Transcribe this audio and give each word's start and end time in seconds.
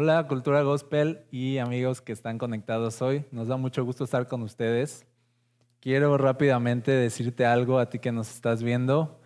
Hola, 0.00 0.28
Cultura 0.28 0.62
Gospel 0.62 1.22
y 1.32 1.58
amigos 1.58 2.00
que 2.00 2.12
están 2.12 2.38
conectados 2.38 3.02
hoy. 3.02 3.24
Nos 3.32 3.48
da 3.48 3.56
mucho 3.56 3.84
gusto 3.84 4.04
estar 4.04 4.28
con 4.28 4.42
ustedes. 4.42 5.04
Quiero 5.80 6.16
rápidamente 6.16 6.92
decirte 6.92 7.44
algo 7.44 7.80
a 7.80 7.90
ti 7.90 7.98
que 7.98 8.12
nos 8.12 8.32
estás 8.32 8.62
viendo. 8.62 9.20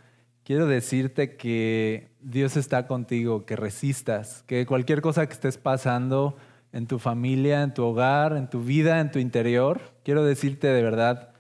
Quiero 0.45 0.67
decirte 0.67 1.37
que 1.37 2.09
Dios 2.23 2.57
está 2.57 2.87
contigo, 2.87 3.45
que 3.45 3.55
resistas, 3.55 4.45
que 4.45 4.65
cualquier 4.65 5.03
cosa 5.03 5.27
que 5.27 5.35
estés 5.35 5.59
pasando 5.59 6.39
en 6.73 6.87
tu 6.87 6.99
familia, 6.99 7.63
en 7.63 7.75
tu 7.75 7.85
hogar, 7.85 8.35
en 8.35 8.49
tu 8.49 8.63
vida, 8.63 9.01
en 9.01 9.11
tu 9.11 9.19
interior, 9.19 9.79
quiero 10.03 10.25
decirte 10.25 10.69
de 10.69 10.83
verdad, 10.83 11.35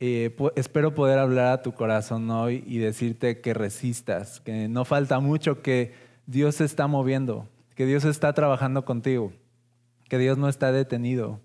eh, 0.00 0.36
espero 0.54 0.94
poder 0.94 1.18
hablar 1.18 1.46
a 1.46 1.62
tu 1.62 1.72
corazón 1.72 2.30
hoy 2.30 2.62
y 2.66 2.76
decirte 2.76 3.40
que 3.40 3.54
resistas, 3.54 4.40
que 4.40 4.68
no 4.68 4.84
falta 4.84 5.18
mucho, 5.18 5.62
que 5.62 5.94
Dios 6.26 6.56
se 6.56 6.66
está 6.66 6.86
moviendo, 6.86 7.48
que 7.76 7.84
Dios 7.84 8.04
está 8.06 8.32
trabajando 8.32 8.86
contigo, 8.86 9.32
que 10.08 10.16
Dios 10.16 10.38
no 10.38 10.48
está 10.48 10.72
detenido. 10.72 11.40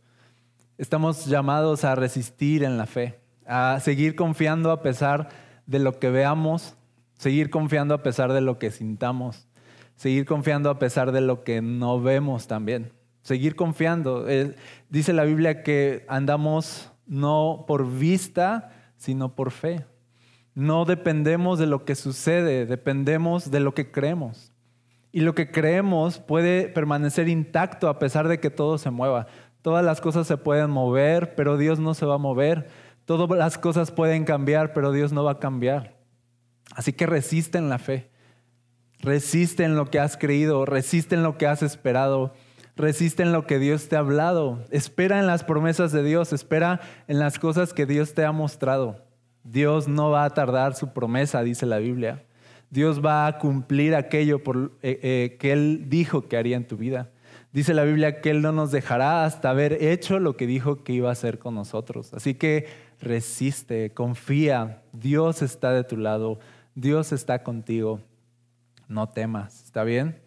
Estamos 0.78 1.26
llamados 1.26 1.84
a 1.84 1.94
resistir 1.94 2.64
en 2.64 2.78
la 2.78 2.86
fe, 2.86 3.20
a 3.46 3.80
seguir 3.82 4.16
confiando 4.16 4.72
a 4.72 4.82
pesar 4.82 5.28
de 5.68 5.80
lo 5.80 6.00
que 6.00 6.10
veamos, 6.10 6.76
seguir 7.18 7.50
confiando 7.50 7.94
a 7.94 8.02
pesar 8.02 8.32
de 8.32 8.40
lo 8.40 8.60
que 8.60 8.72
sintamos, 8.72 9.50
seguir 9.96 10.26
confiando 10.26 10.70
a 10.70 10.80
pesar 10.80 11.12
de 11.12 11.20
lo 11.20 11.44
que 11.44 11.62
no 11.62 12.02
vemos 12.02 12.48
también, 12.48 12.94
seguir 13.22 13.58
confiando. 13.58 14.30
Eh, 14.30 14.56
dice 14.90 15.12
la 15.12 15.26
Biblia 15.26 15.64
que 15.64 16.06
andamos 16.08 16.94
no 17.06 17.66
por 17.68 17.92
vista, 17.92 18.72
sino 18.96 19.36
por 19.36 19.52
fe. 19.52 19.86
No 20.56 20.86
dependemos 20.86 21.60
de 21.60 21.66
lo 21.66 21.84
que 21.84 21.96
sucede, 21.96 22.66
dependemos 22.66 23.52
de 23.52 23.60
lo 23.60 23.74
que 23.74 23.92
creemos. 23.92 24.51
Y 25.12 25.22
lo 25.22 25.36
que 25.36 25.52
creemos 25.52 26.20
puede 26.20 26.68
permanecer 26.70 27.28
intacto 27.28 27.90
a 27.90 28.00
pesar 28.00 28.28
de 28.28 28.40
que 28.40 28.50
todo 28.50 28.78
se 28.78 28.92
mueva. 28.92 29.28
Todas 29.62 29.84
las 29.84 30.02
cosas 30.02 30.26
se 30.28 30.38
pueden 30.38 30.70
mover, 30.70 31.36
pero 31.36 31.58
Dios 31.58 31.80
no 31.80 31.94
se 31.94 32.06
va 32.06 32.16
a 32.16 32.20
mover. 32.20 32.70
Todas 33.06 33.30
las 33.38 33.58
cosas 33.58 33.92
pueden 33.92 34.24
cambiar, 34.24 34.74
pero 34.74 34.92
Dios 34.92 35.12
no 35.12 35.24
va 35.24 35.34
a 35.34 35.40
cambiar. 35.40 35.98
Así 36.76 36.94
que 36.94 37.06
resiste 37.06 37.58
en 37.58 37.70
la 37.70 37.78
fe. 37.78 38.10
Resiste 39.00 39.64
en 39.64 39.76
lo 39.76 39.88
que 39.88 40.00
has 40.00 40.16
creído, 40.16 40.66
resiste 40.66 41.16
en 41.16 41.24
lo 41.24 41.38
que 41.38 41.48
has 41.48 41.64
esperado. 41.64 42.34
Resiste 42.78 43.22
en 43.22 43.34
lo 43.34 43.46
que 43.46 43.60
Dios 43.60 43.90
te 43.90 43.96
ha 43.96 44.00
hablado. 44.00 44.64
Espera 44.72 45.20
en 45.20 45.28
las 45.28 45.44
promesas 45.44 45.92
de 45.92 46.04
Dios. 46.04 46.32
Espera 46.32 46.80
en 47.08 47.20
las 47.20 47.38
cosas 47.38 47.74
que 47.74 47.86
Dios 47.86 48.14
te 48.14 48.24
ha 48.24 48.32
mostrado. 48.32 49.04
Dios 49.44 49.88
no 49.88 50.10
va 50.10 50.24
a 50.24 50.30
tardar 50.30 50.76
su 50.76 50.94
promesa, 50.94 51.44
dice 51.44 51.66
la 51.66 51.80
Biblia. 51.80 52.24
Dios 52.72 53.06
va 53.06 53.28
a 53.28 53.38
cumplir 53.38 53.96
aquello 53.96 54.42
eh, 54.82 55.00
eh, 55.04 55.38
que 55.38 55.52
Él 55.52 55.90
dijo 55.90 56.30
que 56.30 56.38
haría 56.38 56.56
en 56.56 56.66
tu 56.66 56.78
vida. 56.78 57.12
Dice 57.52 57.74
la 57.74 57.84
Biblia 57.84 58.22
que 58.22 58.30
Él 58.30 58.42
no 58.42 58.54
nos 58.54 58.72
dejará 58.72 59.26
hasta 59.26 59.50
haber 59.50 59.84
hecho 59.84 60.20
lo 60.20 60.38
que 60.38 60.48
dijo 60.48 60.86
que 60.86 60.94
iba 60.94 61.10
a 61.10 61.12
hacer 61.12 61.38
con 61.38 61.54
nosotros. 61.54 62.14
Así 62.14 62.34
que 62.34 62.68
resiste, 63.02 63.94
confía. 63.94 64.84
Dios 64.94 65.42
está 65.42 65.74
de 65.74 65.84
tu 65.84 65.98
lado. 65.98 66.40
Dios 66.74 67.12
está 67.12 67.44
contigo. 67.44 68.00
No 68.88 69.10
temas. 69.10 69.66
¿Está 69.66 69.84
bien? 69.84 70.22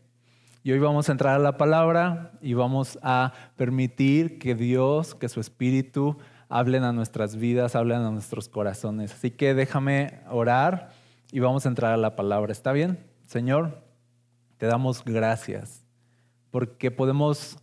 Y 0.62 0.72
hoy 0.72 0.78
vamos 0.80 1.08
a 1.08 1.12
entrar 1.12 1.36
a 1.36 1.42
la 1.42 1.56
palabra 1.56 2.32
y 2.42 2.52
vamos 2.52 2.98
a 3.02 3.32
permitir 3.56 4.38
que 4.38 4.54
Dios, 4.54 5.14
que 5.14 5.30
su 5.30 5.40
Espíritu 5.40 6.18
hablen 6.50 6.84
a 6.84 6.92
nuestras 6.92 7.36
vidas, 7.36 7.74
hablen 7.74 8.02
a 8.02 8.10
nuestros 8.10 8.50
corazones. 8.50 9.14
Así 9.14 9.30
que 9.30 9.54
déjame 9.54 10.20
orar 10.30 10.90
y 11.34 11.40
vamos 11.40 11.66
a 11.66 11.68
entrar 11.68 11.92
a 11.92 11.96
la 11.96 12.14
palabra. 12.14 12.52
¿Está 12.52 12.70
bien? 12.70 13.04
Señor, 13.26 13.82
te 14.56 14.66
damos 14.66 15.04
gracias 15.04 15.84
porque 16.52 16.92
podemos 16.92 17.58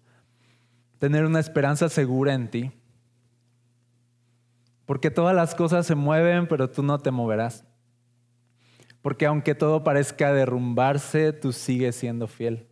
tener 0.99 1.23
una 1.23 1.39
esperanza 1.39 1.87
segura 1.87 2.33
en 2.33 2.51
ti. 2.51 2.71
Porque 4.85 5.09
todas 5.09 5.33
las 5.33 5.55
cosas 5.55 5.87
se 5.87 5.95
mueven, 5.95 6.49
pero 6.49 6.69
tú 6.69 6.83
no 6.83 6.99
te 6.99 7.11
moverás. 7.11 7.63
Porque 9.01 9.25
aunque 9.25 9.55
todo 9.55 9.85
parezca 9.85 10.33
derrumbarse, 10.33 11.31
tú 11.31 11.53
sigues 11.53 11.95
siendo 11.95 12.27
fiel. 12.27 12.67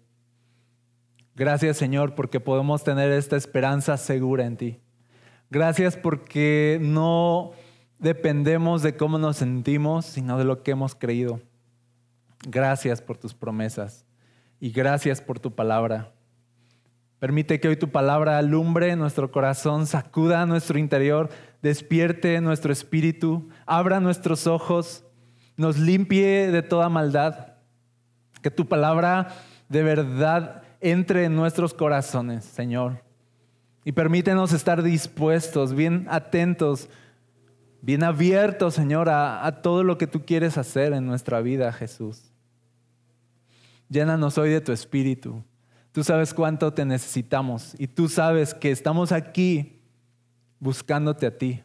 Gracias 1.33 1.77
Señor 1.77 2.13
porque 2.13 2.41
podemos 2.41 2.83
tener 2.83 3.09
esta 3.13 3.37
esperanza 3.37 3.95
segura 3.95 4.45
en 4.45 4.57
ti. 4.57 4.81
Gracias 5.49 5.95
porque 5.95 6.77
no 6.81 7.53
dependemos 7.99 8.81
de 8.81 8.95
cómo 8.95 9.17
nos 9.17 9.37
sentimos, 9.37 10.05
sino 10.05 10.37
de 10.37 10.45
lo 10.45 10.63
que 10.63 10.71
hemos 10.71 10.95
creído. 10.95 11.41
Gracias 12.47 13.01
por 13.01 13.17
tus 13.17 13.33
promesas 13.33 14.05
y 14.59 14.71
gracias 14.71 15.21
por 15.21 15.39
tu 15.39 15.53
palabra. 15.53 16.13
Permite 17.19 17.59
que 17.59 17.67
hoy 17.67 17.75
tu 17.75 17.91
palabra 17.91 18.37
alumbre 18.37 18.95
nuestro 18.95 19.29
corazón, 19.29 19.87
sacuda 19.87 20.45
nuestro 20.45 20.79
interior, 20.79 21.29
despierte 21.61 22.39
nuestro 22.39 22.71
espíritu, 22.71 23.49
abra 23.65 23.99
nuestros 23.99 24.47
ojos, 24.47 25.03
nos 25.57 25.77
limpie 25.77 26.49
de 26.49 26.61
toda 26.61 26.87
maldad. 26.87 27.57
Que 28.41 28.49
tu 28.49 28.69
palabra 28.69 29.35
de 29.67 29.83
verdad 29.83 30.63
entre 30.79 31.25
en 31.25 31.35
nuestros 31.35 31.73
corazones, 31.73 32.45
Señor. 32.45 33.03
Y 33.83 33.91
permítenos 33.91 34.53
estar 34.53 34.81
dispuestos, 34.81 35.73
bien 35.73 36.07
atentos, 36.09 36.89
bien 37.81 38.03
abiertos, 38.03 38.73
Señor, 38.73 39.09
a, 39.09 39.45
a, 39.45 39.61
todo 39.61 39.83
lo 39.83 39.97
que 39.97 40.07
tú 40.07 40.25
quieres 40.25 40.57
hacer 40.57 40.93
en 40.93 41.05
nuestra 41.05 41.41
vida, 41.41 41.71
Jesús. 41.71 42.31
Llénanos 43.89 44.37
hoy 44.37 44.49
de 44.49 44.61
tu 44.61 44.71
espíritu. 44.71 45.43
Tú 45.91 46.03
sabes 46.03 46.33
cuánto 46.33 46.71
te 46.73 46.85
necesitamos 46.85 47.75
y 47.79 47.87
tú 47.87 48.07
sabes 48.07 48.53
que 48.53 48.71
estamos 48.71 49.11
aquí 49.11 49.81
buscándote 50.59 51.25
a 51.25 51.37
ti. 51.37 51.63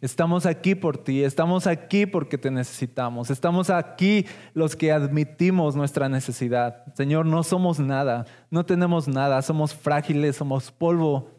Estamos 0.00 0.44
aquí 0.44 0.74
por 0.74 0.98
ti, 0.98 1.22
estamos 1.22 1.66
aquí 1.66 2.04
porque 2.04 2.36
te 2.36 2.50
necesitamos, 2.50 3.30
estamos 3.30 3.70
aquí 3.70 4.26
los 4.52 4.76
que 4.76 4.92
admitimos 4.92 5.76
nuestra 5.76 6.10
necesidad. 6.10 6.84
Señor, 6.94 7.24
no 7.24 7.42
somos 7.42 7.78
nada, 7.78 8.26
no 8.50 8.66
tenemos 8.66 9.08
nada, 9.08 9.40
somos 9.40 9.74
frágiles, 9.74 10.36
somos 10.36 10.70
polvo, 10.70 11.30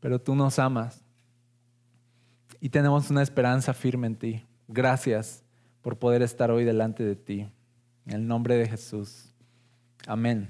pero 0.00 0.20
tú 0.20 0.34
nos 0.34 0.58
amas 0.58 1.03
y 2.64 2.70
tenemos 2.70 3.10
una 3.10 3.20
esperanza 3.20 3.74
firme 3.74 4.06
en 4.06 4.16
ti. 4.16 4.42
Gracias 4.68 5.44
por 5.82 5.98
poder 5.98 6.22
estar 6.22 6.50
hoy 6.50 6.64
delante 6.64 7.04
de 7.04 7.14
ti. 7.14 7.46
En 8.06 8.14
el 8.14 8.26
nombre 8.26 8.56
de 8.56 8.66
Jesús. 8.66 9.34
Amén. 10.06 10.48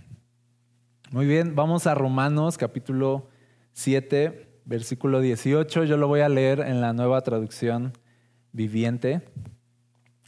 Muy 1.11 1.27
bien, 1.27 1.57
vamos 1.57 1.89
a 1.89 1.95
Romanos 1.97 2.57
capítulo 2.57 3.27
7 3.73 4.47
versículo 4.65 5.21
18, 5.21 5.83
yo 5.83 5.97
lo 5.97 6.07
voy 6.07 6.21
a 6.21 6.29
leer 6.29 6.61
en 6.61 6.81
la 6.81 6.93
nueva 6.93 7.21
traducción 7.23 7.93
viviente 8.53 9.23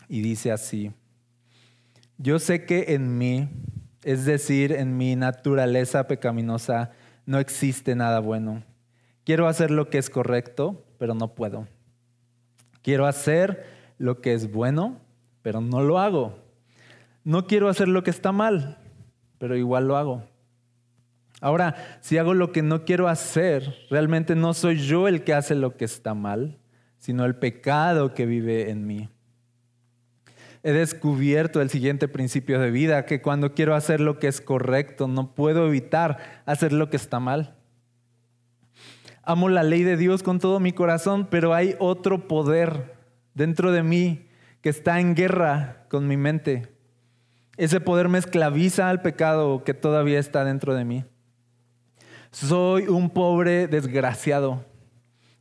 y 0.08 0.22
dice 0.22 0.50
así, 0.50 0.90
yo 2.18 2.40
sé 2.40 2.64
que 2.64 2.94
en 2.94 3.16
mí, 3.16 3.48
es 4.02 4.24
decir, 4.24 4.72
en 4.72 4.96
mi 4.96 5.14
naturaleza 5.14 6.08
pecaminosa, 6.08 6.90
no 7.26 7.38
existe 7.38 7.94
nada 7.94 8.18
bueno. 8.18 8.64
Quiero 9.22 9.46
hacer 9.46 9.70
lo 9.70 9.88
que 9.88 9.98
es 9.98 10.10
correcto, 10.10 10.84
pero 10.98 11.14
no 11.14 11.36
puedo. 11.36 11.68
Quiero 12.86 13.06
hacer 13.08 13.66
lo 13.98 14.20
que 14.20 14.32
es 14.32 14.52
bueno, 14.52 15.00
pero 15.42 15.60
no 15.60 15.80
lo 15.80 15.98
hago. 15.98 16.38
No 17.24 17.48
quiero 17.48 17.68
hacer 17.68 17.88
lo 17.88 18.04
que 18.04 18.10
está 18.10 18.30
mal, 18.30 18.78
pero 19.38 19.56
igual 19.56 19.88
lo 19.88 19.96
hago. 19.96 20.22
Ahora, 21.40 21.74
si 22.00 22.16
hago 22.16 22.32
lo 22.32 22.52
que 22.52 22.62
no 22.62 22.84
quiero 22.84 23.08
hacer, 23.08 23.74
realmente 23.90 24.36
no 24.36 24.54
soy 24.54 24.76
yo 24.76 25.08
el 25.08 25.24
que 25.24 25.34
hace 25.34 25.56
lo 25.56 25.76
que 25.76 25.84
está 25.84 26.14
mal, 26.14 26.60
sino 26.98 27.24
el 27.24 27.34
pecado 27.34 28.14
que 28.14 28.24
vive 28.24 28.70
en 28.70 28.86
mí. 28.86 29.08
He 30.62 30.70
descubierto 30.70 31.60
el 31.60 31.70
siguiente 31.70 32.06
principio 32.06 32.60
de 32.60 32.70
vida, 32.70 33.04
que 33.04 33.20
cuando 33.20 33.52
quiero 33.52 33.74
hacer 33.74 34.00
lo 34.00 34.20
que 34.20 34.28
es 34.28 34.40
correcto, 34.40 35.08
no 35.08 35.34
puedo 35.34 35.66
evitar 35.66 36.42
hacer 36.46 36.72
lo 36.72 36.88
que 36.88 36.98
está 36.98 37.18
mal. 37.18 37.55
Amo 39.28 39.48
la 39.48 39.64
ley 39.64 39.82
de 39.82 39.96
Dios 39.96 40.22
con 40.22 40.38
todo 40.38 40.60
mi 40.60 40.72
corazón, 40.72 41.26
pero 41.28 41.52
hay 41.52 41.74
otro 41.80 42.28
poder 42.28 42.94
dentro 43.34 43.72
de 43.72 43.82
mí 43.82 44.28
que 44.60 44.68
está 44.68 45.00
en 45.00 45.16
guerra 45.16 45.84
con 45.90 46.06
mi 46.06 46.16
mente. 46.16 46.72
Ese 47.56 47.80
poder 47.80 48.08
me 48.08 48.18
esclaviza 48.18 48.88
al 48.88 49.02
pecado 49.02 49.64
que 49.64 49.74
todavía 49.74 50.20
está 50.20 50.44
dentro 50.44 50.76
de 50.76 50.84
mí. 50.84 51.04
Soy 52.30 52.86
un 52.86 53.10
pobre 53.10 53.66
desgraciado. 53.66 54.64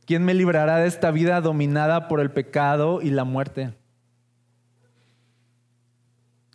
¿Quién 0.04 0.24
me 0.24 0.34
librará 0.34 0.78
de 0.78 0.88
esta 0.88 1.12
vida 1.12 1.40
dominada 1.40 2.08
por 2.08 2.18
el 2.18 2.32
pecado 2.32 3.00
y 3.02 3.10
la 3.10 3.22
muerte? 3.22 3.72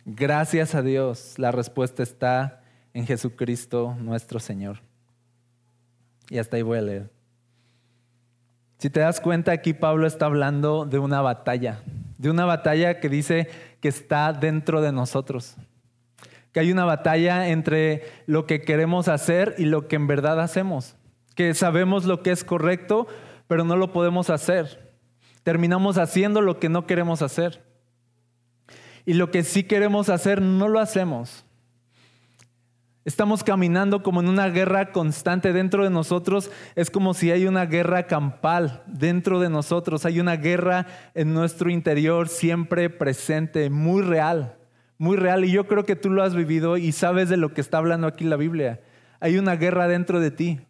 Gracias 0.04 0.74
a 0.74 0.82
Dios, 0.82 1.38
la 1.38 1.50
respuesta 1.50 2.02
está 2.02 2.62
en 2.92 3.06
Jesucristo 3.06 3.96
nuestro 3.98 4.38
Señor. 4.38 4.80
Y 6.28 6.36
hasta 6.36 6.56
ahí 6.56 6.62
voy 6.62 6.76
a 6.76 6.82
leer. 6.82 7.21
Si 8.82 8.90
te 8.90 8.98
das 8.98 9.20
cuenta, 9.20 9.52
aquí 9.52 9.74
Pablo 9.74 10.08
está 10.08 10.26
hablando 10.26 10.86
de 10.86 10.98
una 10.98 11.20
batalla, 11.20 11.84
de 12.18 12.30
una 12.30 12.46
batalla 12.46 12.98
que 12.98 13.08
dice 13.08 13.48
que 13.80 13.86
está 13.86 14.32
dentro 14.32 14.82
de 14.82 14.90
nosotros. 14.90 15.54
que 16.50 16.58
hay 16.58 16.72
una 16.72 16.84
batalla 16.84 17.46
entre 17.46 18.02
lo 18.26 18.44
que 18.44 18.62
queremos 18.62 19.06
hacer 19.06 19.54
y 19.56 19.66
lo 19.66 19.86
que 19.86 19.94
en 19.94 20.08
verdad 20.08 20.40
hacemos, 20.40 20.96
que 21.36 21.54
sabemos 21.54 22.06
lo 22.06 22.24
que 22.24 22.32
es 22.32 22.42
correcto, 22.42 23.06
pero 23.46 23.62
no 23.62 23.76
lo 23.76 23.92
podemos 23.92 24.30
hacer. 24.30 24.96
Terminamos 25.44 25.96
haciendo 25.96 26.40
lo 26.40 26.58
que 26.58 26.68
no 26.68 26.84
queremos 26.84 27.22
hacer. 27.22 27.62
Y 29.06 29.14
lo 29.14 29.30
que 29.30 29.44
sí 29.44 29.62
queremos 29.62 30.08
hacer, 30.08 30.42
no 30.42 30.66
lo 30.66 30.80
hacemos. 30.80 31.44
Estamos 33.04 33.42
caminando 33.42 34.04
como 34.04 34.20
en 34.20 34.28
una 34.28 34.48
guerra 34.48 34.92
constante 34.92 35.52
dentro 35.52 35.82
de 35.82 35.90
nosotros. 35.90 36.52
Es 36.76 36.88
como 36.88 37.14
si 37.14 37.32
hay 37.32 37.46
una 37.46 37.66
guerra 37.66 38.06
campal 38.06 38.84
dentro 38.86 39.40
de 39.40 39.50
nosotros. 39.50 40.06
Hay 40.06 40.20
una 40.20 40.36
guerra 40.36 40.86
en 41.14 41.34
nuestro 41.34 41.68
interior 41.68 42.28
siempre 42.28 42.90
presente, 42.90 43.70
muy 43.70 44.02
real, 44.02 44.56
muy 44.98 45.16
real. 45.16 45.44
Y 45.44 45.50
yo 45.50 45.66
creo 45.66 45.84
que 45.84 45.96
tú 45.96 46.10
lo 46.10 46.22
has 46.22 46.36
vivido 46.36 46.76
y 46.76 46.92
sabes 46.92 47.28
de 47.28 47.36
lo 47.36 47.52
que 47.52 47.60
está 47.60 47.78
hablando 47.78 48.06
aquí 48.06 48.22
la 48.22 48.36
Biblia. 48.36 48.80
Hay 49.18 49.36
una 49.36 49.56
guerra 49.56 49.88
dentro 49.88 50.20
de 50.20 50.30
ti. 50.30 50.60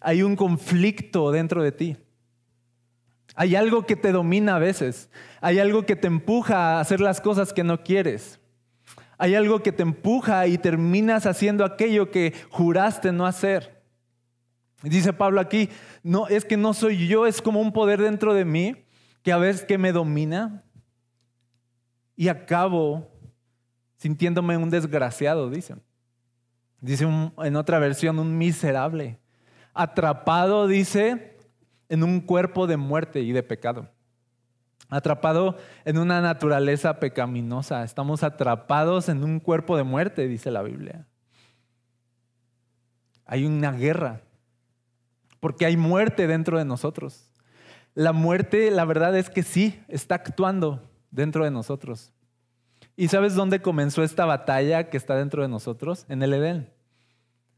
Hay 0.00 0.24
un 0.24 0.34
conflicto 0.34 1.30
dentro 1.30 1.62
de 1.62 1.70
ti. 1.70 1.96
Hay 3.36 3.54
algo 3.54 3.86
que 3.86 3.94
te 3.94 4.10
domina 4.10 4.56
a 4.56 4.58
veces. 4.58 5.10
Hay 5.40 5.60
algo 5.60 5.86
que 5.86 5.94
te 5.94 6.08
empuja 6.08 6.56
a 6.56 6.80
hacer 6.80 7.00
las 7.00 7.20
cosas 7.20 7.52
que 7.52 7.62
no 7.62 7.84
quieres. 7.84 8.41
Hay 9.22 9.36
algo 9.36 9.62
que 9.62 9.70
te 9.70 9.84
empuja 9.84 10.48
y 10.48 10.58
terminas 10.58 11.26
haciendo 11.26 11.64
aquello 11.64 12.10
que 12.10 12.34
juraste 12.50 13.12
no 13.12 13.24
hacer. 13.24 13.80
Dice 14.82 15.12
Pablo 15.12 15.40
aquí, 15.40 15.68
no, 16.02 16.26
es 16.26 16.44
que 16.44 16.56
no 16.56 16.74
soy 16.74 17.06
yo, 17.06 17.24
es 17.28 17.40
como 17.40 17.60
un 17.60 17.72
poder 17.72 18.02
dentro 18.02 18.34
de 18.34 18.44
mí 18.44 18.84
que 19.22 19.30
a 19.30 19.36
veces 19.36 19.64
que 19.64 19.78
me 19.78 19.92
domina 19.92 20.64
y 22.16 22.26
acabo 22.26 23.12
sintiéndome 23.94 24.56
un 24.56 24.70
desgraciado, 24.70 25.50
dicen. 25.50 25.80
Dice 26.80 27.04
en 27.04 27.54
otra 27.54 27.78
versión, 27.78 28.18
un 28.18 28.36
miserable. 28.36 29.20
Atrapado, 29.72 30.66
dice, 30.66 31.38
en 31.88 32.02
un 32.02 32.22
cuerpo 32.22 32.66
de 32.66 32.76
muerte 32.76 33.20
y 33.20 33.30
de 33.30 33.44
pecado 33.44 33.88
atrapado 34.92 35.56
en 35.86 35.96
una 35.96 36.20
naturaleza 36.20 37.00
pecaminosa. 37.00 37.82
Estamos 37.82 38.22
atrapados 38.22 39.08
en 39.08 39.24
un 39.24 39.40
cuerpo 39.40 39.78
de 39.78 39.84
muerte, 39.84 40.28
dice 40.28 40.50
la 40.50 40.62
Biblia. 40.62 41.06
Hay 43.24 43.46
una 43.46 43.72
guerra, 43.72 44.20
porque 45.40 45.64
hay 45.64 45.78
muerte 45.78 46.26
dentro 46.26 46.58
de 46.58 46.66
nosotros. 46.66 47.32
La 47.94 48.12
muerte, 48.12 48.70
la 48.70 48.84
verdad 48.84 49.16
es 49.16 49.30
que 49.30 49.42
sí, 49.42 49.82
está 49.88 50.16
actuando 50.16 50.82
dentro 51.10 51.44
de 51.44 51.50
nosotros. 51.50 52.12
¿Y 52.94 53.08
sabes 53.08 53.34
dónde 53.34 53.62
comenzó 53.62 54.02
esta 54.02 54.26
batalla 54.26 54.90
que 54.90 54.98
está 54.98 55.16
dentro 55.16 55.40
de 55.40 55.48
nosotros? 55.48 56.04
En 56.10 56.22
el 56.22 56.34
Edén. 56.34 56.70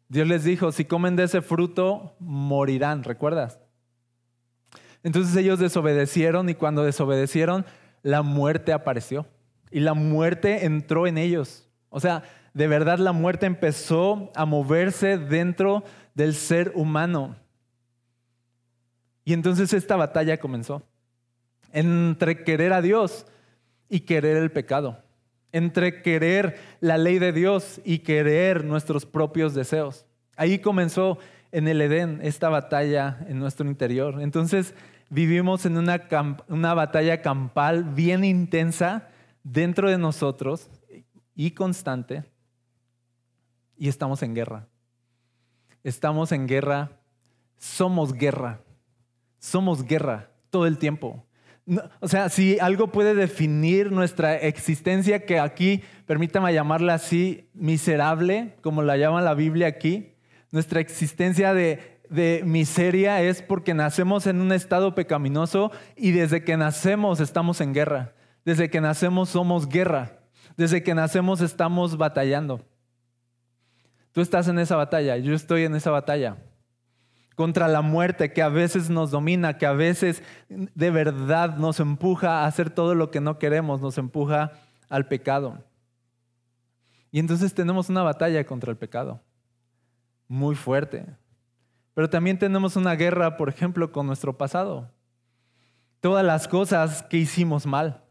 Dios 0.08 0.28
les 0.28 0.44
dijo, 0.44 0.70
si 0.70 0.84
comen 0.84 1.16
de 1.16 1.24
ese 1.24 1.42
fruto, 1.42 2.14
morirán, 2.20 3.02
¿recuerdas? 3.02 3.58
Entonces 5.04 5.36
ellos 5.36 5.60
desobedecieron 5.60 6.48
y 6.48 6.54
cuando 6.54 6.82
desobedecieron, 6.82 7.64
la 8.02 8.22
muerte 8.22 8.72
apareció 8.72 9.26
y 9.70 9.80
la 9.80 9.94
muerte 9.94 10.64
entró 10.64 11.06
en 11.06 11.18
ellos. 11.18 11.68
O 11.90 12.00
sea, 12.00 12.24
de 12.54 12.66
verdad 12.66 12.98
la 12.98 13.12
muerte 13.12 13.46
empezó 13.46 14.32
a 14.34 14.46
moverse 14.46 15.18
dentro 15.18 15.84
del 16.14 16.34
ser 16.34 16.72
humano. 16.74 17.36
Y 19.24 19.32
entonces 19.32 19.72
esta 19.72 19.96
batalla 19.96 20.38
comenzó 20.38 20.82
entre 21.72 22.44
querer 22.44 22.72
a 22.72 22.80
Dios 22.80 23.26
y 23.88 24.00
querer 24.00 24.36
el 24.36 24.52
pecado, 24.52 25.02
entre 25.52 26.02
querer 26.02 26.58
la 26.80 26.96
ley 26.96 27.18
de 27.18 27.32
Dios 27.32 27.80
y 27.84 27.98
querer 27.98 28.64
nuestros 28.64 29.04
propios 29.04 29.54
deseos. 29.54 30.06
Ahí 30.36 30.60
comenzó 30.60 31.18
en 31.52 31.68
el 31.68 31.80
Edén 31.80 32.20
esta 32.22 32.48
batalla 32.48 33.18
en 33.28 33.38
nuestro 33.38 33.66
interior. 33.66 34.20
Entonces, 34.20 34.74
vivimos 35.14 35.64
en 35.64 35.76
una, 35.76 36.08
una 36.48 36.74
batalla 36.74 37.22
campal 37.22 37.84
bien 37.84 38.24
intensa 38.24 39.08
dentro 39.44 39.88
de 39.88 39.96
nosotros 39.96 40.68
y 41.36 41.52
constante 41.52 42.24
y 43.76 43.88
estamos 43.88 44.24
en 44.24 44.34
guerra. 44.34 44.66
Estamos 45.84 46.32
en 46.32 46.48
guerra, 46.48 46.98
somos 47.56 48.12
guerra, 48.12 48.62
somos 49.38 49.84
guerra 49.84 50.30
todo 50.50 50.66
el 50.66 50.78
tiempo. 50.78 51.24
o 52.00 52.08
sea, 52.08 52.28
si 52.28 52.58
algo 52.58 52.88
puede 52.88 53.14
definir 53.14 53.92
nuestra 53.92 54.34
existencia, 54.36 55.24
que 55.24 55.38
aquí, 55.38 55.84
permítame 56.06 56.52
llamarla 56.52 56.94
así, 56.94 57.48
miserable, 57.54 58.56
como 58.62 58.82
la 58.82 58.96
llama 58.96 59.22
la 59.22 59.34
Biblia 59.34 59.68
aquí, 59.68 60.14
nuestra 60.50 60.80
existencia 60.80 61.54
de 61.54 61.93
de 62.14 62.42
miseria 62.44 63.20
es 63.20 63.42
porque 63.42 63.74
nacemos 63.74 64.26
en 64.26 64.40
un 64.40 64.52
estado 64.52 64.94
pecaminoso 64.94 65.72
y 65.96 66.12
desde 66.12 66.44
que 66.44 66.56
nacemos 66.56 67.20
estamos 67.20 67.60
en 67.60 67.74
guerra. 67.74 68.12
Desde 68.44 68.70
que 68.70 68.80
nacemos 68.80 69.30
somos 69.30 69.68
guerra. 69.68 70.20
Desde 70.56 70.82
que 70.82 70.94
nacemos 70.94 71.40
estamos 71.40 71.96
batallando. 71.96 72.64
Tú 74.12 74.20
estás 74.20 74.46
en 74.46 74.60
esa 74.60 74.76
batalla, 74.76 75.16
yo 75.16 75.34
estoy 75.34 75.64
en 75.64 75.74
esa 75.74 75.90
batalla. 75.90 76.36
Contra 77.34 77.66
la 77.66 77.82
muerte 77.82 78.32
que 78.32 78.42
a 78.42 78.48
veces 78.48 78.88
nos 78.88 79.10
domina, 79.10 79.58
que 79.58 79.66
a 79.66 79.72
veces 79.72 80.22
de 80.48 80.90
verdad 80.92 81.56
nos 81.56 81.80
empuja 81.80 82.42
a 82.42 82.46
hacer 82.46 82.70
todo 82.70 82.94
lo 82.94 83.10
que 83.10 83.20
no 83.20 83.40
queremos, 83.40 83.80
nos 83.80 83.98
empuja 83.98 84.52
al 84.88 85.08
pecado. 85.08 85.64
Y 87.10 87.18
entonces 87.18 87.54
tenemos 87.54 87.88
una 87.88 88.04
batalla 88.04 88.44
contra 88.44 88.70
el 88.70 88.76
pecado, 88.76 89.20
muy 90.28 90.54
fuerte. 90.54 91.06
Pero 91.94 92.10
también 92.10 92.38
tenemos 92.38 92.76
una 92.76 92.94
guerra, 92.96 93.36
por 93.36 93.48
ejemplo, 93.48 93.92
con 93.92 94.06
nuestro 94.06 94.36
pasado. 94.36 94.90
Todas 96.00 96.24
las 96.24 96.48
cosas 96.48 97.02
que 97.04 97.16
hicimos 97.16 97.66
mal, 97.66 98.02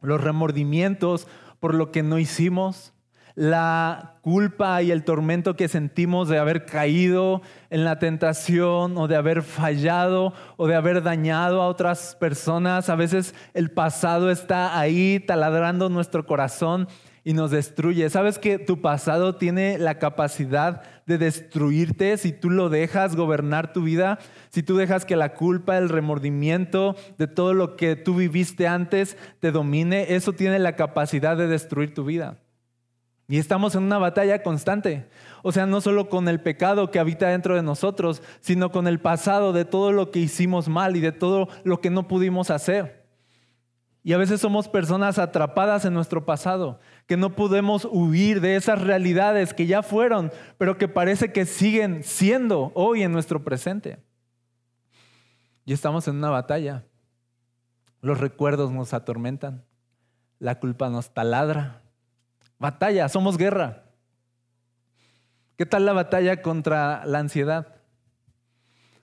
los 0.00 0.20
remordimientos 0.20 1.26
por 1.60 1.74
lo 1.74 1.92
que 1.92 2.02
no 2.02 2.18
hicimos, 2.18 2.92
la 3.34 4.18
culpa 4.22 4.82
y 4.82 4.90
el 4.90 5.04
tormento 5.04 5.56
que 5.56 5.68
sentimos 5.68 6.28
de 6.28 6.38
haber 6.38 6.66
caído 6.66 7.40
en 7.70 7.84
la 7.84 7.98
tentación 7.98 8.96
o 8.98 9.08
de 9.08 9.16
haber 9.16 9.42
fallado 9.42 10.32
o 10.56 10.66
de 10.66 10.74
haber 10.74 11.02
dañado 11.02 11.62
a 11.62 11.68
otras 11.68 12.16
personas. 12.16 12.88
A 12.88 12.96
veces 12.96 13.34
el 13.54 13.70
pasado 13.70 14.30
está 14.30 14.78
ahí 14.78 15.20
taladrando 15.20 15.88
nuestro 15.88 16.26
corazón 16.26 16.88
y 17.24 17.34
nos 17.34 17.50
destruye. 17.50 18.08
¿Sabes 18.10 18.38
que 18.38 18.58
tu 18.58 18.80
pasado 18.80 19.36
tiene 19.36 19.78
la 19.78 19.98
capacidad 19.98 20.82
de 21.06 21.18
destruirte 21.18 22.16
si 22.16 22.32
tú 22.32 22.50
lo 22.50 22.68
dejas 22.68 23.16
gobernar 23.16 23.72
tu 23.72 23.82
vida? 23.82 24.18
Si 24.50 24.62
tú 24.62 24.76
dejas 24.76 25.04
que 25.04 25.16
la 25.16 25.34
culpa, 25.34 25.78
el 25.78 25.88
remordimiento 25.88 26.96
de 27.18 27.28
todo 27.28 27.54
lo 27.54 27.76
que 27.76 27.96
tú 27.96 28.16
viviste 28.16 28.66
antes 28.66 29.16
te 29.40 29.52
domine, 29.52 30.14
eso 30.14 30.32
tiene 30.32 30.58
la 30.58 30.76
capacidad 30.76 31.36
de 31.36 31.46
destruir 31.46 31.94
tu 31.94 32.04
vida. 32.04 32.38
Y 33.28 33.38
estamos 33.38 33.74
en 33.74 33.84
una 33.84 33.98
batalla 33.98 34.42
constante. 34.42 35.08
O 35.42 35.52
sea, 35.52 35.64
no 35.64 35.80
solo 35.80 36.08
con 36.08 36.28
el 36.28 36.40
pecado 36.40 36.90
que 36.90 36.98
habita 36.98 37.28
dentro 37.28 37.54
de 37.54 37.62
nosotros, 37.62 38.22
sino 38.40 38.70
con 38.72 38.86
el 38.86 39.00
pasado 39.00 39.52
de 39.52 39.64
todo 39.64 39.92
lo 39.92 40.10
que 40.10 40.18
hicimos 40.18 40.68
mal 40.68 40.96
y 40.96 41.00
de 41.00 41.12
todo 41.12 41.48
lo 41.64 41.80
que 41.80 41.88
no 41.88 42.08
pudimos 42.08 42.50
hacer. 42.50 43.06
Y 44.04 44.12
a 44.12 44.18
veces 44.18 44.40
somos 44.40 44.68
personas 44.68 45.18
atrapadas 45.18 45.84
en 45.84 45.94
nuestro 45.94 46.24
pasado, 46.24 46.80
que 47.06 47.16
no 47.16 47.34
podemos 47.34 47.86
huir 47.90 48.40
de 48.40 48.56
esas 48.56 48.80
realidades 48.80 49.54
que 49.54 49.66
ya 49.66 49.82
fueron, 49.82 50.32
pero 50.58 50.78
que 50.78 50.88
parece 50.88 51.32
que 51.32 51.46
siguen 51.46 52.02
siendo 52.04 52.72
hoy 52.74 53.02
en 53.02 53.12
nuestro 53.12 53.42
presente. 53.44 53.98
Y 55.64 55.72
estamos 55.72 56.08
en 56.08 56.16
una 56.16 56.30
batalla. 56.30 56.84
Los 58.00 58.18
recuerdos 58.18 58.72
nos 58.72 58.94
atormentan, 58.94 59.64
la 60.38 60.58
culpa 60.58 60.88
nos 60.88 61.14
taladra. 61.14 61.82
Batalla, 62.58 63.08
somos 63.08 63.36
guerra. 63.36 63.84
¿Qué 65.56 65.66
tal 65.66 65.86
la 65.86 65.92
batalla 65.92 66.42
contra 66.42 67.04
la 67.06 67.18
ansiedad? 67.18 67.71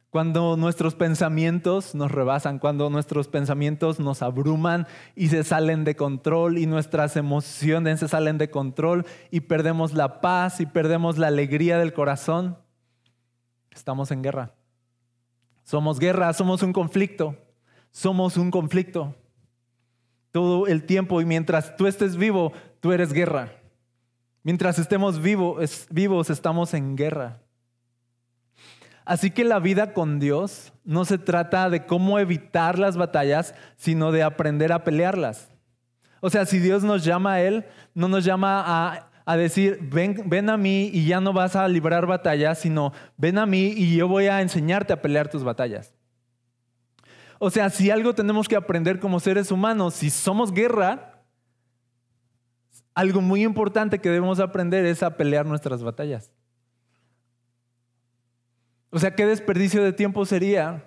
Cuando 0.10 0.58
nuestros 0.58 0.96
pensamientos 0.96 1.94
nos 1.94 2.12
rebasan, 2.12 2.58
cuando 2.58 2.89
nuestros 2.89 3.28
pensamientos 3.28 4.00
nos 4.00 4.24
abruman 4.24 4.88
y 5.16 5.28
se 5.28 5.44
salen 5.44 5.84
de 5.84 5.96
control 5.96 6.58
y 6.58 6.66
nuestras 6.66 7.16
emociones 7.16 8.00
se 8.00 8.08
salen 8.08 8.39
de 8.39 8.50
control 8.50 9.06
y 9.30 9.42
perdemos 9.42 9.94
la 9.94 10.20
paz 10.20 10.62
y 10.62 10.66
perdemos 10.66 11.20
la 11.20 11.28
alegría 11.28 11.78
del 11.78 11.94
corazón, 11.94 12.58
estamos 13.70 14.10
en 14.10 14.24
guerra. 14.24 14.56
Somos 15.63 16.00
guerra, 16.00 16.34
somos 16.34 16.63
un 16.63 16.74
conflicto, 16.74 17.38
somos 17.92 18.36
un 18.36 18.50
conflicto. 18.50 19.13
Todo 20.32 20.66
el 20.66 20.86
tiempo 20.86 21.22
y 21.22 21.25
mientras 21.25 21.75
tú 21.75 21.86
estés 21.86 22.18
vivo, 22.18 22.51
tú 22.80 22.92
eres 22.92 23.13
guerra. 23.13 23.51
Mientras 24.42 24.80
estemos 24.80 25.22
vivos, 25.22 25.86
vivos 25.92 26.32
estamos 26.32 26.74
en 26.74 26.96
guerra. 26.96 27.44
Así 29.06 29.32
que 29.32 29.44
la 29.44 29.60
vida 29.60 29.94
con 29.94 30.20
Dios 30.20 30.74
no 30.84 31.06
se 31.06 31.18
trata 31.18 31.70
de 31.70 31.86
cómo 31.86 32.20
evitar 32.20 32.77
las 32.77 32.98
batallas, 32.98 33.56
sino 33.75 34.12
de 34.12 34.24
aprender 34.24 34.72
a 34.72 34.84
pelearlas. 34.84 35.50
O 36.22 36.29
sea, 36.29 36.46
si 36.46 36.60
Dios 36.60 36.84
nos 36.84 37.03
llama 37.03 37.34
a 37.34 37.41
Él, 37.41 37.65
no 37.94 38.08
nos 38.08 38.25
llama 38.25 38.63
a, 38.65 39.10
a 39.25 39.38
decir, 39.38 39.79
ven, 39.82 40.24
ven 40.25 40.50
a 40.50 40.58
mí 40.58 40.89
y 40.94 41.06
ya 41.06 41.22
no 41.22 41.34
vas 41.34 41.56
a 41.56 41.68
librar 41.68 42.06
batallas, 42.06 42.60
sino 42.60 42.94
ven 43.18 43.38
a 43.38 43.46
mí 43.46 43.74
y 43.75 43.96
yo 43.96 44.08
voy 44.08 44.27
a 44.27 44.41
enseñarte 44.41 44.94
a 44.94 45.01
pelear 45.01 45.29
tus 45.29 45.44
batallas. 45.44 45.94
O 47.39 47.50
sea, 47.50 47.70
si 47.70 47.89
algo 47.89 48.13
tenemos 48.13 48.48
que 48.48 48.58
aprender 48.58 49.00
como 49.00 49.20
seres 49.20 49.50
humanos, 49.51 49.94
si 49.94 50.10
somos 50.10 50.51
guerra, 50.51 51.24
algo 52.94 53.22
muy 53.22 53.44
importante 53.44 54.00
que 54.00 54.10
debemos 54.10 54.41
aprender 54.41 54.86
es 54.86 55.03
a 55.03 55.15
pelear 55.15 55.46
nuestras 55.46 55.82
batallas. 55.82 56.34
O 58.91 59.00
sea, 59.00 59.15
qué 59.15 59.25
desperdicio 59.25 59.84
de 59.84 59.93
tiempo 59.93 60.25
sería 60.25 60.84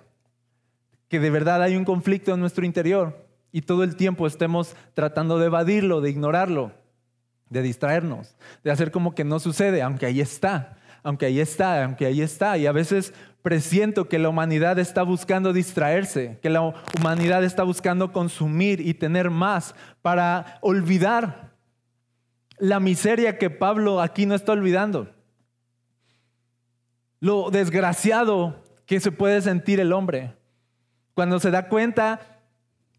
que 1.08 1.20
de 1.20 1.30
verdad 1.30 1.62
hay 1.62 1.76
un 1.76 1.84
conflicto 1.84 2.32
en 2.32 2.40
nuestro 2.40 2.64
interior 2.64 3.26
y 3.52 3.62
todo 3.62 3.84
el 3.84 3.96
tiempo 3.96 4.26
estemos 4.26 4.74
tratando 4.94 5.38
de 5.38 5.46
evadirlo, 5.46 6.00
de 6.00 6.10
ignorarlo, 6.10 6.72
de 7.50 7.62
distraernos, 7.62 8.34
de 8.64 8.70
hacer 8.70 8.90
como 8.90 9.14
que 9.14 9.24
no 9.24 9.38
sucede, 9.38 9.82
aunque 9.82 10.06
ahí 10.06 10.20
está, 10.20 10.78
aunque 11.02 11.26
ahí 11.26 11.38
está, 11.38 11.84
aunque 11.84 12.06
ahí 12.06 12.22
está. 12.22 12.56
Y 12.56 12.66
a 12.66 12.72
veces 12.72 13.12
presiento 13.42 14.08
que 14.08 14.18
la 14.18 14.30
humanidad 14.30 14.78
está 14.78 15.02
buscando 15.02 15.52
distraerse, 15.52 16.38
que 16.40 16.48
la 16.48 16.62
humanidad 16.98 17.44
está 17.44 17.62
buscando 17.62 18.10
consumir 18.10 18.80
y 18.80 18.94
tener 18.94 19.30
más 19.30 19.74
para 20.00 20.58
olvidar 20.62 21.52
la 22.58 22.80
miseria 22.80 23.38
que 23.38 23.50
Pablo 23.50 24.00
aquí 24.00 24.24
no 24.24 24.34
está 24.34 24.52
olvidando. 24.52 25.08
Lo 27.22 27.52
desgraciado 27.52 28.64
que 28.84 28.98
se 28.98 29.12
puede 29.12 29.40
sentir 29.42 29.78
el 29.78 29.92
hombre 29.92 30.34
cuando 31.14 31.38
se 31.38 31.52
da 31.52 31.68
cuenta 31.68 32.40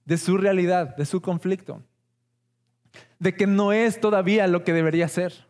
de 0.06 0.18
su 0.18 0.38
realidad, 0.38 0.96
de 0.96 1.06
su 1.06 1.22
conflicto, 1.22 1.84
de 3.20 3.36
que 3.36 3.48
no 3.48 3.74
es 3.74 4.00
todavía 4.00 4.48
lo 4.48 4.64
que 4.64 4.72
debería 4.72 5.10
ser. 5.10 5.50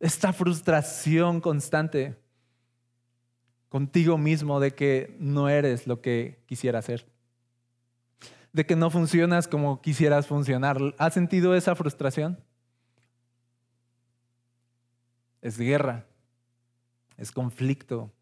Esta 0.00 0.32
frustración 0.32 1.42
constante 1.42 2.16
contigo 3.68 4.16
mismo 4.16 4.60
de 4.60 4.70
que 4.70 5.14
no 5.18 5.50
eres 5.50 5.86
lo 5.86 6.00
que 6.00 6.42
quisieras 6.46 6.86
ser, 6.86 7.06
de 8.54 8.64
que 8.64 8.76
no 8.76 8.88
funcionas 8.88 9.46
como 9.46 9.82
quisieras 9.82 10.26
funcionar. 10.26 10.78
¿Has 10.96 11.12
sentido 11.12 11.54
esa 11.54 11.74
frustración? 11.74 12.42
Es 15.42 15.58
guerra, 15.58 16.06
es 17.16 17.32
conflicto 17.32 18.12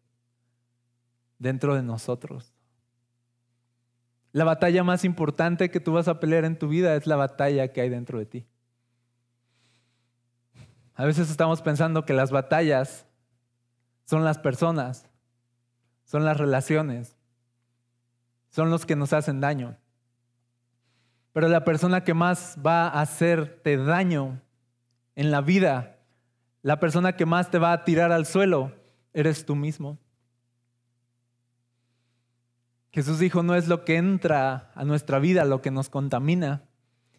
dentro 1.39 1.75
de 1.75 1.83
nosotros. 1.83 2.53
La 4.31 4.43
batalla 4.43 4.83
más 4.83 5.05
importante 5.05 5.69
que 5.69 5.79
tú 5.79 5.93
vas 5.93 6.07
a 6.07 6.19
pelear 6.19 6.45
en 6.45 6.57
tu 6.57 6.67
vida 6.67 6.95
es 6.95 7.05
la 7.05 7.15
batalla 7.15 7.71
que 7.71 7.81
hay 7.81 7.89
dentro 7.89 8.17
de 8.17 8.25
ti. 8.25 8.47
A 10.95 11.05
veces 11.05 11.29
estamos 11.29 11.61
pensando 11.61 12.05
que 12.05 12.13
las 12.13 12.31
batallas 12.31 13.05
son 14.05 14.23
las 14.23 14.37
personas, 14.37 15.07
son 16.03 16.25
las 16.25 16.37
relaciones, 16.37 17.15
son 18.49 18.69
los 18.69 18.85
que 18.85 18.95
nos 18.95 19.13
hacen 19.13 19.39
daño. 19.39 19.77
Pero 21.31 21.47
la 21.47 21.63
persona 21.63 22.03
que 22.03 22.13
más 22.13 22.57
va 22.63 22.87
a 22.87 23.01
hacerte 23.01 23.77
daño 23.77 24.41
en 25.15 25.31
la 25.31 25.41
vida, 25.41 25.97
la 26.61 26.79
persona 26.79 27.15
que 27.15 27.25
más 27.25 27.49
te 27.49 27.57
va 27.59 27.73
a 27.73 27.83
tirar 27.83 28.11
al 28.11 28.25
suelo, 28.25 28.71
eres 29.13 29.45
tú 29.45 29.55
mismo. 29.55 29.99
Jesús 32.91 33.17
dijo, 33.17 33.41
no 33.41 33.55
es 33.55 33.67
lo 33.67 33.85
que 33.85 33.97
entra 33.97 34.71
a 34.75 34.85
nuestra 34.85 35.19
vida 35.19 35.45
lo 35.45 35.61
que 35.61 35.71
nos 35.71 35.89
contamina, 35.89 36.69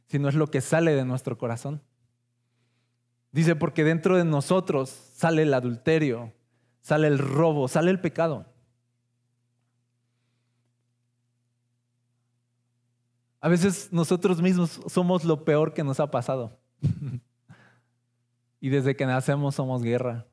sino 0.07 0.29
es 0.29 0.35
lo 0.35 0.47
que 0.49 0.61
sale 0.61 0.95
de 0.95 1.05
nuestro 1.05 1.37
corazón. 1.37 1.83
Dice, 3.33 3.57
porque 3.57 3.83
dentro 3.83 4.17
de 4.17 4.25
nosotros 4.25 4.91
sale 4.91 5.43
el 5.43 5.53
adulterio, 5.53 6.33
sale 6.81 7.09
el 7.09 7.19
robo, 7.19 7.67
sale 7.67 7.91
el 7.91 8.01
pecado. 8.01 8.47
A 13.41 13.49
veces 13.49 13.89
nosotros 13.91 14.41
mismos 14.41 14.81
somos 14.87 15.25
lo 15.25 15.45
peor 15.45 15.75
que 15.75 15.83
nos 15.83 15.99
ha 15.99 16.11
pasado. 16.11 16.59
y 18.61 18.69
desde 18.69 18.95
que 18.95 19.05
nacemos 19.05 19.57
somos 19.57 19.83
guerra. 19.83 20.27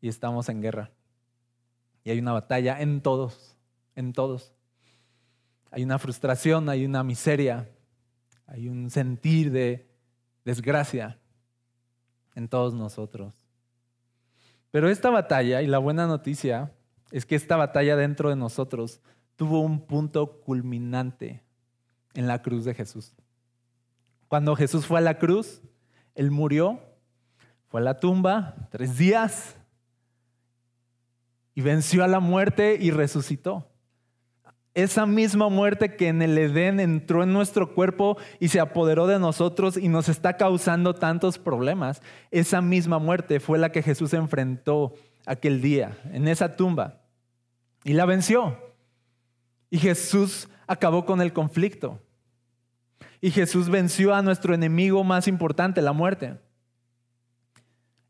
Y 0.00 0.08
estamos 0.08 0.48
en 0.48 0.62
guerra. 0.62 0.90
Y 2.04 2.10
hay 2.10 2.18
una 2.18 2.32
batalla 2.32 2.80
en 2.80 3.00
todos 3.00 3.58
en 3.98 4.12
todos. 4.12 4.54
Hay 5.72 5.82
una 5.82 5.98
frustración, 5.98 6.68
hay 6.68 6.84
una 6.84 7.02
miseria, 7.02 7.68
hay 8.46 8.68
un 8.68 8.90
sentir 8.90 9.50
de 9.50 9.90
desgracia 10.44 11.18
en 12.36 12.48
todos 12.48 12.74
nosotros. 12.74 13.34
Pero 14.70 14.88
esta 14.88 15.10
batalla, 15.10 15.62
y 15.62 15.66
la 15.66 15.78
buena 15.78 16.06
noticia, 16.06 16.72
es 17.10 17.26
que 17.26 17.34
esta 17.34 17.56
batalla 17.56 17.96
dentro 17.96 18.30
de 18.30 18.36
nosotros 18.36 19.00
tuvo 19.34 19.62
un 19.62 19.84
punto 19.84 20.40
culminante 20.42 21.42
en 22.14 22.28
la 22.28 22.40
cruz 22.40 22.64
de 22.64 22.74
Jesús. 22.74 23.16
Cuando 24.28 24.54
Jesús 24.54 24.86
fue 24.86 24.98
a 24.98 25.02
la 25.02 25.18
cruz, 25.18 25.60
Él 26.14 26.30
murió, 26.30 26.80
fue 27.66 27.80
a 27.80 27.84
la 27.84 27.98
tumba 27.98 28.68
tres 28.70 28.96
días 28.96 29.57
y 31.58 31.60
venció 31.60 32.04
a 32.04 32.06
la 32.06 32.20
muerte 32.20 32.76
y 32.78 32.92
resucitó 32.92 33.66
esa 34.74 35.06
misma 35.06 35.48
muerte 35.48 35.96
que 35.96 36.06
en 36.06 36.22
el 36.22 36.38
Edén 36.38 36.78
entró 36.78 37.24
en 37.24 37.32
nuestro 37.32 37.74
cuerpo 37.74 38.16
y 38.38 38.46
se 38.46 38.60
apoderó 38.60 39.08
de 39.08 39.18
nosotros 39.18 39.76
y 39.76 39.88
nos 39.88 40.08
está 40.08 40.36
causando 40.36 40.94
tantos 40.94 41.36
problemas, 41.36 42.00
esa 42.30 42.60
misma 42.60 43.00
muerte 43.00 43.40
fue 43.40 43.58
la 43.58 43.72
que 43.72 43.82
Jesús 43.82 44.14
enfrentó 44.14 44.94
aquel 45.26 45.60
día 45.60 45.98
en 46.12 46.28
esa 46.28 46.54
tumba 46.54 47.00
y 47.82 47.94
la 47.94 48.04
venció. 48.04 48.56
Y 49.68 49.78
Jesús 49.78 50.48
acabó 50.68 51.04
con 51.04 51.20
el 51.20 51.32
conflicto. 51.32 52.00
Y 53.20 53.32
Jesús 53.32 53.68
venció 53.68 54.14
a 54.14 54.22
nuestro 54.22 54.54
enemigo 54.54 55.02
más 55.02 55.26
importante, 55.26 55.82
la 55.82 55.92
muerte. 55.92 56.38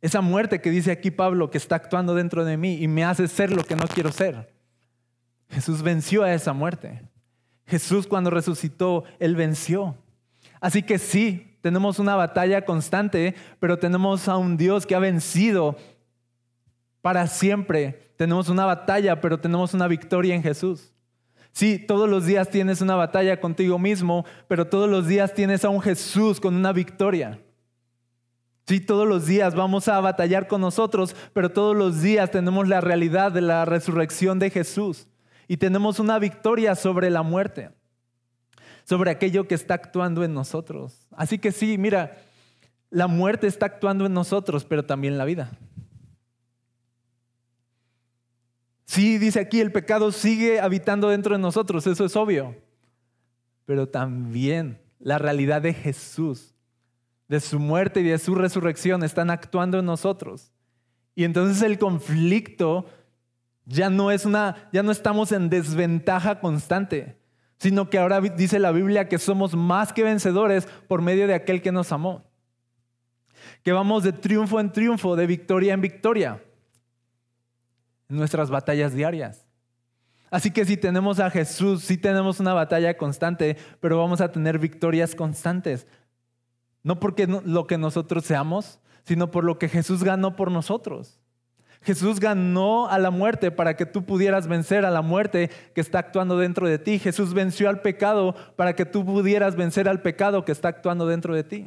Esa 0.00 0.20
muerte 0.20 0.60
que 0.60 0.70
dice 0.70 0.92
aquí 0.92 1.10
Pablo 1.10 1.50
que 1.50 1.58
está 1.58 1.76
actuando 1.76 2.14
dentro 2.14 2.44
de 2.44 2.56
mí 2.56 2.76
y 2.80 2.88
me 2.88 3.04
hace 3.04 3.26
ser 3.26 3.52
lo 3.52 3.64
que 3.64 3.76
no 3.76 3.86
quiero 3.86 4.12
ser. 4.12 4.52
Jesús 5.50 5.82
venció 5.82 6.22
a 6.22 6.32
esa 6.32 6.52
muerte. 6.52 7.02
Jesús 7.66 8.06
cuando 8.06 8.30
resucitó, 8.30 9.04
Él 9.18 9.34
venció. 9.34 9.96
Así 10.60 10.82
que 10.82 10.98
sí, 10.98 11.58
tenemos 11.60 11.98
una 11.98 12.16
batalla 12.16 12.64
constante, 12.64 13.34
pero 13.60 13.78
tenemos 13.78 14.28
a 14.28 14.36
un 14.36 14.56
Dios 14.56 14.86
que 14.86 14.94
ha 14.94 15.00
vencido 15.00 15.76
para 17.02 17.26
siempre. 17.26 18.12
Tenemos 18.16 18.48
una 18.48 18.64
batalla, 18.64 19.20
pero 19.20 19.38
tenemos 19.38 19.74
una 19.74 19.88
victoria 19.88 20.34
en 20.34 20.42
Jesús. 20.42 20.92
Sí, 21.52 21.78
todos 21.78 22.08
los 22.08 22.24
días 22.24 22.50
tienes 22.50 22.80
una 22.80 22.94
batalla 22.94 23.40
contigo 23.40 23.78
mismo, 23.78 24.24
pero 24.46 24.66
todos 24.66 24.88
los 24.88 25.06
días 25.06 25.34
tienes 25.34 25.64
a 25.64 25.70
un 25.70 25.80
Jesús 25.80 26.40
con 26.40 26.54
una 26.54 26.72
victoria. 26.72 27.40
Sí, 28.68 28.80
todos 28.80 29.08
los 29.08 29.24
días 29.24 29.54
vamos 29.54 29.88
a 29.88 29.98
batallar 29.98 30.46
con 30.46 30.60
nosotros, 30.60 31.16
pero 31.32 31.50
todos 31.50 31.74
los 31.74 32.02
días 32.02 32.30
tenemos 32.30 32.68
la 32.68 32.82
realidad 32.82 33.32
de 33.32 33.40
la 33.40 33.64
resurrección 33.64 34.38
de 34.38 34.50
Jesús 34.50 35.08
y 35.46 35.56
tenemos 35.56 35.98
una 36.00 36.18
victoria 36.18 36.74
sobre 36.74 37.08
la 37.08 37.22
muerte, 37.22 37.70
sobre 38.84 39.10
aquello 39.10 39.48
que 39.48 39.54
está 39.54 39.72
actuando 39.72 40.22
en 40.22 40.34
nosotros. 40.34 41.08
Así 41.12 41.38
que 41.38 41.50
sí, 41.50 41.78
mira, 41.78 42.18
la 42.90 43.06
muerte 43.06 43.46
está 43.46 43.64
actuando 43.64 44.04
en 44.04 44.12
nosotros, 44.12 44.66
pero 44.66 44.84
también 44.84 45.16
la 45.16 45.24
vida. 45.24 45.50
Sí, 48.84 49.16
dice 49.16 49.40
aquí, 49.40 49.62
el 49.62 49.72
pecado 49.72 50.12
sigue 50.12 50.60
habitando 50.60 51.08
dentro 51.08 51.34
de 51.34 51.40
nosotros, 51.40 51.86
eso 51.86 52.04
es 52.04 52.14
obvio. 52.16 52.54
Pero 53.64 53.88
también 53.88 54.78
la 54.98 55.16
realidad 55.16 55.62
de 55.62 55.72
Jesús, 55.72 56.54
de 57.28 57.40
su 57.40 57.58
muerte 57.58 58.00
y 58.00 58.04
de 58.04 58.18
su 58.18 58.34
resurrección 58.34 59.04
están 59.04 59.30
actuando 59.30 59.78
en 59.78 59.84
nosotros. 59.84 60.52
Y 61.14 61.24
entonces 61.24 61.62
el 61.62 61.78
conflicto 61.78 62.86
ya 63.66 63.90
no 63.90 64.10
es 64.10 64.24
una, 64.24 64.68
ya 64.72 64.82
no 64.82 64.90
estamos 64.90 65.30
en 65.32 65.50
desventaja 65.50 66.40
constante, 66.40 67.18
sino 67.58 67.90
que 67.90 67.98
ahora 67.98 68.20
dice 68.20 68.58
la 68.58 68.72
Biblia 68.72 69.08
que 69.08 69.18
somos 69.18 69.54
más 69.54 69.92
que 69.92 70.04
vencedores 70.04 70.66
por 70.88 71.02
medio 71.02 71.26
de 71.26 71.34
aquel 71.34 71.60
que 71.60 71.72
nos 71.72 71.92
amó. 71.92 72.24
Que 73.62 73.72
vamos 73.72 74.04
de 74.04 74.12
triunfo 74.12 74.58
en 74.58 74.72
triunfo, 74.72 75.16
de 75.16 75.26
victoria 75.26 75.74
en 75.74 75.80
victoria 75.80 76.42
en 78.08 78.16
nuestras 78.16 78.48
batallas 78.50 78.94
diarias. 78.94 79.46
Así 80.30 80.50
que 80.50 80.64
si 80.64 80.76
tenemos 80.76 81.20
a 81.20 81.30
Jesús, 81.30 81.84
sí 81.84 81.96
tenemos 81.96 82.40
una 82.40 82.52
batalla 82.52 82.96
constante, 82.96 83.56
pero 83.80 83.98
vamos 83.98 84.20
a 84.20 84.30
tener 84.30 84.58
victorias 84.58 85.14
constantes. 85.14 85.86
No 86.82 87.00
porque 87.00 87.26
lo 87.26 87.66
que 87.66 87.78
nosotros 87.78 88.24
seamos, 88.24 88.80
sino 89.04 89.30
por 89.30 89.44
lo 89.44 89.58
que 89.58 89.68
Jesús 89.68 90.04
ganó 90.04 90.36
por 90.36 90.50
nosotros. 90.50 91.20
Jesús 91.82 92.18
ganó 92.18 92.88
a 92.88 92.98
la 92.98 93.10
muerte 93.10 93.50
para 93.50 93.76
que 93.76 93.86
tú 93.86 94.04
pudieras 94.04 94.48
vencer 94.48 94.84
a 94.84 94.90
la 94.90 95.02
muerte 95.02 95.50
que 95.74 95.80
está 95.80 96.00
actuando 96.00 96.36
dentro 96.36 96.68
de 96.68 96.78
ti. 96.78 96.98
Jesús 96.98 97.34
venció 97.34 97.68
al 97.68 97.80
pecado 97.80 98.34
para 98.56 98.74
que 98.74 98.84
tú 98.84 99.04
pudieras 99.04 99.54
vencer 99.54 99.88
al 99.88 100.02
pecado 100.02 100.44
que 100.44 100.52
está 100.52 100.68
actuando 100.68 101.06
dentro 101.06 101.34
de 101.34 101.44
ti. 101.44 101.66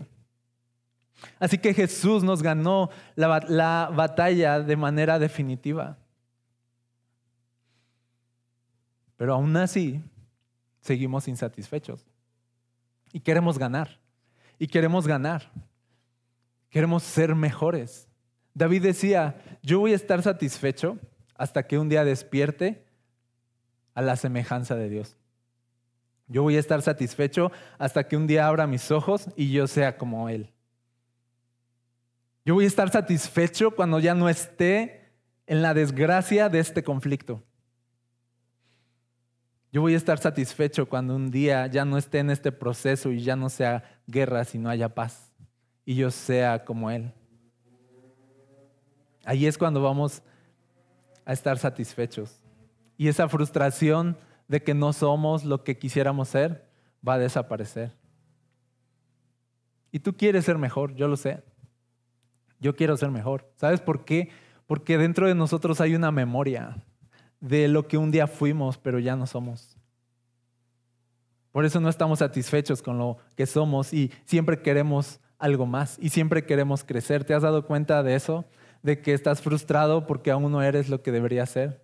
Así 1.39 1.57
que 1.57 1.73
Jesús 1.73 2.23
nos 2.23 2.43
ganó 2.43 2.89
la, 3.15 3.43
la 3.47 3.89
batalla 3.93 4.59
de 4.59 4.75
manera 4.75 5.17
definitiva. 5.17 5.97
Pero 9.17 9.35
aún 9.35 9.55
así, 9.55 10.01
seguimos 10.81 11.27
insatisfechos. 11.27 12.05
Y 13.13 13.19
queremos 13.19 13.57
ganar. 13.57 14.00
Y 14.61 14.67
queremos 14.67 15.07
ganar. 15.07 15.51
Queremos 16.69 17.01
ser 17.01 17.33
mejores. 17.33 18.07
David 18.53 18.83
decía, 18.83 19.41
yo 19.63 19.79
voy 19.79 19.93
a 19.93 19.95
estar 19.95 20.21
satisfecho 20.21 20.99
hasta 21.33 21.65
que 21.65 21.79
un 21.79 21.89
día 21.89 22.05
despierte 22.05 22.85
a 23.95 24.03
la 24.03 24.15
semejanza 24.17 24.75
de 24.75 24.87
Dios. 24.87 25.17
Yo 26.27 26.43
voy 26.43 26.57
a 26.57 26.59
estar 26.59 26.83
satisfecho 26.83 27.51
hasta 27.79 28.07
que 28.07 28.15
un 28.15 28.27
día 28.27 28.45
abra 28.45 28.67
mis 28.67 28.91
ojos 28.91 29.29
y 29.35 29.51
yo 29.51 29.65
sea 29.65 29.97
como 29.97 30.29
Él. 30.29 30.53
Yo 32.45 32.53
voy 32.53 32.65
a 32.65 32.67
estar 32.67 32.91
satisfecho 32.91 33.71
cuando 33.71 33.97
ya 33.97 34.13
no 34.13 34.29
esté 34.29 35.11
en 35.47 35.63
la 35.63 35.73
desgracia 35.73 36.49
de 36.49 36.59
este 36.59 36.83
conflicto. 36.83 37.43
Yo 39.73 39.79
voy 39.79 39.93
a 39.93 39.97
estar 39.97 40.19
satisfecho 40.19 40.87
cuando 40.89 41.15
un 41.15 41.31
día 41.31 41.65
ya 41.67 41.85
no 41.85 41.97
esté 41.97 42.19
en 42.19 42.29
este 42.29 42.51
proceso 42.51 43.09
y 43.09 43.23
ya 43.23 43.37
no 43.37 43.49
sea 43.49 44.00
guerra, 44.11 44.43
sino 44.43 44.69
haya 44.69 44.93
paz. 44.93 45.31
Y 45.85 45.95
yo 45.95 46.11
sea 46.11 46.63
como 46.63 46.91
Él. 46.91 47.11
Ahí 49.25 49.45
es 49.45 49.57
cuando 49.57 49.81
vamos 49.81 50.21
a 51.25 51.33
estar 51.33 51.57
satisfechos. 51.57 52.41
Y 52.97 53.07
esa 53.07 53.27
frustración 53.29 54.17
de 54.47 54.61
que 54.61 54.73
no 54.73 54.93
somos 54.93 55.43
lo 55.43 55.63
que 55.63 55.77
quisiéramos 55.77 56.27
ser 56.27 56.67
va 57.07 57.15
a 57.15 57.19
desaparecer. 57.19 57.93
Y 59.91 59.99
tú 59.99 60.15
quieres 60.15 60.45
ser 60.45 60.57
mejor, 60.57 60.95
yo 60.95 61.07
lo 61.07 61.17
sé. 61.17 61.43
Yo 62.59 62.75
quiero 62.75 62.95
ser 62.97 63.09
mejor. 63.09 63.51
¿Sabes 63.55 63.81
por 63.81 64.05
qué? 64.05 64.29
Porque 64.67 64.97
dentro 64.97 65.27
de 65.27 65.35
nosotros 65.35 65.81
hay 65.81 65.95
una 65.95 66.11
memoria 66.11 66.83
de 67.39 67.67
lo 67.67 67.87
que 67.87 67.97
un 67.97 68.11
día 68.11 68.27
fuimos, 68.27 68.77
pero 68.77 68.99
ya 68.99 69.15
no 69.15 69.25
somos. 69.25 69.77
Por 71.51 71.65
eso 71.65 71.79
no 71.79 71.89
estamos 71.89 72.19
satisfechos 72.19 72.81
con 72.81 72.97
lo 72.97 73.17
que 73.35 73.45
somos 73.45 73.93
y 73.93 74.11
siempre 74.25 74.61
queremos 74.61 75.19
algo 75.37 75.65
más 75.65 75.97
y 75.99 76.09
siempre 76.09 76.45
queremos 76.45 76.83
crecer. 76.83 77.25
¿Te 77.25 77.33
has 77.33 77.41
dado 77.41 77.65
cuenta 77.65 78.03
de 78.03 78.15
eso? 78.15 78.45
De 78.83 79.01
que 79.01 79.13
estás 79.13 79.41
frustrado 79.41 80.07
porque 80.07 80.31
aún 80.31 80.51
no 80.51 80.61
eres 80.61 80.87
lo 80.87 81.01
que 81.01 81.11
deberías 81.11 81.49
ser. 81.49 81.83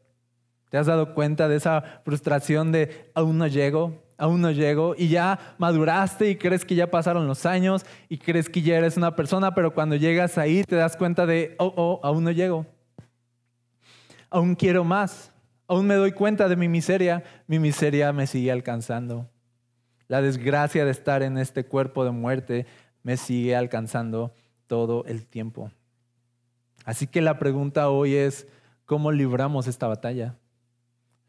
¿Te 0.70 0.78
has 0.78 0.88
dado 0.88 1.14
cuenta 1.14 1.48
de 1.48 1.58
esa 1.58 2.02
frustración 2.04 2.72
de 2.72 3.10
aún 3.14 3.38
no 3.38 3.48
llego, 3.48 4.04
aún 4.18 4.42
no 4.42 4.52
llego 4.52 4.96
y 4.98 5.08
ya 5.10 5.56
maduraste 5.58 6.30
y 6.30 6.36
crees 6.36 6.66
que 6.66 6.76
ya 6.76 6.92
pasaron 6.92 7.28
los 7.28 7.46
años 7.46 7.86
y 8.10 8.18
crees 8.18 8.50
que 8.50 8.62
ya 8.62 8.78
eres 8.78 8.98
una 8.98 9.16
persona, 9.16 9.54
pero 9.54 9.74
cuando 9.74 9.96
llegas 9.96 10.38
ahí 10.38 10.64
te 10.64 10.76
das 10.76 10.98
cuenta 10.98 11.26
de, 11.26 11.56
oh, 11.60 11.74
oh, 11.76 12.00
aún 12.04 12.24
no 12.24 12.32
llego. 12.32 12.66
Aún 14.30 14.56
quiero 14.56 14.84
más. 14.84 15.32
Aún 15.70 15.88
me 15.88 15.96
doy 15.96 16.14
cuenta 16.14 16.48
de 16.48 16.56
mi 16.56 16.70
miseria, 16.70 17.24
mi 17.48 17.60
miseria 17.60 18.14
me 18.14 18.28
sigue 18.28 18.52
alcanzando. 18.52 19.30
La 20.08 20.22
desgracia 20.22 20.86
de 20.86 20.92
estar 20.92 21.22
en 21.24 21.38
este 21.38 21.66
cuerpo 21.66 22.06
de 22.06 22.12
muerte 22.12 22.66
me 23.04 23.18
sigue 23.18 23.56
alcanzando 23.56 24.34
todo 24.68 25.06
el 25.06 25.26
tiempo. 25.26 25.72
Así 26.86 27.08
que 27.08 27.22
la 27.22 27.40
pregunta 27.40 27.90
hoy 27.90 28.16
es, 28.16 28.48
¿cómo 28.86 29.12
libramos 29.12 29.68
esta 29.68 29.88
batalla? 29.88 30.38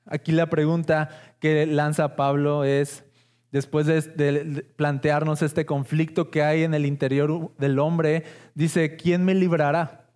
Aquí 0.07 0.33
la 0.33 0.49
pregunta 0.49 1.11
que 1.41 1.67
lanza 1.67 2.17
Pablo 2.17 2.65
es, 2.65 3.05
después 3.51 3.87
de, 3.87 4.65
plantearnos 4.77 5.43
este 5.43 5.67
conflicto 5.67 6.31
que 6.31 6.43
hay 6.43 6.63
en 6.63 6.75
el 6.75 6.87
interior 6.87 7.55
del 7.59 7.79
hombre, 7.79 8.25
dice, 8.55 8.97
¿quién 8.97 9.25
me 9.25 9.35
librará 9.35 10.07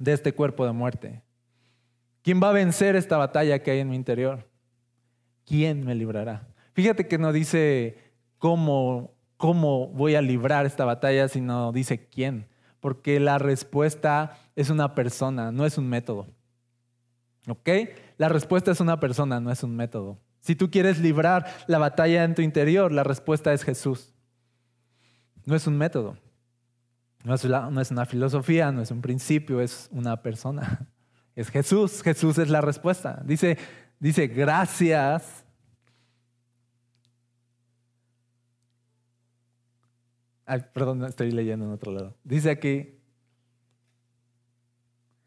de 0.00 0.12
este 0.12 0.32
cuerpo 0.32 0.66
de 0.66 0.72
muerte? 0.72 1.22
¿Quién 2.22 2.42
va 2.42 2.48
a 2.48 2.52
vencer 2.52 2.96
esta 2.96 3.18
batalla 3.18 3.62
que 3.62 3.70
hay 3.70 3.80
en 3.80 3.90
mi 3.90 3.96
interior? 3.96 4.48
¿Quién 5.44 5.84
me 5.84 5.94
librará? 5.94 6.48
Fíjate 6.74 7.08
que 7.08 7.18
no 7.18 7.32
dice 7.32 7.96
cómo, 8.38 9.14
cómo 9.36 9.88
voy 9.88 10.16
a 10.16 10.22
librar 10.22 10.66
esta 10.66 10.84
batalla, 10.84 11.28
sino 11.28 11.72
dice 11.72 12.08
quién. 12.08 12.48
Porque 12.80 13.18
la 13.20 13.38
respuesta 13.38 14.38
es 14.56 14.70
una 14.70 14.94
persona, 14.94 15.50
no 15.50 15.64
es 15.64 15.78
un 15.78 15.88
método. 15.88 16.26
¿Ok? 17.48 17.68
La 18.18 18.28
respuesta 18.28 18.72
es 18.72 18.80
una 18.80 19.00
persona, 19.00 19.40
no 19.40 19.50
es 19.50 19.62
un 19.62 19.74
método. 19.74 20.18
Si 20.40 20.54
tú 20.54 20.70
quieres 20.70 20.98
librar 20.98 21.46
la 21.66 21.78
batalla 21.78 22.24
en 22.24 22.34
tu 22.34 22.42
interior, 22.42 22.92
la 22.92 23.04
respuesta 23.04 23.52
es 23.52 23.62
Jesús. 23.62 24.12
No 25.46 25.54
es 25.54 25.66
un 25.66 25.78
método. 25.78 26.18
No 27.22 27.34
es, 27.34 27.44
no 27.44 27.80
es 27.80 27.90
una 27.90 28.04
filosofía, 28.04 28.70
no 28.70 28.82
es 28.82 28.90
un 28.90 29.00
principio, 29.00 29.60
es 29.60 29.88
una 29.90 30.22
persona. 30.22 30.86
Es 31.36 31.50
Jesús. 31.50 32.00
Jesús 32.02 32.38
es 32.38 32.48
la 32.48 32.60
respuesta. 32.60 33.20
Dice, 33.24 33.58
dice, 33.98 34.28
gracias. 34.28 35.43
Perdón, 40.72 41.04
estoy 41.04 41.30
leyendo 41.30 41.64
en 41.64 41.72
otro 41.72 41.92
lado. 41.92 42.14
Dice 42.22 42.50
aquí, 42.50 42.98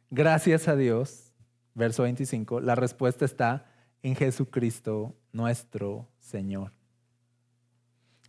gracias 0.10 0.68
a 0.68 0.76
Dios, 0.76 1.34
verso 1.74 2.04
25, 2.04 2.62
la 2.62 2.76
respuesta 2.76 3.26
está 3.26 3.66
en 4.04 4.16
Jesucristo, 4.16 5.16
nuestro 5.32 6.08
Señor. 6.20 6.72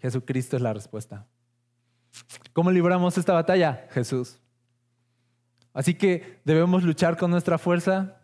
Jesucristo 0.00 0.56
es 0.56 0.62
la 0.62 0.72
respuesta. 0.72 1.26
¿Cómo 2.52 2.70
libramos 2.70 3.18
esta 3.18 3.32
batalla? 3.32 3.86
Jesús. 3.90 4.40
Así 5.72 5.94
que 5.94 6.40
debemos 6.44 6.82
luchar 6.82 7.16
con 7.16 7.30
nuestra 7.30 7.58
fuerza. 7.58 8.16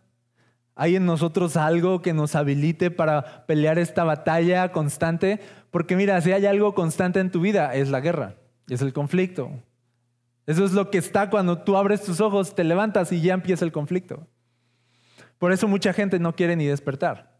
¿Hay 0.75 0.97
en 0.97 1.05
nosotros 1.05 1.55
algo 1.55 2.01
que 2.01 2.13
nos 2.13 2.35
habilite 2.35 2.91
para 2.91 3.45
pelear 3.45 3.79
esta 3.79 4.03
batalla 4.03 4.71
constante? 4.71 5.39
Porque 5.71 5.95
mira, 5.95 6.19
si 6.19 6.33
hay 6.33 6.45
algo 6.45 6.75
constante 6.75 7.19
en 7.19 7.31
tu 7.31 7.39
vida, 7.39 7.73
es 7.75 7.89
la 7.89 8.01
guerra, 8.01 8.35
es 8.69 8.81
el 8.81 8.93
conflicto. 8.93 9.51
Eso 10.45 10.63
es 10.63 10.73
lo 10.73 10.91
que 10.91 10.97
está 10.97 11.29
cuando 11.29 11.59
tú 11.59 11.75
abres 11.75 12.03
tus 12.03 12.21
ojos, 12.21 12.55
te 12.55 12.63
levantas 12.63 13.11
y 13.11 13.21
ya 13.21 13.33
empieza 13.33 13.65
el 13.65 13.71
conflicto. 13.71 14.27
Por 15.37 15.51
eso 15.51 15.67
mucha 15.67 15.93
gente 15.93 16.19
no 16.19 16.35
quiere 16.35 16.55
ni 16.55 16.65
despertar. 16.65 17.35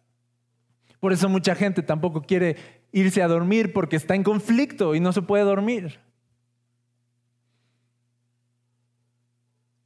Por 1.00 1.14
eso 1.14 1.30
mucha 1.30 1.56
gente 1.56 1.84
tampoco 1.84 2.22
quiere 2.22 2.58
irse 2.92 3.22
a 3.22 3.28
dormir 3.28 3.74
porque 3.74 3.96
está 3.96 4.16
en 4.16 4.24
conflicto 4.24 4.96
y 4.96 5.00
no 5.00 5.14
se 5.14 5.22
puede 5.22 5.44
dormir. 5.44 6.00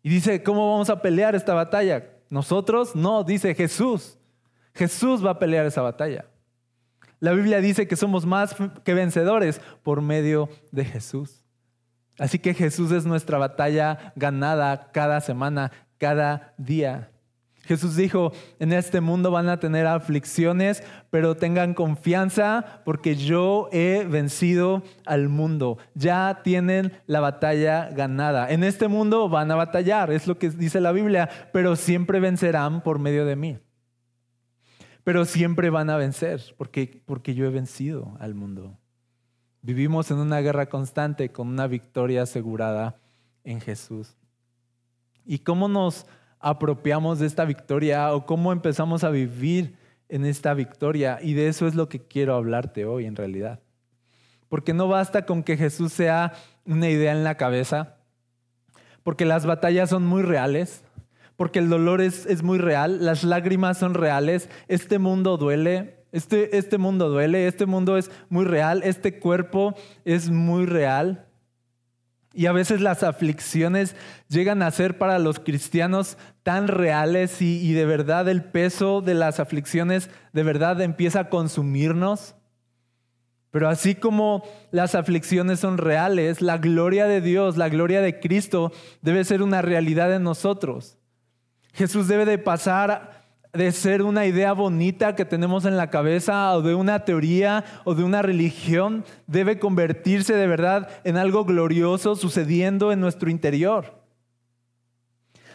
Y 0.02 0.10
dice, 0.10 0.42
¿cómo 0.44 0.72
vamos 0.72 0.90
a 0.90 1.02
pelear 1.02 1.36
esta 1.36 1.54
batalla? 1.54 2.10
Nosotros 2.30 2.96
no, 2.96 3.24
dice 3.24 3.54
Jesús. 3.54 4.18
Jesús 4.74 5.26
va 5.26 5.32
a 5.32 5.40
pelear 5.40 5.66
esa 5.66 5.82
batalla. 5.82 6.26
La 7.20 7.34
Biblia 7.34 7.60
dice 7.60 7.88
que 7.88 7.96
somos 7.96 8.26
más 8.26 8.56
que 8.84 8.94
vencedores 8.94 9.62
por 9.84 10.02
medio 10.02 10.50
de 10.72 10.86
Jesús. 10.86 11.44
Así 12.18 12.40
que 12.40 12.54
Jesús 12.54 12.92
es 12.92 13.06
nuestra 13.06 13.38
batalla 13.38 14.14
ganada 14.16 14.92
cada 14.92 15.22
semana, 15.22 15.72
cada 15.98 16.54
día. 16.58 17.12
Jesús 17.64 17.96
dijo, 17.96 18.32
en 18.58 18.74
este 18.74 19.00
mundo 19.00 19.32
van 19.32 19.48
a 19.48 19.60
tener 19.60 19.86
aflicciones, 19.86 20.82
pero 21.12 21.38
tengan 21.38 21.76
confianza 21.76 22.82
porque 22.84 23.16
yo 23.16 23.70
he 23.72 24.06
vencido 24.10 24.82
al 25.06 25.30
mundo. 25.30 25.78
Ya 25.94 26.42
tienen 26.44 26.94
la 27.06 27.20
batalla 27.20 27.90
ganada. 27.92 28.50
En 28.50 28.64
este 28.64 28.88
mundo 28.88 29.30
van 29.30 29.52
a 29.52 29.56
batallar, 29.56 30.12
es 30.12 30.26
lo 30.26 30.40
que 30.40 30.50
dice 30.50 30.82
la 30.82 30.92
Biblia, 30.92 31.30
pero 31.54 31.76
siempre 31.76 32.20
vencerán 32.20 32.82
por 32.82 32.98
medio 32.98 33.26
de 33.26 33.36
mí. 33.36 33.60
Pero 35.04 35.26
siempre 35.26 35.70
van 35.70 35.90
a 35.90 35.98
vencer 35.98 36.42
porque, 36.58 37.02
porque 37.06 37.34
yo 37.34 37.46
he 37.46 37.50
vencido 37.50 38.16
al 38.20 38.36
mundo. 38.36 38.78
Vivimos 39.62 40.12
en 40.12 40.18
una 40.18 40.40
guerra 40.40 40.68
constante 40.68 41.32
con 41.32 41.48
una 41.48 41.68
victoria 41.68 42.24
asegurada 42.24 42.98
en 43.44 43.62
Jesús. 43.62 44.16
¿Y 45.26 45.40
cómo 45.40 45.68
nos 45.68 46.06
apropiamos 46.40 47.20
de 47.20 47.28
esta 47.28 47.46
victoria 47.46 48.14
o 48.14 48.26
cómo 48.26 48.52
empezamos 48.52 49.04
a 49.04 49.10
vivir 49.10 49.78
en 50.08 50.26
esta 50.26 50.54
victoria. 50.54 51.20
Y 51.22 51.34
de 51.34 51.48
eso 51.48 51.68
es 51.68 51.76
lo 51.76 51.88
que 51.88 52.00
quiero 52.00 52.36
hablarte 52.36 52.86
hoy 52.86 53.06
en 53.06 53.16
realidad. 53.16 53.60
Porque 54.50 54.74
no 54.74 54.88
basta 54.88 55.26
con 55.26 55.44
que 55.44 55.58
Jesús 55.58 55.94
sea 55.94 56.34
una 56.66 56.90
idea 56.90 57.12
en 57.12 57.24
la 57.24 57.36
cabeza, 57.36 57.98
porque 59.04 59.26
las 59.26 59.46
batallas 59.46 59.92
son 59.92 60.06
muy 60.06 60.24
reales, 60.24 60.84
porque 61.40 61.60
el 61.60 61.70
dolor 61.70 62.02
es, 62.02 62.26
es 62.26 62.44
muy 62.44 62.58
real, 62.58 63.06
las 63.06 63.24
lágrimas 63.24 63.78
son 63.78 63.94
reales, 63.94 64.50
este 64.68 65.00
mundo 65.00 65.38
duele, 65.38 66.04
este, 66.12 66.58
este 66.58 66.78
mundo 66.78 67.08
duele, 67.08 67.48
este 67.48 67.66
mundo 67.66 67.96
es 67.96 68.12
muy 68.28 68.44
real, 68.44 68.82
este 68.84 69.20
cuerpo 69.20 69.74
es 70.04 70.30
muy 70.30 70.66
real. 70.66 71.28
Y 72.34 72.48
a 72.48 72.52
veces 72.52 72.82
las 72.82 73.04
aflicciones 73.04 73.96
llegan 74.28 74.62
a 74.62 74.70
ser 74.70 74.98
para 74.98 75.18
los 75.18 75.40
cristianos 75.40 76.18
tan 76.44 76.68
reales 76.68 77.42
y, 77.42 77.72
de 77.72 77.86
verdad 77.86 78.28
el 78.28 78.44
peso 78.44 79.00
de 79.00 79.14
las 79.14 79.40
aflicciones 79.40 80.10
de 80.34 80.44
verdad 80.44 80.82
empieza 80.82 81.22
a 81.22 81.30
consumirnos. 81.30 82.36
Pero 83.50 83.70
así 83.70 83.96
como 83.96 84.44
las 84.72 84.94
aflicciones 84.94 85.62
son 85.62 85.78
reales, 85.78 86.42
la 86.42 86.58
gloria 86.58 87.06
de 87.06 87.22
Dios, 87.22 87.56
la 87.56 87.70
gloria 87.70 88.02
de 88.02 88.20
Cristo 88.20 88.74
debe 89.02 89.24
ser 89.24 89.42
una 89.42 89.62
realidad 89.62 90.14
en 90.14 90.24
nosotros. 90.24 90.99
Jesús 91.80 92.10
debe 92.10 92.26
de 92.26 92.38
pasar 92.38 93.24
de 93.54 93.72
ser 93.72 94.02
una 94.02 94.26
idea 94.26 94.52
bonita 94.52 95.16
que 95.16 95.24
tenemos 95.24 95.64
en 95.64 95.78
la 95.78 95.90
cabeza 95.90 96.54
o 96.54 96.62
de 96.62 96.76
una 96.76 97.06
teoría 97.06 97.64
o 97.86 97.96
de 97.96 98.04
una 98.04 98.22
religión, 98.22 99.06
debe 99.28 99.60
convertirse 99.60 100.36
de 100.36 100.46
verdad 100.46 100.90
en 101.06 101.16
algo 101.16 101.46
glorioso 101.46 102.18
sucediendo 102.18 102.92
en 102.92 103.00
nuestro 103.00 103.30
interior. 103.30 104.04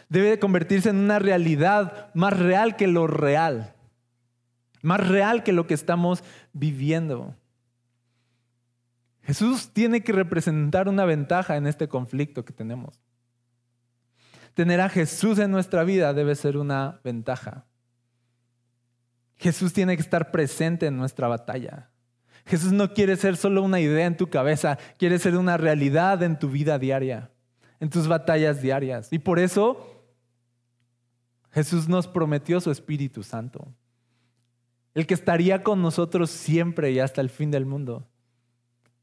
Debe 0.09 0.31
de 0.31 0.39
convertirse 0.39 0.89
en 0.89 0.95
una 0.95 1.19
realidad 1.19 2.09
más 2.15 2.35
real 2.35 2.75
que 2.75 2.87
lo 2.87 3.05
real, 3.05 3.75
más 4.81 5.07
real 5.07 5.43
que 5.43 5.53
lo 5.53 5.67
que 5.67 5.75
estamos 5.75 6.23
viviendo. 6.53 7.35
Jesús 9.21 9.69
tiene 9.73 10.01
que 10.01 10.11
representar 10.11 10.89
una 10.89 11.05
ventaja 11.05 11.55
en 11.55 11.67
este 11.67 11.87
conflicto 11.87 12.43
que 12.45 12.51
tenemos. 12.51 13.04
Tener 14.55 14.79
a 14.79 14.89
Jesús 14.89 15.37
en 15.37 15.51
nuestra 15.51 15.83
vida 15.83 16.13
debe 16.13 16.33
ser 16.33 16.57
una 16.57 17.01
ventaja. 17.03 17.65
Jesús 19.35 19.73
tiene 19.73 19.97
que 19.97 20.01
estar 20.01 20.31
presente 20.31 20.87
en 20.87 20.97
nuestra 20.97 21.27
batalla. 21.27 21.89
Jesús 22.45 22.71
no 22.71 22.93
quiere 22.93 23.17
ser 23.17 23.35
solo 23.35 23.61
una 23.61 23.81
idea 23.81 24.05
en 24.05 24.15
tu 24.15 24.29
cabeza, 24.29 24.77
quiere 24.97 25.19
ser 25.19 25.35
una 25.35 25.57
realidad 25.57 26.23
en 26.23 26.39
tu 26.39 26.49
vida 26.49 26.79
diaria, 26.79 27.31
en 27.81 27.89
tus 27.89 28.07
batallas 28.07 28.61
diarias. 28.61 29.11
Y 29.11 29.19
por 29.19 29.39
eso 29.39 30.05
Jesús 31.51 31.89
nos 31.89 32.07
prometió 32.07 32.61
su 32.61 32.71
Espíritu 32.71 33.23
Santo, 33.23 33.67
el 34.93 35.05
que 35.05 35.15
estaría 35.15 35.63
con 35.63 35.81
nosotros 35.81 36.29
siempre 36.29 36.91
y 36.91 36.99
hasta 36.99 37.19
el 37.19 37.29
fin 37.29 37.51
del 37.51 37.65
mundo. 37.65 38.07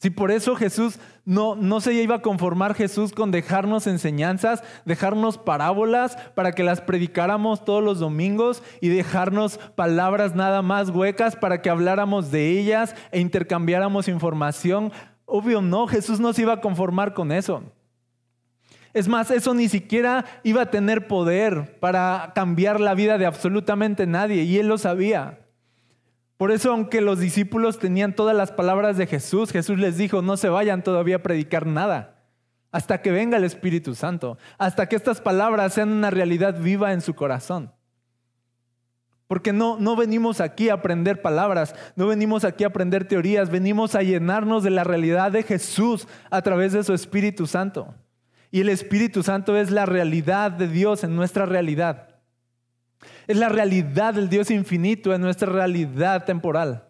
Si 0.02 0.10
por 0.10 0.32
eso 0.32 0.56
Jesús 0.56 0.98
no, 1.24 1.54
no 1.54 1.80
se 1.80 1.94
iba 1.94 2.16
a 2.16 2.22
conformar 2.22 2.74
Jesús 2.74 3.12
con 3.12 3.30
dejarnos 3.30 3.86
enseñanzas, 3.86 4.64
dejarnos 4.84 5.38
parábolas 5.38 6.16
para 6.34 6.50
que 6.50 6.64
las 6.64 6.80
predicáramos 6.80 7.64
todos 7.64 7.84
los 7.84 8.00
domingos 8.00 8.64
y 8.80 8.88
dejarnos 8.88 9.58
palabras 9.76 10.34
nada 10.34 10.60
más 10.60 10.90
huecas 10.90 11.36
para 11.36 11.62
que 11.62 11.70
habláramos 11.70 12.32
de 12.32 12.58
ellas 12.58 12.96
e 13.12 13.20
intercambiáramos 13.20 14.08
información. 14.08 14.90
Obvio 15.24 15.62
no, 15.62 15.86
Jesús 15.86 16.18
no 16.18 16.32
se 16.32 16.42
iba 16.42 16.54
a 16.54 16.60
conformar 16.60 17.14
con 17.14 17.30
eso. 17.30 17.62
Es 18.94 19.06
más, 19.06 19.30
eso 19.30 19.54
ni 19.54 19.68
siquiera 19.68 20.24
iba 20.42 20.62
a 20.62 20.70
tener 20.72 21.06
poder 21.06 21.78
para 21.78 22.32
cambiar 22.34 22.80
la 22.80 22.94
vida 22.94 23.18
de 23.18 23.26
absolutamente 23.26 24.08
nadie 24.08 24.42
y 24.42 24.58
él 24.58 24.66
lo 24.66 24.78
sabía. 24.78 25.41
Por 26.36 26.50
eso, 26.50 26.72
aunque 26.72 27.00
los 27.00 27.20
discípulos 27.20 27.78
tenían 27.78 28.14
todas 28.14 28.36
las 28.36 28.50
palabras 28.50 28.96
de 28.96 29.06
Jesús, 29.06 29.52
Jesús 29.52 29.78
les 29.78 29.96
dijo, 29.96 30.22
no 30.22 30.36
se 30.36 30.48
vayan 30.48 30.82
todavía 30.82 31.16
a 31.16 31.22
predicar 31.22 31.66
nada, 31.66 32.24
hasta 32.72 33.00
que 33.00 33.12
venga 33.12 33.36
el 33.36 33.44
Espíritu 33.44 33.94
Santo, 33.94 34.38
hasta 34.58 34.88
que 34.88 34.96
estas 34.96 35.20
palabras 35.20 35.74
sean 35.74 35.92
una 35.92 36.10
realidad 36.10 36.58
viva 36.58 36.92
en 36.92 37.00
su 37.00 37.14
corazón. 37.14 37.72
Porque 39.28 39.52
no, 39.52 39.78
no 39.78 39.96
venimos 39.96 40.40
aquí 40.40 40.68
a 40.68 40.74
aprender 40.74 41.22
palabras, 41.22 41.74
no 41.96 42.06
venimos 42.06 42.44
aquí 42.44 42.64
a 42.64 42.66
aprender 42.66 43.06
teorías, 43.06 43.48
venimos 43.48 43.94
a 43.94 44.02
llenarnos 44.02 44.62
de 44.62 44.70
la 44.70 44.84
realidad 44.84 45.32
de 45.32 45.42
Jesús 45.42 46.06
a 46.30 46.42
través 46.42 46.72
de 46.72 46.84
su 46.84 46.92
Espíritu 46.92 47.46
Santo. 47.46 47.94
Y 48.50 48.60
el 48.60 48.68
Espíritu 48.68 49.22
Santo 49.22 49.56
es 49.56 49.70
la 49.70 49.86
realidad 49.86 50.50
de 50.50 50.68
Dios 50.68 51.04
en 51.04 51.16
nuestra 51.16 51.46
realidad. 51.46 52.11
Es 53.26 53.36
la 53.36 53.48
realidad 53.48 54.14
del 54.14 54.28
Dios 54.28 54.50
infinito 54.50 55.14
en 55.14 55.20
nuestra 55.20 55.50
realidad 55.50 56.24
temporal. 56.24 56.84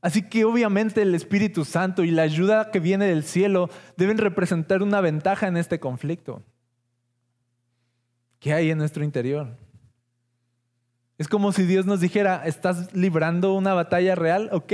Así 0.00 0.22
que 0.22 0.44
obviamente 0.44 1.02
el 1.02 1.14
Espíritu 1.14 1.64
Santo 1.64 2.04
y 2.04 2.10
la 2.10 2.22
ayuda 2.22 2.70
que 2.70 2.78
viene 2.78 3.06
del 3.06 3.24
cielo 3.24 3.70
deben 3.96 4.18
representar 4.18 4.82
una 4.82 5.00
ventaja 5.00 5.48
en 5.48 5.56
este 5.56 5.80
conflicto. 5.80 6.42
¿Qué 8.38 8.52
hay 8.52 8.70
en 8.70 8.78
nuestro 8.78 9.02
interior? 9.02 9.56
Es 11.18 11.28
como 11.28 11.50
si 11.52 11.64
Dios 11.64 11.86
nos 11.86 12.00
dijera, 12.00 12.42
¿estás 12.44 12.94
librando 12.94 13.54
una 13.54 13.74
batalla 13.74 14.14
real? 14.14 14.50
Ok, 14.52 14.72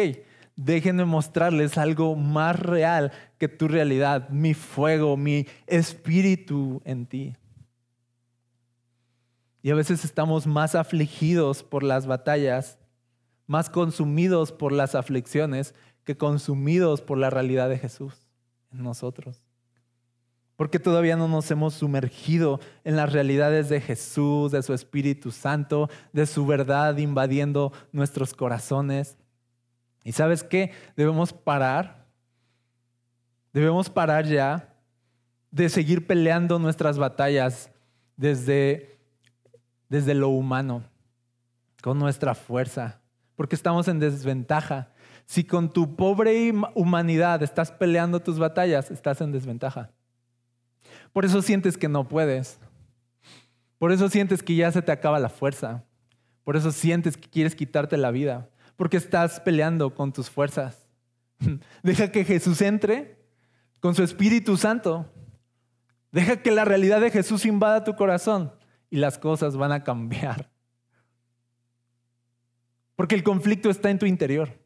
déjenme 0.57 1.05
mostrarles 1.05 1.79
algo 1.79 2.17
más 2.17 2.59
real 2.59 3.13
que 3.39 3.49
tu 3.49 3.69
realidad, 3.69 4.29
mi 4.29 4.53
fuego, 4.53 5.17
mi 5.17 5.47
espíritu 5.67 6.83
en 6.85 7.07
ti. 7.07 7.37
Y 9.63 9.71
a 9.71 9.75
veces 9.77 10.05
estamos 10.05 10.47
más 10.47 10.75
afligidos 10.75 11.63
por 11.63 11.85
las 11.85 12.07
batallas, 12.07 12.79
más 13.47 13.71
consumidos 13.71 14.51
por 14.51 14.73
las 14.73 14.95
aflicciones 14.95 15.75
que 16.05 16.17
consumidos 16.17 17.01
por 17.01 17.17
la 17.19 17.31
realidad 17.31 17.69
de 17.69 17.79
Jesús 17.79 18.27
en 18.73 18.83
nosotros. 18.83 19.45
Porque 20.57 20.81
todavía 20.81 21.17
no 21.17 21.29
nos 21.29 21.51
hemos 21.51 21.75
sumergido 21.75 22.61
en 22.85 22.97
las 22.97 23.13
realidades 23.13 23.69
de 23.69 23.81
Jesús, 23.81 24.53
de 24.53 24.63
su 24.63 24.75
Espíritu 24.75 25.31
Santo, 25.31 25.89
de 26.13 26.27
su 26.27 26.45
verdad 26.45 26.97
invadiendo 26.99 27.73
nuestros 27.93 28.35
corazones. 28.35 29.17
¿Y 30.05 30.13
sabes 30.13 30.43
qué? 30.43 30.73
Debemos 30.97 31.33
parar. 31.33 32.07
Debemos 33.53 33.89
parar 33.89 34.27
ya 34.27 34.75
de 35.51 35.69
seguir 35.69 36.07
peleando 36.07 36.59
nuestras 36.59 36.99
batallas 36.99 37.71
desde 38.17 38.92
desde 39.93 40.15
lo 40.15 40.31
humano, 40.31 40.83
con 41.83 41.99
nuestra 41.99 42.35
fuerza, 42.35 43.03
porque 43.37 43.55
estamos 43.55 43.89
en 43.89 43.99
desventaja. 43.99 44.89
Si 45.27 45.45
con 45.45 45.71
tu 45.71 45.97
pobre 45.97 46.51
humanidad 46.75 47.43
estás 47.43 47.71
peleando 47.71 48.19
tus 48.19 48.39
batallas, 48.39 48.91
estás 48.91 49.21
en 49.21 49.33
desventaja. 49.33 49.91
Por 51.13 51.27
eso 51.27 51.43
sientes 51.43 51.77
que 51.77 51.91
no 51.91 52.09
puedes. 52.09 52.59
Por 53.77 53.93
eso 53.93 54.09
sientes 54.09 54.43
que 54.43 54.55
ya 54.57 54.73
se 54.73 54.81
te 54.81 54.93
acaba 54.93 55.19
la 55.19 55.29
fuerza. 55.29 55.85
Por 56.43 56.57
eso 56.57 56.73
sientes 56.73 57.19
que 57.19 57.29
quieres 57.29 57.55
quitarte 57.55 57.99
la 57.99 58.11
vida. 58.11 58.49
Porque 58.77 58.97
estás 58.97 59.41
peleando 59.41 59.95
con 59.95 60.11
tus 60.11 60.31
fuerzas. 60.31 60.89
Deja 61.83 62.11
que 62.11 62.25
Jesús 62.25 62.63
entre 62.63 63.19
con 63.81 63.95
su 63.95 64.03
Espíritu 64.03 64.57
Santo. 64.57 65.05
Deja 66.13 66.39
que 66.39 66.51
la 66.51 66.65
realidad 66.65 67.03
de 67.03 67.11
Jesús 67.11 67.45
invada 67.45 67.85
tu 67.85 67.95
corazón 67.95 68.53
y 68.93 68.99
las 68.99 69.17
cosas 69.17 69.57
van 69.57 69.73
a 69.73 69.83
cambiar. 69.83 70.51
Porque 72.95 73.15
el 73.15 73.23
conflicto 73.23 73.71
está 73.71 73.89
en 73.89 73.99
tu 73.99 74.05
interior. 74.05 74.61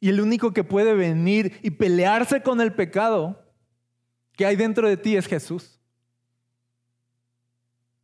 Y 0.00 0.08
el 0.08 0.22
único 0.22 0.54
que 0.54 0.64
puede 0.64 0.94
venir 0.94 1.60
y 1.62 1.72
pelearse 1.72 2.42
con 2.42 2.62
el 2.62 2.72
pecado 2.72 3.44
que 4.32 4.46
hay 4.46 4.56
dentro 4.56 4.88
de 4.88 4.96
ti 4.96 5.16
es 5.16 5.26
Jesús. 5.26 5.78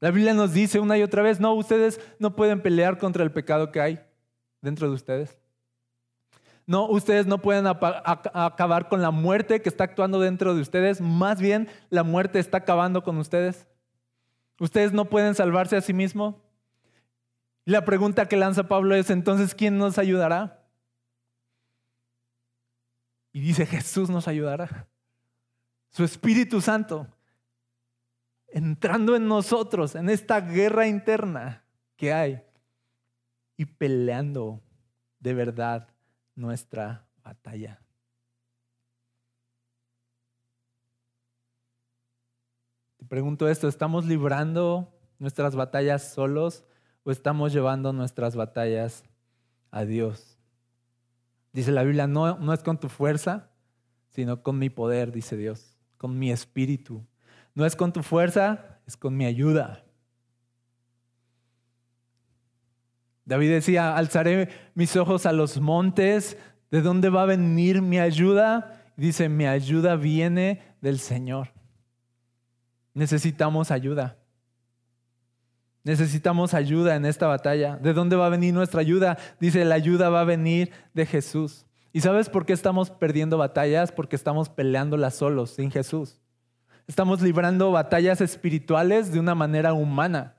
La 0.01 0.11
Biblia 0.11 0.35
nos 0.35 0.53
dice 0.53 0.81
una 0.81 0.99
y 0.99 1.03
otra 1.03 1.23
vez, 1.23 1.41
no, 1.41 1.55
ustedes 1.55 1.99
no 2.19 2.37
pueden 2.37 2.61
pelear 2.61 2.99
contra 2.99 3.25
el 3.25 3.33
pecado 3.33 3.73
que 3.73 3.81
hay 3.81 4.07
dentro 4.61 4.87
de 4.87 4.95
ustedes. 4.95 5.39
No, 6.67 6.89
ustedes 6.89 7.27
no 7.27 7.39
pueden 7.39 7.65
acabar 7.67 8.89
con 8.89 9.01
la 9.01 9.13
muerte 9.13 9.63
que 9.63 9.69
está 9.69 9.85
actuando 9.85 10.19
dentro 10.21 10.55
de 10.55 10.61
ustedes. 10.61 11.01
Más 11.01 11.41
bien, 11.41 11.69
la 11.91 12.03
muerte 12.03 12.41
está 12.41 12.59
acabando 12.59 13.05
con 13.05 13.19
ustedes. 13.19 13.69
Ustedes 14.59 14.93
no 14.93 15.05
pueden 15.05 15.37
salvarse 15.37 15.77
a 15.77 15.81
sí 15.81 15.93
mismos. 15.93 16.35
La 17.65 17.85
pregunta 17.85 18.27
que 18.27 18.37
lanza 18.37 18.65
Pablo 18.65 18.97
es, 18.97 19.11
entonces, 19.11 19.55
¿quién 19.55 19.79
nos 19.79 19.99
ayudará? 19.99 20.65
Y 23.33 23.41
dice, 23.41 23.65
Jesús 23.65 24.11
nos 24.11 24.27
ayudará. 24.27 24.89
Su 25.91 26.03
Espíritu 26.03 26.61
Santo, 26.61 27.07
entrando 28.49 29.15
en 29.15 29.29
nosotros, 29.29 29.95
en 29.95 30.09
esta 30.09 30.41
guerra 30.41 30.89
interna 30.89 31.65
que 31.97 32.13
hay, 32.13 32.43
y 33.57 33.65
peleando 33.67 34.61
de 35.21 35.35
verdad 35.35 35.89
nuestra 36.37 37.09
batalla. 37.25 37.83
Te 42.99 43.07
pregunto 43.07 43.49
esto, 43.49 43.69
¿estamos 43.69 44.05
librando 44.05 44.93
nuestras 45.19 45.57
batallas 45.57 46.13
solos 46.13 46.65
o 47.03 47.11
estamos 47.11 47.53
llevando 47.53 47.93
nuestras 47.93 48.37
batallas 48.37 49.03
a 49.71 49.85
Dios? 49.85 50.39
Dice 51.53 51.73
la 51.73 51.83
Biblia, 51.83 52.07
no, 52.07 52.39
no 52.39 52.53
es 52.53 52.63
con 52.63 52.79
tu 52.79 52.89
fuerza, 52.89 53.51
sino 54.11 54.43
con 54.43 54.59
mi 54.59 54.71
poder, 54.71 55.11
dice 55.11 55.37
Dios, 55.37 55.79
con 55.97 56.19
mi 56.19 56.31
espíritu. 56.31 57.05
No 57.55 57.65
es 57.65 57.75
con 57.75 57.93
tu 57.93 58.03
fuerza, 58.03 58.79
es 58.87 58.97
con 58.97 59.17
mi 59.17 59.25
ayuda. 59.25 59.86
David 63.27 63.51
decía, 63.51 63.97
alzaré 63.97 64.49
mis 64.75 64.97
ojos 64.97 65.27
a 65.27 65.33
los 65.33 65.61
montes, 65.61 66.39
¿de 66.71 66.81
dónde 66.81 67.11
va 67.11 67.23
a 67.23 67.27
venir 67.27 67.83
mi 67.83 67.99
ayuda? 67.99 68.85
Dice, 68.97 69.29
mi 69.29 69.47
ayuda 69.47 69.97
viene 69.97 70.63
del 70.81 71.01
Señor. 71.01 71.53
Necesitamos 72.95 73.71
ayuda. 73.73 74.17
Necesitamos 75.83 76.55
ayuda 76.55 76.97
en 76.97 77.05
esta 77.05 77.27
batalla. 77.27 77.77
¿De 77.77 77.93
dónde 77.93 78.17
va 78.17 78.27
a 78.27 78.31
venir 78.31 78.55
nuestra 78.55 78.81
ayuda? 78.81 79.19
Dice, 79.41 79.65
la 79.65 79.75
ayuda 79.75 80.09
va 80.09 80.21
a 80.21 80.25
venir 80.25 80.71
de 80.95 81.05
Jesús. 81.05 81.67
¿Y 81.93 82.03
sabes 82.03 82.29
por 82.29 82.47
qué 82.47 82.53
estamos 82.53 82.91
perdiendo 82.91 83.39
batallas? 83.39 83.91
Porque 83.91 84.17
estamos 84.17 84.49
peleándolas 84.49 85.17
solos, 85.17 85.51
sin 85.51 85.71
Jesús. 85.71 86.21
Estamos 86.87 87.21
librando 87.23 87.73
batallas 87.73 88.21
espirituales 88.21 89.13
de 89.13 89.19
una 89.19 89.35
manera 89.35 89.73
humana. 89.73 90.36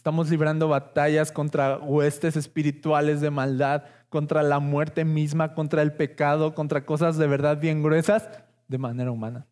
Estamos 0.00 0.30
librando 0.30 0.66
batallas 0.66 1.30
contra 1.30 1.76
huestes 1.76 2.34
espirituales 2.34 3.20
de 3.20 3.28
maldad, 3.30 3.84
contra 4.08 4.42
la 4.42 4.58
muerte 4.58 5.04
misma, 5.04 5.52
contra 5.52 5.82
el 5.82 5.92
pecado, 5.92 6.54
contra 6.54 6.86
cosas 6.86 7.18
de 7.18 7.26
verdad 7.26 7.60
bien 7.60 7.82
gruesas 7.82 8.26
de 8.66 8.78
manera 8.78 9.10
humana. 9.10 9.46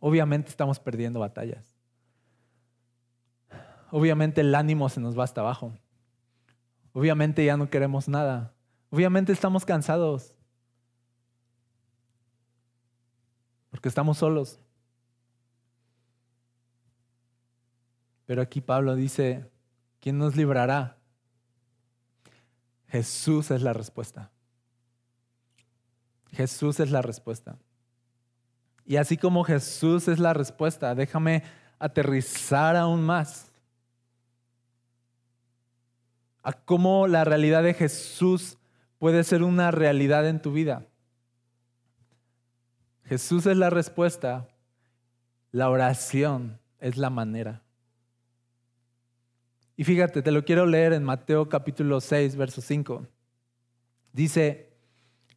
Obviamente 0.00 0.48
estamos 0.48 0.80
perdiendo 0.80 1.20
batallas 1.20 1.74
obviamente 3.94 4.40
el 4.40 4.52
ánimo 4.56 4.88
se 4.88 5.00
nos 5.00 5.16
va 5.16 5.22
hasta 5.22 5.40
abajo. 5.40 5.72
Obviamente 6.92 7.44
ya 7.44 7.56
no 7.56 7.70
queremos 7.70 8.08
nada. 8.08 8.52
Obviamente 8.90 9.32
estamos 9.32 9.64
cansados. 9.64 10.34
Porque 13.70 13.88
estamos 13.88 14.18
solos. 14.18 14.58
Pero 18.26 18.42
aquí 18.42 18.60
Pablo 18.60 18.94
dice, 18.94 19.50
¿quién 20.00 20.18
nos 20.18 20.36
librará? 20.36 20.96
Jesús 22.88 23.50
es 23.50 23.62
la 23.62 23.72
respuesta. 23.72 24.30
Jesús 26.32 26.80
es 26.80 26.90
la 26.90 27.02
respuesta. 27.02 27.58
Y 28.86 28.96
así 28.96 29.16
como 29.16 29.44
Jesús 29.44 30.08
es 30.08 30.18
la 30.18 30.34
respuesta, 30.34 30.94
déjame 30.94 31.42
aterrizar 31.78 32.76
aún 32.76 33.02
más 33.02 33.50
a 36.42 36.52
cómo 36.52 37.06
la 37.06 37.24
realidad 37.24 37.62
de 37.62 37.74
Jesús 37.74 38.58
puede 38.98 39.24
ser 39.24 39.42
una 39.42 39.70
realidad 39.70 40.28
en 40.28 40.40
tu 40.40 40.52
vida. 40.52 40.86
Jesús 43.04 43.46
es 43.46 43.56
la 43.56 43.70
respuesta, 43.70 44.46
la 45.50 45.70
oración 45.70 46.60
es 46.78 46.96
la 46.96 47.10
manera. 47.10 47.63
Y 49.76 49.84
fíjate, 49.84 50.22
te 50.22 50.30
lo 50.30 50.44
quiero 50.44 50.66
leer 50.66 50.92
en 50.92 51.02
Mateo 51.02 51.48
capítulo 51.48 52.00
6, 52.00 52.36
verso 52.36 52.60
5. 52.60 53.06
Dice 54.12 54.72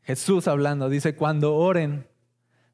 Jesús 0.04 0.47
hablando, 0.47 0.89
dice, 0.89 1.15
cuando 1.15 1.56
oren, 1.56 2.08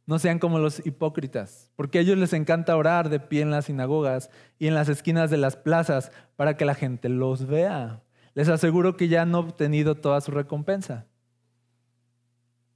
no 0.06 0.20
sean 0.20 0.40
como 0.40 0.60
los 0.60 0.86
hipócritas, 0.86 1.72
porque 1.76 2.00
a 2.00 2.02
ellos 2.02 2.18
les 2.18 2.34
encanta 2.34 2.76
orar 2.76 3.10
de 3.10 3.22
pie 3.22 3.42
en 3.42 3.52
las 3.52 3.66
sinagogas 3.66 4.30
y 4.60 4.68
en 4.68 4.74
las 4.76 4.90
esquinas 4.90 5.30
de 5.30 5.38
las 5.38 5.56
plazas 5.56 6.12
para 6.36 6.58
que 6.58 6.66
la 6.66 6.76
gente 6.76 7.08
los 7.08 7.48
vea 7.48 8.04
les 8.34 8.50
aseguro 8.50 8.98
que 8.98 9.08
ya 9.08 9.22
han 9.22 9.36
obtenido 9.36 9.96
toda 9.96 10.20
su 10.22 10.32
recompensa. 10.32 11.06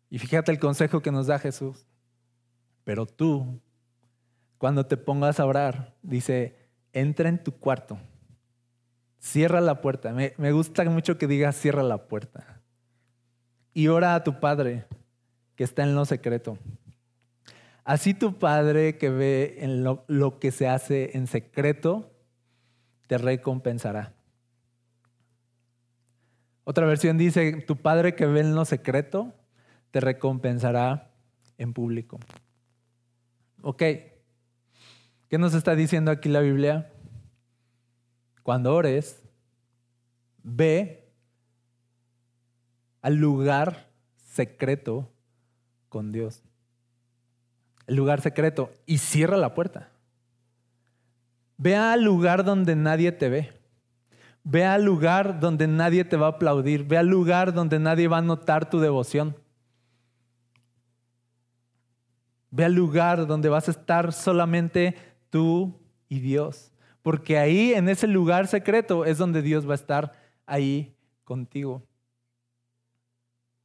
Y 0.09 0.19
fíjate 0.19 0.51
el 0.51 0.59
consejo 0.59 1.01
que 1.01 1.11
nos 1.11 1.27
da 1.27 1.39
Jesús. 1.39 1.85
Pero 2.83 3.05
tú, 3.05 3.59
cuando 4.57 4.85
te 4.85 4.97
pongas 4.97 5.39
a 5.39 5.45
orar, 5.45 5.95
dice, 6.01 6.55
entra 6.93 7.27
en 7.27 7.43
tu 7.43 7.51
cuarto, 7.51 7.99
cierra 9.19 9.61
la 9.61 9.81
puerta. 9.81 10.11
Me, 10.13 10.33
me 10.37 10.51
gusta 10.51 10.83
mucho 10.85 11.17
que 11.17 11.27
digas, 11.27 11.55
cierra 11.55 11.83
la 11.83 12.07
puerta. 12.07 12.61
Y 13.73 13.87
ora 13.87 14.15
a 14.15 14.23
tu 14.23 14.39
Padre 14.39 14.85
que 15.55 15.63
está 15.63 15.83
en 15.83 15.95
lo 15.95 16.05
secreto. 16.05 16.57
Así 17.83 18.13
tu 18.13 18.37
Padre 18.37 18.97
que 18.97 19.09
ve 19.09 19.57
en 19.59 19.83
lo 19.83 20.39
que 20.39 20.51
se 20.51 20.67
hace 20.67 21.17
en 21.17 21.27
secreto, 21.27 22.11
te 23.07 23.17
recompensará. 23.17 24.13
Otra 26.65 26.85
versión 26.85 27.17
dice, 27.17 27.61
tu 27.61 27.77
Padre 27.77 28.13
que 28.13 28.25
ve 28.25 28.41
en 28.41 28.53
lo 28.53 28.65
secreto, 28.65 29.33
te 29.91 30.01
recompensará 30.01 31.11
en 31.57 31.73
público. 31.73 32.19
Ok, 33.61 33.79
¿qué 35.29 35.37
nos 35.37 35.53
está 35.53 35.75
diciendo 35.75 36.11
aquí 36.11 36.27
la 36.27 36.41
Biblia? 36.41 36.91
Cuando 38.47 38.73
ores, 38.73 39.21
ve 40.41 41.11
al 43.01 43.15
lugar 43.15 43.89
secreto 44.15 45.11
con 45.89 46.13
Dios. 46.13 46.41
El 47.87 47.97
lugar 47.97 48.21
secreto 48.21 48.71
y 48.85 48.99
cierra 48.99 49.35
la 49.35 49.53
puerta. 49.53 49.89
Ve 51.57 51.75
al 51.75 52.05
lugar 52.05 52.45
donde 52.45 52.77
nadie 52.77 53.11
te 53.11 53.27
ve. 53.27 53.51
Ve 54.45 54.63
al 54.63 54.85
lugar 54.85 55.41
donde 55.41 55.67
nadie 55.67 56.05
te 56.05 56.15
va 56.15 56.27
a 56.27 56.29
aplaudir. 56.29 56.85
Ve 56.85 56.97
al 56.97 57.07
lugar 57.07 57.53
donde 57.53 57.79
nadie 57.79 58.07
va 58.07 58.19
a 58.19 58.21
notar 58.21 58.69
tu 58.69 58.79
devoción. 58.79 59.35
Ve 62.49 62.63
al 62.63 62.73
lugar 62.73 63.27
donde 63.27 63.49
vas 63.49 63.67
a 63.67 63.71
estar 63.71 64.13
solamente 64.13 64.95
tú 65.29 65.77
y 66.07 66.21
Dios. 66.21 66.71
Porque 67.07 67.37
ahí, 67.37 67.73
en 67.73 67.87
ese 67.87 68.05
lugar 68.05 68.47
secreto, 68.47 69.05
es 69.05 69.17
donde 69.17 69.41
Dios 69.41 69.65
va 69.65 69.71
a 69.71 69.75
estar 69.75 70.11
ahí 70.45 70.93
contigo. 71.23 71.81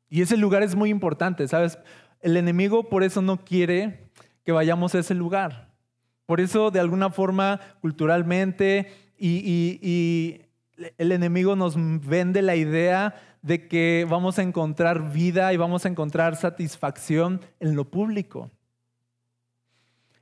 Y 0.09 0.23
ese 0.23 0.37
lugar 0.37 0.63
es 0.63 0.77
muy 0.77 0.91
importante, 0.91 1.49
¿sabes? 1.49 1.77
El 2.21 2.37
enemigo 2.37 2.89
por 2.89 3.03
eso 3.03 3.21
no 3.21 3.45
quiere 3.45 4.07
que 4.45 4.53
vayamos 4.53 4.95
a 4.95 5.01
ese 5.01 5.17
lugar. 5.17 5.73
Por 6.25 6.41
eso, 6.41 6.71
de 6.71 6.79
alguna 6.79 7.11
forma, 7.11 7.59
culturalmente 7.81 8.93
y, 9.19 10.43
el 10.97 11.11
enemigo 11.11 11.57
nos 11.57 11.75
vende 11.77 12.43
la 12.43 12.55
idea 12.55 13.17
de 13.43 13.67
que 13.67 14.07
vamos 14.09 14.39
a 14.39 14.43
encontrar 14.43 15.13
vida 15.13 15.53
y 15.53 15.57
vamos 15.57 15.85
a 15.85 15.89
encontrar 15.89 16.37
satisfacción 16.37 17.41
en 17.59 17.75
lo 17.75 17.91
público. 17.91 18.53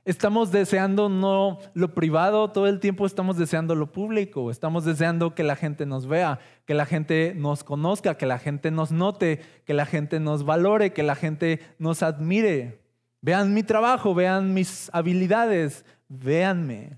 Estamos 0.03 0.51
deseando 0.51 1.09
no 1.09 1.59
lo 1.75 1.93
privado, 1.93 2.49
todo 2.49 2.67
el 2.67 2.79
tiempo 2.79 3.05
estamos 3.05 3.37
deseando 3.37 3.75
lo 3.75 3.91
público, 3.91 4.49
estamos 4.49 4.83
deseando 4.83 5.35
que 5.35 5.43
la 5.43 5.55
gente 5.55 5.85
nos 5.85 6.07
vea, 6.07 6.39
que 6.65 6.73
la 6.73 6.87
gente 6.87 7.33
nos 7.35 7.63
conozca, 7.63 8.17
que 8.17 8.25
la 8.25 8.39
gente 8.39 8.71
nos 8.71 8.91
note, 8.91 9.41
que 9.63 9.75
la 9.75 9.85
gente 9.85 10.19
nos 10.19 10.43
valore, 10.43 10.91
que 10.91 11.03
la 11.03 11.13
gente 11.13 11.59
nos 11.77 12.01
admire. 12.01 12.81
Vean 13.21 13.53
mi 13.53 13.61
trabajo, 13.61 14.15
vean 14.15 14.55
mis 14.55 14.89
habilidades, 14.91 15.85
véanme. 16.09 16.97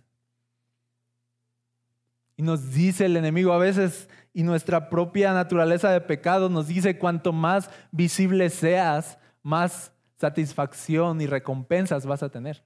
Y 2.37 2.43
nos 2.43 2.71
dice 2.71 3.07
el 3.07 3.17
enemigo 3.17 3.51
a 3.51 3.57
veces, 3.57 4.07
y 4.33 4.43
nuestra 4.43 4.89
propia 4.89 5.33
naturaleza 5.33 5.91
de 5.91 5.99
pecado 5.99 6.47
nos 6.47 6.67
dice, 6.67 6.97
cuanto 6.97 7.33
más 7.33 7.69
visible 7.91 8.49
seas, 8.49 9.17
más 9.41 9.91
satisfacción 10.15 11.19
y 11.19 11.27
recompensas 11.27 12.05
vas 12.05 12.23
a 12.23 12.29
tener. 12.29 12.63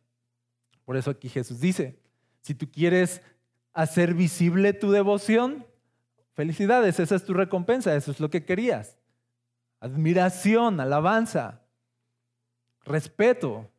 Por 0.88 0.96
eso 0.96 1.12
aquí 1.12 1.28
Jesús 1.28 1.60
dice, 1.60 2.00
si 2.40 2.56
tú 2.56 2.72
quieres 2.72 3.22
hacer 3.74 4.14
visible 4.14 4.72
tu 4.72 4.90
devoción, 4.90 5.68
felicidades, 6.32 7.02
esa 7.02 7.14
es 7.14 7.26
tu 7.26 7.34
recompensa, 7.34 7.94
eso 7.94 8.10
es 8.10 8.22
lo 8.22 8.30
que 8.30 8.46
querías. 8.46 8.98
Admiración, 9.82 10.80
alabanza, 10.80 11.60
respeto, 12.86 13.70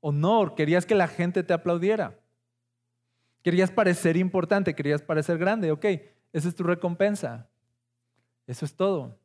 honor, 0.00 0.56
querías 0.56 0.86
que 0.86 0.96
la 0.96 1.06
gente 1.06 1.44
te 1.44 1.52
aplaudiera. 1.52 2.18
Querías 3.44 3.70
parecer 3.70 4.16
importante, 4.16 4.74
querías 4.74 5.02
parecer 5.02 5.38
grande, 5.38 5.70
ok, 5.70 5.84
esa 6.32 6.48
es 6.48 6.56
tu 6.56 6.64
recompensa. 6.64 7.48
Eso 8.48 8.64
es 8.64 8.74
todo. 8.74 9.16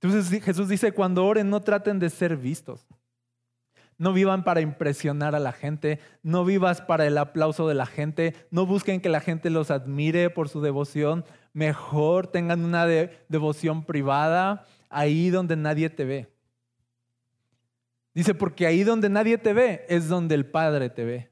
Entonces 0.00 0.42
Jesús 0.42 0.70
dice, 0.70 0.92
cuando 0.92 1.26
oren 1.26 1.50
no 1.50 1.60
traten 1.60 1.98
de 1.98 2.08
ser 2.08 2.38
vistos. 2.38 2.86
No 4.00 4.14
vivan 4.14 4.44
para 4.44 4.62
impresionar 4.62 5.34
a 5.34 5.40
la 5.40 5.52
gente, 5.52 6.00
no 6.22 6.46
vivas 6.46 6.80
para 6.80 7.06
el 7.06 7.18
aplauso 7.18 7.68
de 7.68 7.74
la 7.74 7.84
gente, 7.84 8.34
no 8.50 8.64
busquen 8.64 9.02
que 9.02 9.10
la 9.10 9.20
gente 9.20 9.50
los 9.50 9.70
admire 9.70 10.30
por 10.30 10.48
su 10.48 10.62
devoción, 10.62 11.26
mejor 11.52 12.26
tengan 12.26 12.64
una 12.64 12.86
devoción 12.86 13.84
privada 13.84 14.64
ahí 14.88 15.28
donde 15.28 15.54
nadie 15.54 15.90
te 15.90 16.06
ve. 16.06 16.32
Dice, 18.14 18.32
porque 18.32 18.66
ahí 18.66 18.84
donde 18.84 19.10
nadie 19.10 19.36
te 19.36 19.52
ve 19.52 19.84
es 19.86 20.08
donde 20.08 20.34
el 20.34 20.46
Padre 20.46 20.88
te 20.88 21.04
ve. 21.04 21.30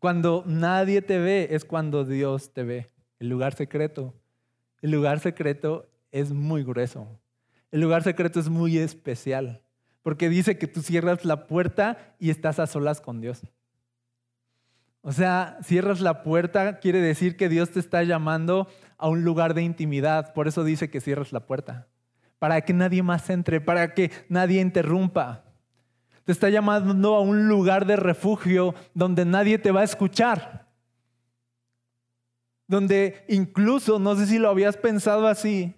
Cuando 0.00 0.42
nadie 0.48 1.00
te 1.00 1.20
ve 1.20 1.46
es 1.52 1.64
cuando 1.64 2.04
Dios 2.04 2.52
te 2.52 2.64
ve. 2.64 2.90
El 3.20 3.28
lugar 3.28 3.54
secreto. 3.54 4.14
El 4.82 4.90
lugar 4.90 5.20
secreto 5.20 5.88
es 6.10 6.32
muy 6.32 6.64
grueso. 6.64 7.06
El 7.70 7.82
lugar 7.82 8.02
secreto 8.02 8.40
es 8.40 8.48
muy 8.48 8.78
especial. 8.78 9.62
Porque 10.06 10.28
dice 10.28 10.56
que 10.56 10.68
tú 10.68 10.82
cierras 10.82 11.24
la 11.24 11.48
puerta 11.48 12.14
y 12.20 12.30
estás 12.30 12.60
a 12.60 12.68
solas 12.68 13.00
con 13.00 13.20
Dios. 13.20 13.42
O 15.00 15.10
sea, 15.10 15.58
cierras 15.64 16.00
la 16.00 16.22
puerta 16.22 16.78
quiere 16.78 17.00
decir 17.00 17.36
que 17.36 17.48
Dios 17.48 17.72
te 17.72 17.80
está 17.80 18.04
llamando 18.04 18.68
a 18.98 19.08
un 19.08 19.24
lugar 19.24 19.52
de 19.52 19.62
intimidad. 19.62 20.32
Por 20.32 20.46
eso 20.46 20.62
dice 20.62 20.90
que 20.90 21.00
cierras 21.00 21.32
la 21.32 21.40
puerta. 21.40 21.88
Para 22.38 22.60
que 22.60 22.72
nadie 22.72 23.02
más 23.02 23.28
entre, 23.30 23.60
para 23.60 23.94
que 23.94 24.12
nadie 24.28 24.60
interrumpa. 24.60 25.42
Te 26.22 26.30
está 26.30 26.50
llamando 26.50 27.16
a 27.16 27.20
un 27.20 27.48
lugar 27.48 27.84
de 27.84 27.96
refugio 27.96 28.76
donde 28.94 29.24
nadie 29.24 29.58
te 29.58 29.72
va 29.72 29.80
a 29.80 29.90
escuchar. 29.90 30.68
Donde 32.68 33.24
incluso, 33.26 33.98
no 33.98 34.14
sé 34.14 34.28
si 34.28 34.38
lo 34.38 34.50
habías 34.50 34.76
pensado 34.76 35.26
así, 35.26 35.74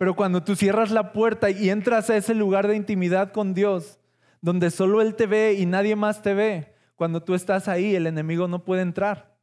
pero 0.00 0.16
cuando 0.16 0.42
tú 0.42 0.56
cierras 0.56 0.90
la 0.90 1.12
puerta 1.12 1.50
y 1.50 1.68
entras 1.68 2.08
a 2.08 2.16
ese 2.16 2.34
lugar 2.34 2.66
de 2.66 2.74
intimidad 2.74 3.32
con 3.32 3.52
Dios, 3.52 4.00
donde 4.40 4.70
solo 4.70 5.02
Él 5.02 5.14
te 5.14 5.26
ve 5.26 5.52
y 5.52 5.66
nadie 5.66 5.94
más 5.94 6.22
te 6.22 6.32
ve, 6.32 6.74
cuando 6.96 7.22
tú 7.22 7.34
estás 7.34 7.68
ahí, 7.68 7.94
el 7.94 8.06
enemigo 8.06 8.48
no 8.48 8.64
puede 8.64 8.80
entrar. 8.80 9.36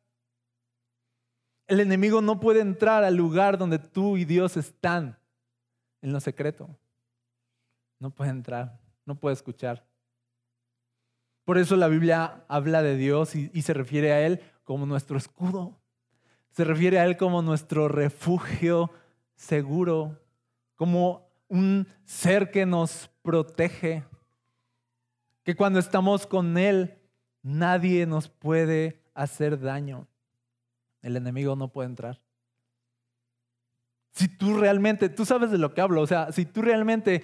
El 1.67 1.79
enemigo 1.79 2.23
no 2.23 2.39
puede 2.39 2.61
entrar 2.61 3.03
al 3.03 3.15
lugar 3.15 3.59
donde 3.59 3.77
tú 3.77 4.17
y 4.17 4.25
Dios 4.25 4.57
están 4.57 5.19
en 6.01 6.11
lo 6.11 6.19
secreto. 6.19 6.75
No 7.99 8.09
puede 8.09 8.31
entrar, 8.31 8.79
no 9.05 9.13
puede 9.13 9.35
escuchar. 9.35 9.85
Por 11.45 11.59
eso 11.59 11.75
la 11.75 11.87
Biblia 11.87 12.45
habla 12.47 12.81
de 12.81 12.97
Dios 12.97 13.35
y, 13.35 13.51
y, 13.53 13.61
se 13.61 13.75
refiere 13.75 14.11
a 14.11 14.25
Él 14.25 14.41
como 14.63 14.87
nuestro 14.87 15.19
escudo. 15.19 15.79
Se 16.49 16.63
refiere 16.63 16.97
a 16.97 17.05
Él 17.05 17.15
como 17.15 17.43
nuestro 17.43 17.87
refugio 17.89 18.89
seguro, 19.35 20.17
como 20.77 21.29
un 21.49 21.85
ser 22.05 22.51
que 22.51 22.65
nos 22.65 23.09
protege, 23.21 24.05
que 25.43 25.55
cuando 25.55 25.79
estamos 25.79 26.25
con 26.25 26.57
Él 26.57 26.97
nadie 27.41 28.05
nos 28.05 28.29
puede 28.29 29.01
hacer 29.13 29.59
daño. 29.59 30.07
El 31.01 31.17
enemigo 31.17 31.55
no 31.55 31.69
puede 31.69 31.89
entrar. 31.89 32.21
Si 34.11 34.27
tú 34.27 34.57
realmente, 34.57 35.09
tú 35.09 35.25
sabes 35.25 35.51
de 35.51 35.57
lo 35.57 35.73
que 35.73 35.81
hablo, 35.81 36.01
o 36.01 36.07
sea, 36.07 36.31
si 36.31 36.45
tú 36.45 36.61
realmente 36.61 37.23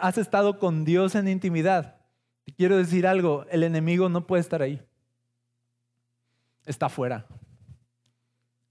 has 0.00 0.18
estado 0.18 0.58
con 0.58 0.84
Dios 0.84 1.14
en 1.14 1.28
intimidad, 1.28 2.00
te 2.44 2.52
quiero 2.52 2.76
decir 2.76 3.06
algo, 3.06 3.46
el 3.50 3.62
enemigo 3.62 4.08
no 4.08 4.26
puede 4.26 4.40
estar 4.40 4.62
ahí. 4.62 4.80
Está 6.64 6.86
afuera. 6.86 7.26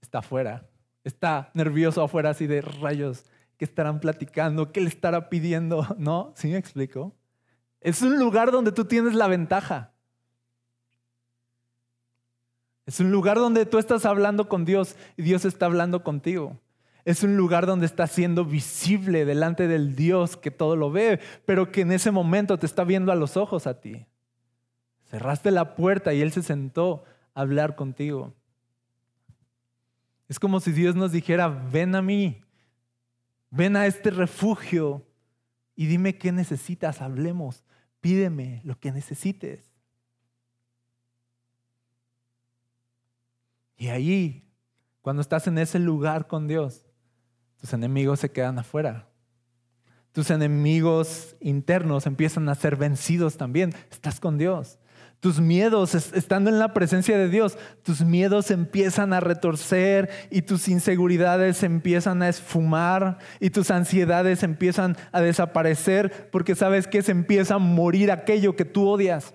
Está 0.00 0.18
afuera. 0.18 0.66
Está 1.04 1.50
nervioso 1.54 2.02
afuera 2.02 2.30
así 2.30 2.46
de 2.46 2.60
rayos. 2.60 3.24
¿Qué 3.56 3.64
estarán 3.64 4.00
platicando? 4.00 4.72
¿Qué 4.72 4.80
le 4.80 4.88
estará 4.88 5.28
pidiendo? 5.28 5.86
¿No? 5.98 6.32
¿Sí 6.36 6.48
me 6.48 6.58
explico? 6.58 7.14
Es 7.80 8.02
un 8.02 8.18
lugar 8.18 8.50
donde 8.50 8.72
tú 8.72 8.84
tienes 8.84 9.14
la 9.14 9.28
ventaja. 9.28 9.92
Es 12.86 13.00
un 13.00 13.10
lugar 13.10 13.36
donde 13.36 13.66
tú 13.66 13.78
estás 13.78 14.04
hablando 14.04 14.48
con 14.48 14.64
Dios 14.64 14.96
y 15.16 15.22
Dios 15.22 15.44
está 15.44 15.66
hablando 15.66 16.02
contigo. 16.02 16.60
Es 17.04 17.22
un 17.22 17.36
lugar 17.36 17.66
donde 17.66 17.86
estás 17.86 18.10
siendo 18.10 18.44
visible 18.44 19.24
delante 19.24 19.68
del 19.68 19.94
Dios 19.94 20.36
que 20.36 20.50
todo 20.50 20.76
lo 20.76 20.90
ve, 20.90 21.20
pero 21.44 21.70
que 21.70 21.82
en 21.82 21.92
ese 21.92 22.10
momento 22.10 22.58
te 22.58 22.66
está 22.66 22.84
viendo 22.84 23.12
a 23.12 23.14
los 23.16 23.36
ojos 23.36 23.66
a 23.66 23.80
ti. 23.80 24.06
Cerraste 25.04 25.50
la 25.50 25.74
puerta 25.76 26.14
y 26.14 26.22
Él 26.22 26.32
se 26.32 26.42
sentó 26.42 27.04
a 27.34 27.42
hablar 27.42 27.76
contigo. 27.76 28.34
Es 30.28 30.38
como 30.38 30.60
si 30.60 30.72
Dios 30.72 30.94
nos 30.94 31.12
dijera, 31.12 31.48
ven 31.48 31.94
a 31.94 32.02
mí, 32.02 32.42
ven 33.54 33.76
a 33.76 33.86
este 33.86 34.10
refugio 34.10 35.06
y 35.76 35.86
dime 35.86 36.18
qué 36.18 36.32
necesitas, 36.32 37.00
hablemos, 37.00 37.64
pídeme 38.00 38.60
lo 38.64 38.78
que 38.80 38.90
necesites. 38.90 39.70
Y 43.76 43.88
ahí, 43.88 44.50
cuando 45.02 45.22
estás 45.22 45.46
en 45.46 45.58
ese 45.58 45.78
lugar 45.78 46.26
con 46.26 46.48
Dios, 46.48 46.84
tus 47.56 47.72
enemigos 47.72 48.20
se 48.20 48.32
quedan 48.32 48.58
afuera. 48.58 49.08
Tus 50.10 50.30
enemigos 50.30 51.36
internos 51.40 52.06
empiezan 52.06 52.48
a 52.48 52.54
ser 52.56 52.76
vencidos 52.76 53.36
también. 53.36 53.72
Estás 53.90 54.18
con 54.18 54.36
Dios. 54.36 54.78
Tus 55.24 55.40
miedos, 55.40 55.94
estando 55.94 56.50
en 56.50 56.58
la 56.58 56.74
presencia 56.74 57.16
de 57.16 57.30
Dios, 57.30 57.56
tus 57.82 58.02
miedos 58.02 58.50
empiezan 58.50 59.14
a 59.14 59.20
retorcer 59.20 60.10
y 60.28 60.42
tus 60.42 60.68
inseguridades 60.68 61.62
empiezan 61.62 62.22
a 62.22 62.28
esfumar 62.28 63.16
y 63.40 63.48
tus 63.48 63.70
ansiedades 63.70 64.42
empiezan 64.42 64.98
a 65.12 65.22
desaparecer 65.22 66.28
porque 66.30 66.54
sabes 66.54 66.86
que 66.86 67.00
se 67.00 67.12
empieza 67.12 67.54
a 67.54 67.58
morir 67.58 68.12
aquello 68.12 68.54
que 68.54 68.66
tú 68.66 68.86
odias 68.86 69.32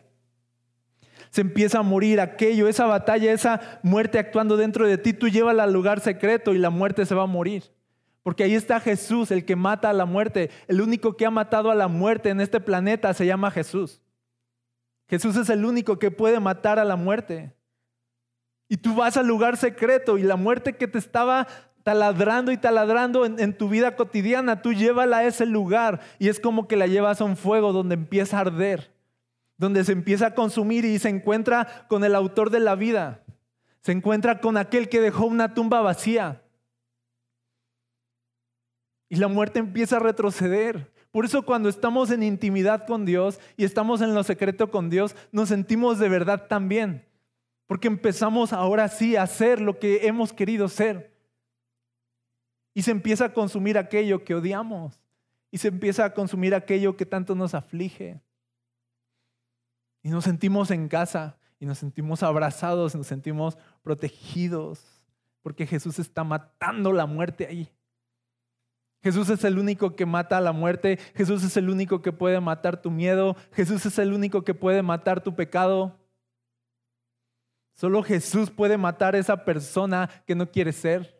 se 1.32 1.42
empieza 1.42 1.80
a 1.80 1.84
morir 1.84 2.22
aquello, 2.22 2.68
esa 2.68 2.86
batalla, 2.86 3.32
esa 3.32 3.80
muerte 3.82 4.20
actuando 4.20 4.58
dentro 4.58 4.86
de 4.86 5.00
ti, 5.00 5.14
tú 5.14 5.28
llévala 5.28 5.64
al 5.64 5.74
lugar 5.74 6.02
secreto 6.02 6.54
y 6.54 6.60
la 6.60 6.70
muerte 6.70 7.08
se 7.08 7.16
va 7.16 7.24
a 7.24 7.26
morir. 7.26 7.64
Porque 8.22 8.44
ahí 8.44 8.54
está 8.54 8.80
Jesús, 8.80 9.32
el 9.32 9.44
que 9.44 9.56
mata 9.56 9.90
a 9.90 9.94
la 9.94 10.06
muerte. 10.06 10.52
El 10.68 10.82
único 10.82 11.18
que 11.18 11.26
ha 11.26 11.32
matado 11.32 11.72
a 11.72 11.76
la 11.76 11.88
muerte 11.88 12.30
en 12.30 12.42
este 12.42 12.60
planeta 12.60 13.12
se 13.16 13.26
llama 13.26 13.50
Jesús. 13.50 14.02
Jesús 15.10 15.36
es 15.36 15.50
el 15.50 15.66
único 15.66 16.00
que 16.00 16.12
puede 16.12 16.40
matar 16.40 16.80
a 16.80 16.86
la 16.86 16.96
muerte. 16.96 17.54
Y 18.68 18.78
tú 18.78 18.96
vas 18.96 19.18
al 19.18 19.28
lugar 19.28 19.58
secreto 19.58 20.18
y 20.18 20.24
la 20.24 20.36
muerte 20.36 20.78
que 20.78 20.88
te 20.88 21.00
estaba 21.00 21.48
taladrando 21.84 22.52
y 22.52 22.58
taladrando 22.58 23.26
en, 23.26 23.40
en, 23.40 23.58
tu 23.58 23.68
vida 23.70 23.96
cotidiana, 23.96 24.62
tú 24.62 24.74
llévala 24.74 25.18
a 25.18 25.24
ese 25.24 25.46
lugar 25.46 26.02
y 26.20 26.28
es 26.28 26.40
como 26.40 26.68
que 26.68 26.76
la 26.76 26.86
llevas 26.86 27.20
a 27.22 27.24
un 27.24 27.36
fuego 27.36 27.74
donde 27.74 27.96
empieza 27.96 28.38
a 28.38 28.42
arder 28.42 28.92
donde 29.60 29.84
se 29.84 29.92
empieza 29.92 30.28
a 30.28 30.36
consumir 30.36 30.86
y 30.86 30.98
se 31.00 31.10
encuentra 31.10 31.86
con 31.90 32.06
el 32.06 32.16
autor 32.16 32.50
de 32.50 32.62
la 32.62 32.76
vida. 32.76 33.26
Se 33.82 33.92
encuentra 33.92 34.40
con 34.40 34.56
aquel 34.56 34.88
que 34.88 35.02
dejó 35.02 35.26
una 35.26 35.54
tumba 35.54 35.82
vacía. 35.82 36.42
Y 39.10 39.18
la 39.18 39.28
muerte 39.28 39.60
empieza 39.60 39.98
a 39.98 40.00
retroceder. 40.00 40.94
Por 41.12 41.26
eso 41.26 41.44
cuando 41.44 41.70
estamos 41.70 42.12
en 42.12 42.22
intimidad 42.22 42.86
con 42.86 43.06
Dios 43.06 43.40
y 43.58 43.64
estamos 43.64 44.02
en 44.02 44.14
lo 44.14 44.24
secreto 44.24 44.70
con 44.70 44.90
Dios, 44.90 45.16
nos 45.32 45.50
sentimos 45.50 45.98
de 45.98 46.10
verdad 46.10 46.48
tan 46.48 46.70
bien. 46.70 47.06
Porque 47.66 47.88
empezamos 47.88 48.54
ahora 48.54 48.88
sí 48.88 49.16
a 49.16 49.24
hacer 49.24 49.62
lo 49.62 49.80
que 49.80 50.08
hemos 50.08 50.34
querido 50.34 50.68
ser. 50.70 51.16
Y 52.74 52.84
se 52.84 52.92
empieza 52.92 53.26
a 53.26 53.34
consumir 53.34 53.78
aquello 53.78 54.24
que 54.24 54.36
odiamos. 54.36 55.00
Y 55.52 55.58
se 55.58 55.70
empieza 55.70 56.06
a 56.06 56.14
consumir 56.14 56.54
aquello 56.54 56.96
que 56.96 57.06
tanto 57.06 57.36
nos 57.36 57.54
aflige. 57.54 58.22
Y 60.04 60.10
nos 60.10 60.24
sentimos 60.24 60.72
en 60.72 60.88
casa 60.88 61.38
y 61.60 61.66
nos 61.66 61.78
sentimos 61.78 62.24
abrazados, 62.24 62.96
nos 62.96 63.08
sentimos 63.08 63.58
protegidos, 63.84 65.04
porque 65.42 65.68
Jesús 65.68 66.00
está 66.00 66.24
matando 66.24 66.94
la 66.94 67.06
muerte 67.06 67.48
ahí. 67.48 67.70
Jesús 69.02 69.30
es 69.30 69.44
el 69.46 69.58
único 69.58 69.96
que 69.96 70.06
mata 70.06 70.42
la 70.42 70.52
muerte, 70.52 71.00
Jesús 71.16 71.44
es 71.44 71.56
el 71.56 71.70
único 71.70 72.02
que 72.02 72.12
puede 72.12 72.40
matar 72.42 72.82
tu 72.82 72.92
miedo, 72.92 73.36
Jesús 73.54 73.86
es 73.86 73.98
el 73.98 74.14
único 74.14 74.44
que 74.44 74.54
puede 74.54 74.82
matar 74.82 75.24
tu 75.24 75.36
pecado. 75.36 75.98
Solo 77.76 78.04
Jesús 78.04 78.50
puede 78.50 78.78
matar 78.78 79.16
a 79.16 79.20
esa 79.20 79.46
persona 79.46 80.10
que 80.28 80.36
no 80.36 80.52
quiere 80.52 80.74
ser. 80.74 81.18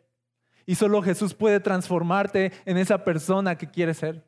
Y 0.66 0.74
solo 0.74 1.00
Jesús 1.00 1.32
puede 1.32 1.58
transformarte 1.58 2.52
en 2.66 2.76
esa 2.76 3.02
persona 3.02 3.56
que 3.56 3.70
quiere 3.70 3.94
ser. 3.94 4.22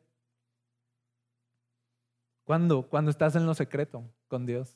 ¿Cuándo? 2.43 2.89
Cuando 2.89 3.11
estás 3.11 3.35
en 3.35 3.45
lo 3.45 3.53
secreto 3.53 4.03
con 4.27 4.47
Dios. 4.47 4.75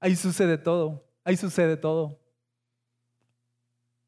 Ahí 0.00 0.16
sucede 0.16 0.56
todo, 0.56 1.04
ahí 1.24 1.36
sucede 1.36 1.76
todo. 1.76 2.18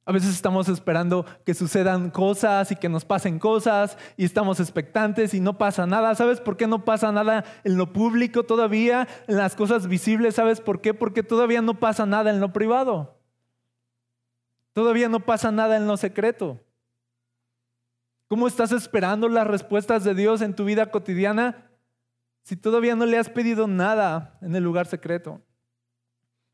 A 0.06 0.12
veces 0.12 0.30
estamos 0.30 0.68
esperando 0.68 1.26
que 1.44 1.54
sucedan 1.54 2.10
cosas 2.10 2.72
y 2.72 2.76
que 2.76 2.88
nos 2.88 3.04
pasen 3.04 3.38
cosas 3.38 3.98
y 4.16 4.24
estamos 4.24 4.58
expectantes 4.58 5.34
y 5.34 5.40
no 5.40 5.58
pasa 5.58 5.86
nada. 5.86 6.14
¿Sabes 6.14 6.40
por 6.40 6.56
qué 6.56 6.66
no 6.66 6.84
pasa 6.84 7.12
nada 7.12 7.44
en 7.64 7.76
lo 7.76 7.92
público 7.92 8.44
todavía, 8.44 9.06
en 9.28 9.36
las 9.36 9.54
cosas 9.54 9.86
visibles? 9.86 10.36
¿Sabes 10.36 10.60
por 10.60 10.80
qué? 10.80 10.94
Porque 10.94 11.22
todavía 11.22 11.60
no 11.60 11.78
pasa 11.78 12.06
nada 12.06 12.30
en 12.30 12.40
lo 12.40 12.52
privado. 12.52 13.18
Todavía 14.72 15.08
no 15.08 15.20
pasa 15.20 15.52
nada 15.52 15.76
en 15.76 15.86
lo 15.86 15.96
secreto. 15.96 16.58
¿Cómo 18.26 18.48
estás 18.48 18.72
esperando 18.72 19.28
las 19.28 19.46
respuestas 19.46 20.02
de 20.04 20.14
Dios 20.14 20.40
en 20.40 20.54
tu 20.54 20.64
vida 20.64 20.90
cotidiana? 20.90 21.70
Si 22.42 22.56
todavía 22.56 22.96
no 22.96 23.04
le 23.04 23.18
has 23.18 23.28
pedido 23.28 23.66
nada 23.66 24.38
en 24.40 24.56
el 24.56 24.64
lugar 24.64 24.86
secreto, 24.86 25.42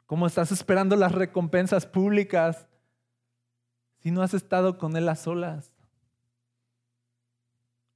¿cómo 0.06 0.26
estás 0.26 0.50
esperando 0.50 0.96
las 0.96 1.12
recompensas 1.12 1.86
públicas 1.86 2.66
si 4.06 4.12
no 4.12 4.22
has 4.22 4.34
estado 4.34 4.78
con 4.78 4.96
Él 4.96 5.08
a 5.08 5.16
solas? 5.16 5.74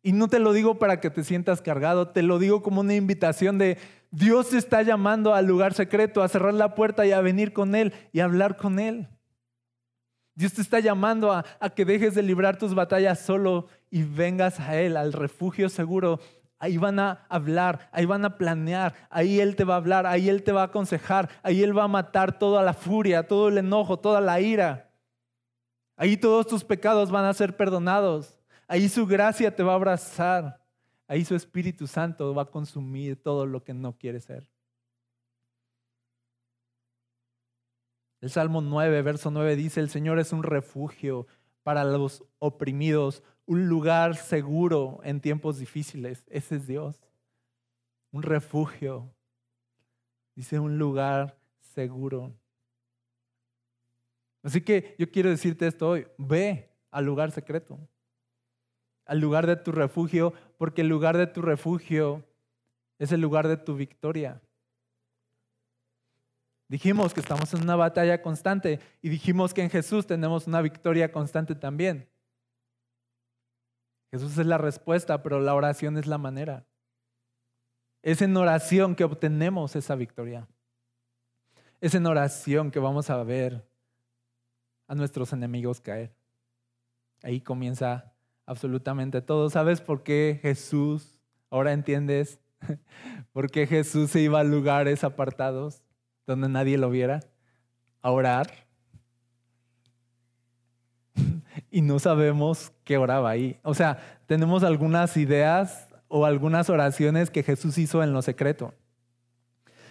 Y 0.02 0.10
no 0.10 0.26
te 0.26 0.40
lo 0.40 0.52
digo 0.52 0.76
para 0.76 0.98
que 0.98 1.08
te 1.08 1.22
sientas 1.22 1.62
cargado, 1.62 2.08
te 2.08 2.24
lo 2.24 2.40
digo 2.40 2.62
como 2.62 2.80
una 2.80 2.96
invitación 2.96 3.58
de 3.58 3.78
Dios 4.10 4.48
te 4.48 4.58
está 4.58 4.82
llamando 4.82 5.34
al 5.34 5.46
lugar 5.46 5.72
secreto, 5.72 6.24
a 6.24 6.28
cerrar 6.28 6.54
la 6.54 6.74
puerta 6.74 7.06
y 7.06 7.12
a 7.12 7.20
venir 7.20 7.52
con 7.52 7.76
Él 7.76 7.92
y 8.10 8.18
a 8.18 8.24
hablar 8.24 8.56
con 8.56 8.80
Él. 8.80 9.06
Dios 10.34 10.52
te 10.54 10.62
está 10.62 10.80
llamando 10.80 11.30
a, 11.32 11.44
a 11.60 11.70
que 11.70 11.84
dejes 11.84 12.16
de 12.16 12.24
librar 12.24 12.58
tus 12.58 12.74
batallas 12.74 13.20
solo 13.20 13.68
y 13.88 14.02
vengas 14.02 14.58
a 14.58 14.80
Él, 14.80 14.96
al 14.96 15.12
refugio 15.12 15.68
seguro 15.68 16.18
Ahí 16.58 16.76
van 16.76 16.98
a 16.98 17.24
hablar, 17.28 17.88
ahí 17.92 18.04
van 18.04 18.24
a 18.24 18.36
planear, 18.36 18.94
ahí 19.10 19.38
Él 19.38 19.54
te 19.54 19.62
va 19.62 19.74
a 19.74 19.76
hablar, 19.76 20.06
ahí 20.06 20.28
Él 20.28 20.42
te 20.42 20.50
va 20.50 20.62
a 20.62 20.64
aconsejar, 20.64 21.28
ahí 21.44 21.62
Él 21.62 21.76
va 21.76 21.84
a 21.84 21.88
matar 21.88 22.36
toda 22.36 22.64
la 22.64 22.74
furia, 22.74 23.28
todo 23.28 23.48
el 23.48 23.58
enojo, 23.58 23.98
toda 23.98 24.20
la 24.20 24.40
ira. 24.40 24.89
Ahí 26.00 26.16
todos 26.16 26.46
tus 26.46 26.64
pecados 26.64 27.10
van 27.10 27.26
a 27.26 27.34
ser 27.34 27.54
perdonados. 27.54 28.34
Ahí 28.66 28.88
su 28.88 29.06
gracia 29.06 29.54
te 29.54 29.62
va 29.62 29.72
a 29.72 29.74
abrazar. 29.74 30.64
ahí 31.06 31.26
su 31.26 31.34
Espíritu 31.34 31.86
Santo 31.86 32.34
va 32.34 32.44
a 32.44 32.50
consumir 32.50 33.22
todo 33.22 33.44
lo 33.44 33.62
que 33.62 33.74
no 33.74 33.98
quiere 33.98 34.18
ser. 34.18 34.48
El 38.22 38.30
Salmo 38.30 38.62
9, 38.62 39.02
verso 39.02 39.30
9 39.30 39.56
dice, 39.56 39.80
el 39.80 39.90
Señor 39.90 40.18
es 40.18 40.32
un 40.32 40.42
refugio 40.42 41.26
para 41.62 41.84
los 41.84 42.24
oprimidos, 42.38 43.22
un 43.44 43.68
lugar 43.68 44.16
seguro 44.16 45.00
en 45.04 45.20
tiempos 45.20 45.58
difíciles. 45.58 46.24
Ese 46.30 46.56
es 46.56 46.66
Dios. 46.66 46.98
Un 48.10 48.22
refugio. 48.22 49.14
Dice 50.34 50.58
un 50.60 50.78
lugar 50.78 51.38
seguro. 51.58 52.39
Así 54.42 54.62
que 54.62 54.94
yo 54.98 55.10
quiero 55.10 55.30
decirte 55.30 55.66
esto 55.66 55.90
hoy, 55.90 56.06
ve 56.16 56.70
al 56.90 57.04
lugar 57.04 57.30
secreto, 57.30 57.78
al 59.04 59.18
lugar 59.20 59.46
de 59.46 59.56
tu 59.56 59.72
refugio, 59.72 60.32
porque 60.56 60.80
el 60.80 60.88
lugar 60.88 61.16
de 61.16 61.26
tu 61.26 61.42
refugio 61.42 62.24
es 62.98 63.12
el 63.12 63.20
lugar 63.20 63.48
de 63.48 63.56
tu 63.56 63.74
victoria. 63.74 64.40
Dijimos 66.68 67.12
que 67.12 67.20
estamos 67.20 67.52
en 67.52 67.62
una 67.62 67.74
batalla 67.74 68.22
constante 68.22 68.78
y 69.02 69.08
dijimos 69.08 69.52
que 69.52 69.62
en 69.62 69.70
Jesús 69.70 70.06
tenemos 70.06 70.46
una 70.46 70.62
victoria 70.62 71.10
constante 71.10 71.54
también. 71.54 72.08
Jesús 74.12 74.38
es 74.38 74.46
la 74.46 74.58
respuesta, 74.58 75.22
pero 75.22 75.40
la 75.40 75.54
oración 75.54 75.98
es 75.98 76.06
la 76.06 76.18
manera. 76.18 76.66
Es 78.02 78.22
en 78.22 78.36
oración 78.36 78.94
que 78.94 79.04
obtenemos 79.04 79.76
esa 79.76 79.94
victoria. 79.94 80.48
Es 81.80 81.94
en 81.94 82.06
oración 82.06 82.70
que 82.70 82.78
vamos 82.78 83.10
a 83.10 83.22
ver 83.22 83.69
a 84.90 84.96
nuestros 84.96 85.32
enemigos 85.32 85.80
caer. 85.80 86.12
Ahí 87.22 87.40
comienza 87.40 88.12
absolutamente 88.44 89.22
todo. 89.22 89.48
¿Sabes 89.48 89.80
por 89.80 90.02
qué 90.02 90.40
Jesús, 90.42 91.16
ahora 91.48 91.72
entiendes, 91.72 92.40
por 93.32 93.50
qué 93.50 93.68
Jesús 93.68 94.10
se 94.10 94.20
iba 94.20 94.40
a 94.40 94.44
lugares 94.44 95.04
apartados? 95.04 95.84
donde 96.30 96.48
nadie 96.48 96.78
lo 96.78 96.90
viera, 96.90 97.20
a 98.02 98.10
orar. 98.10 98.50
y 101.70 101.82
no 101.82 101.98
sabemos 101.98 102.72
qué 102.84 102.96
oraba 102.98 103.30
ahí. 103.30 103.58
O 103.62 103.74
sea, 103.74 103.98
tenemos 104.26 104.62
algunas 104.62 105.16
ideas 105.16 105.88
o 106.06 106.24
algunas 106.24 106.70
oraciones 106.70 107.30
que 107.30 107.42
Jesús 107.42 107.78
hizo 107.78 108.02
en 108.02 108.12
lo 108.12 108.22
secreto. 108.22 108.74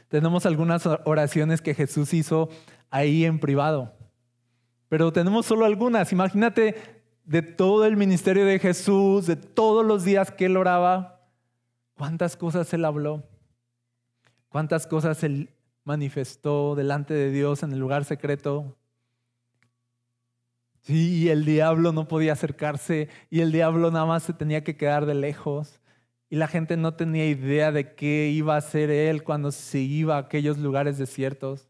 Tenemos 0.08 0.46
algunas 0.46 0.86
oraciones 1.04 1.62
que 1.62 1.74
Jesús 1.74 2.14
hizo 2.14 2.50
ahí 2.90 3.26
en 3.26 3.40
privado. 3.40 3.99
Pero 4.90 5.14
tenemos 5.14 5.46
solo 5.46 5.66
algunas. 5.66 6.12
Imagínate 6.12 6.76
de 7.24 7.44
todo 7.44 7.86
el 7.86 7.96
ministerio 7.96 8.44
de 8.44 8.58
Jesús, 8.58 9.28
de 9.28 9.36
todos 9.36 9.86
los 9.86 10.04
días 10.04 10.32
que 10.32 10.46
él 10.46 10.58
oraba, 10.58 11.22
cuántas 11.94 12.36
cosas 12.36 12.74
él 12.74 12.84
habló, 12.86 13.24
cuántas 14.50 14.88
cosas 14.88 15.24
él 15.24 15.52
manifestó 15.84 16.74
delante 16.76 17.14
de 17.14 17.30
Dios 17.30 17.62
en 17.62 17.72
el 17.72 17.80
lugar 17.80 18.04
secreto. 18.04 18.76
Sí, 20.82 21.24
y 21.24 21.30
el 21.30 21.46
diablo 21.46 21.92
no 21.92 22.08
podía 22.08 22.34
acercarse 22.34 23.10
y 23.30 23.42
el 23.42 23.52
diablo 23.52 23.92
nada 23.92 24.08
más 24.08 24.24
se 24.24 24.34
tenía 24.34 24.64
que 24.64 24.76
quedar 24.76 25.06
de 25.06 25.14
lejos. 25.14 25.80
Y 26.32 26.36
la 26.36 26.48
gente 26.48 26.78
no 26.78 26.96
tenía 26.96 27.28
idea 27.28 27.72
de 27.72 27.94
qué 27.94 28.30
iba 28.30 28.56
a 28.56 28.60
hacer 28.60 28.90
él 28.90 29.24
cuando 29.24 29.52
se 29.52 29.80
iba 29.80 30.16
a 30.16 30.20
aquellos 30.20 30.58
lugares 30.58 30.98
desiertos. 30.98 31.69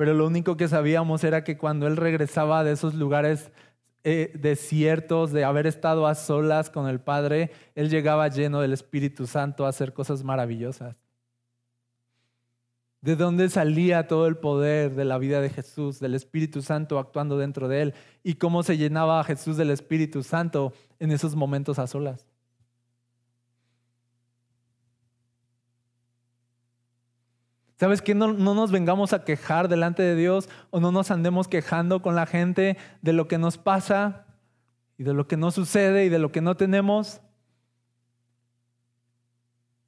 Pero 0.00 0.14
lo 0.14 0.26
único 0.26 0.56
que 0.56 0.66
sabíamos 0.66 1.24
era 1.24 1.44
que 1.44 1.58
cuando 1.58 1.86
él 1.86 1.98
regresaba 1.98 2.64
de 2.64 2.72
esos 2.72 2.94
lugares 2.94 3.50
eh, 4.02 4.32
desiertos, 4.34 5.30
de 5.30 5.44
haber 5.44 5.66
estado 5.66 6.06
a 6.06 6.14
solas 6.14 6.70
con 6.70 6.88
el 6.88 7.00
Padre, 7.00 7.50
él 7.74 7.90
llegaba 7.90 8.26
lleno 8.28 8.62
del 8.62 8.72
Espíritu 8.72 9.26
Santo 9.26 9.66
a 9.66 9.68
hacer 9.68 9.92
cosas 9.92 10.24
maravillosas. 10.24 10.96
¿De 13.02 13.14
dónde 13.14 13.50
salía 13.50 14.08
todo 14.08 14.26
el 14.26 14.38
poder 14.38 14.94
de 14.94 15.04
la 15.04 15.18
vida 15.18 15.42
de 15.42 15.50
Jesús, 15.50 16.00
del 16.00 16.14
Espíritu 16.14 16.62
Santo 16.62 16.98
actuando 16.98 17.36
dentro 17.36 17.68
de 17.68 17.82
él? 17.82 17.94
¿Y 18.22 18.36
cómo 18.36 18.62
se 18.62 18.78
llenaba 18.78 19.20
a 19.20 19.24
Jesús 19.24 19.58
del 19.58 19.68
Espíritu 19.68 20.22
Santo 20.22 20.72
en 20.98 21.10
esos 21.10 21.36
momentos 21.36 21.78
a 21.78 21.86
solas? 21.86 22.29
¿Sabes 27.80 28.02
que 28.02 28.14
no, 28.14 28.34
no, 28.34 28.54
nos 28.54 28.72
vengamos 28.72 29.14
a 29.14 29.24
quejar 29.24 29.66
delante 29.66 30.02
de 30.02 30.14
Dios 30.14 30.50
o 30.68 30.80
no 30.80 30.92
nos 30.92 31.10
andemos 31.10 31.48
quejando 31.48 32.02
con 32.02 32.14
la 32.14 32.26
gente 32.26 32.76
de 33.00 33.14
lo 33.14 33.26
que 33.26 33.38
nos 33.38 33.56
pasa 33.56 34.26
y 34.98 35.02
de 35.02 35.14
lo 35.14 35.26
que 35.26 35.38
no 35.38 35.50
sucede 35.50 36.04
y 36.04 36.10
de 36.10 36.18
lo 36.18 36.30
que 36.30 36.42
no 36.42 36.58
tenemos? 36.58 37.22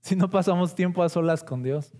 Si 0.00 0.16
no 0.16 0.30
pasamos 0.30 0.74
tiempo 0.74 1.02
a 1.02 1.10
solas 1.10 1.44
con 1.44 1.62
Dios. 1.62 1.92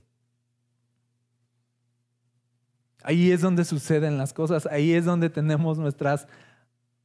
Ahí 3.02 3.30
es 3.30 3.42
donde 3.42 3.62
suceden 3.62 4.16
las 4.16 4.32
cosas, 4.32 4.64
ahí 4.64 4.94
es 4.94 5.04
donde 5.04 5.28
tenemos 5.28 5.76
nuestras 5.76 6.26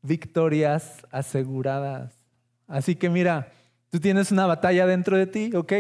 victorias 0.02 1.06
aseguradas. 1.12 2.16
Así 2.68 2.96
que 2.96 3.10
mira, 3.10 3.52
tú 3.90 4.00
tienes 4.00 4.32
una 4.32 4.46
batalla 4.46 4.88
dentro 4.88 5.18
de 5.18 5.28
ti, 5.28 5.52
¿ok? 5.54 5.74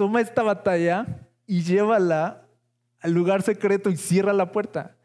Toma 0.00 0.22
esta 0.22 0.42
batalla 0.42 1.04
y 1.46 1.62
llévala 1.62 2.46
al 3.00 3.12
lugar 3.12 3.42
secreto 3.42 3.90
y 3.90 3.98
cierra 3.98 4.32
la 4.32 4.50
puerta. 4.50 4.96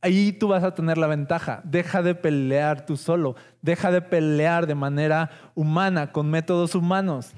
Ahí 0.00 0.32
tú 0.32 0.48
vas 0.48 0.64
a 0.64 0.74
tener 0.74 0.96
la 0.96 1.08
ventaja. 1.08 1.60
Deja 1.62 2.00
de 2.00 2.14
pelear 2.14 2.86
tú 2.86 2.96
solo. 2.96 3.36
Deja 3.60 3.90
de 3.90 4.00
pelear 4.00 4.66
de 4.66 4.74
manera 4.74 5.28
humana, 5.54 6.10
con 6.10 6.30
métodos 6.30 6.74
humanos. 6.74 7.34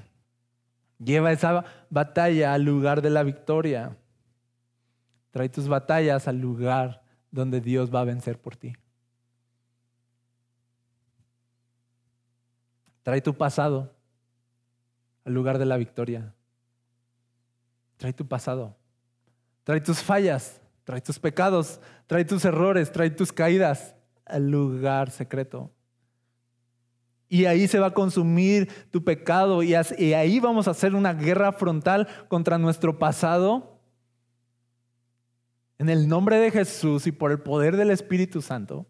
Lleva 0.97 1.33
esa 1.33 1.65
batalla 1.89 2.53
al 2.53 2.63
lugar 2.63 3.01
de 3.01 3.09
la 3.09 3.23
victoria. 3.23 3.97
Trae 5.31 5.49
tus 5.49 5.67
batallas 5.67 6.29
al 6.29 6.39
lugar 6.39 7.03
donde 7.31 7.59
Dios 7.59 7.93
va 7.93 7.99
a 7.99 8.05
vencer 8.05 8.39
por 8.39 8.55
ti. 8.55 8.71
Trae 13.03 13.19
tu 13.19 13.33
pasado 13.33 13.94
al 15.25 15.33
lugar 15.33 15.57
de 15.57 15.65
la 15.65 15.77
victoria. 15.77 16.33
Trae 17.97 18.13
tu 18.13 18.27
pasado. 18.27 18.77
Trae 19.65 19.81
tus 19.81 19.99
fallas, 19.99 20.61
trae 20.83 21.01
tus 21.01 21.17
pecados, 21.17 21.81
trae 22.05 22.23
tus 22.23 22.45
errores, 22.45 22.91
trae 22.91 23.09
tus 23.09 23.33
caídas 23.33 23.95
al 24.25 24.49
lugar 24.49 25.09
secreto. 25.09 25.71
Y 27.27 27.45
ahí 27.45 27.67
se 27.67 27.79
va 27.79 27.87
a 27.87 27.93
consumir 27.93 28.69
tu 28.91 29.03
pecado 29.03 29.63
y 29.63 29.73
ahí 29.73 30.39
vamos 30.39 30.67
a 30.67 30.71
hacer 30.71 30.93
una 30.93 31.13
guerra 31.13 31.51
frontal 31.51 32.07
contra 32.27 32.59
nuestro 32.59 32.99
pasado. 32.99 33.79
En 35.79 35.89
el 35.89 36.07
nombre 36.07 36.37
de 36.37 36.51
Jesús 36.51 37.07
y 37.07 37.11
por 37.11 37.31
el 37.31 37.39
poder 37.39 37.75
del 37.75 37.89
Espíritu 37.89 38.43
Santo. 38.43 38.85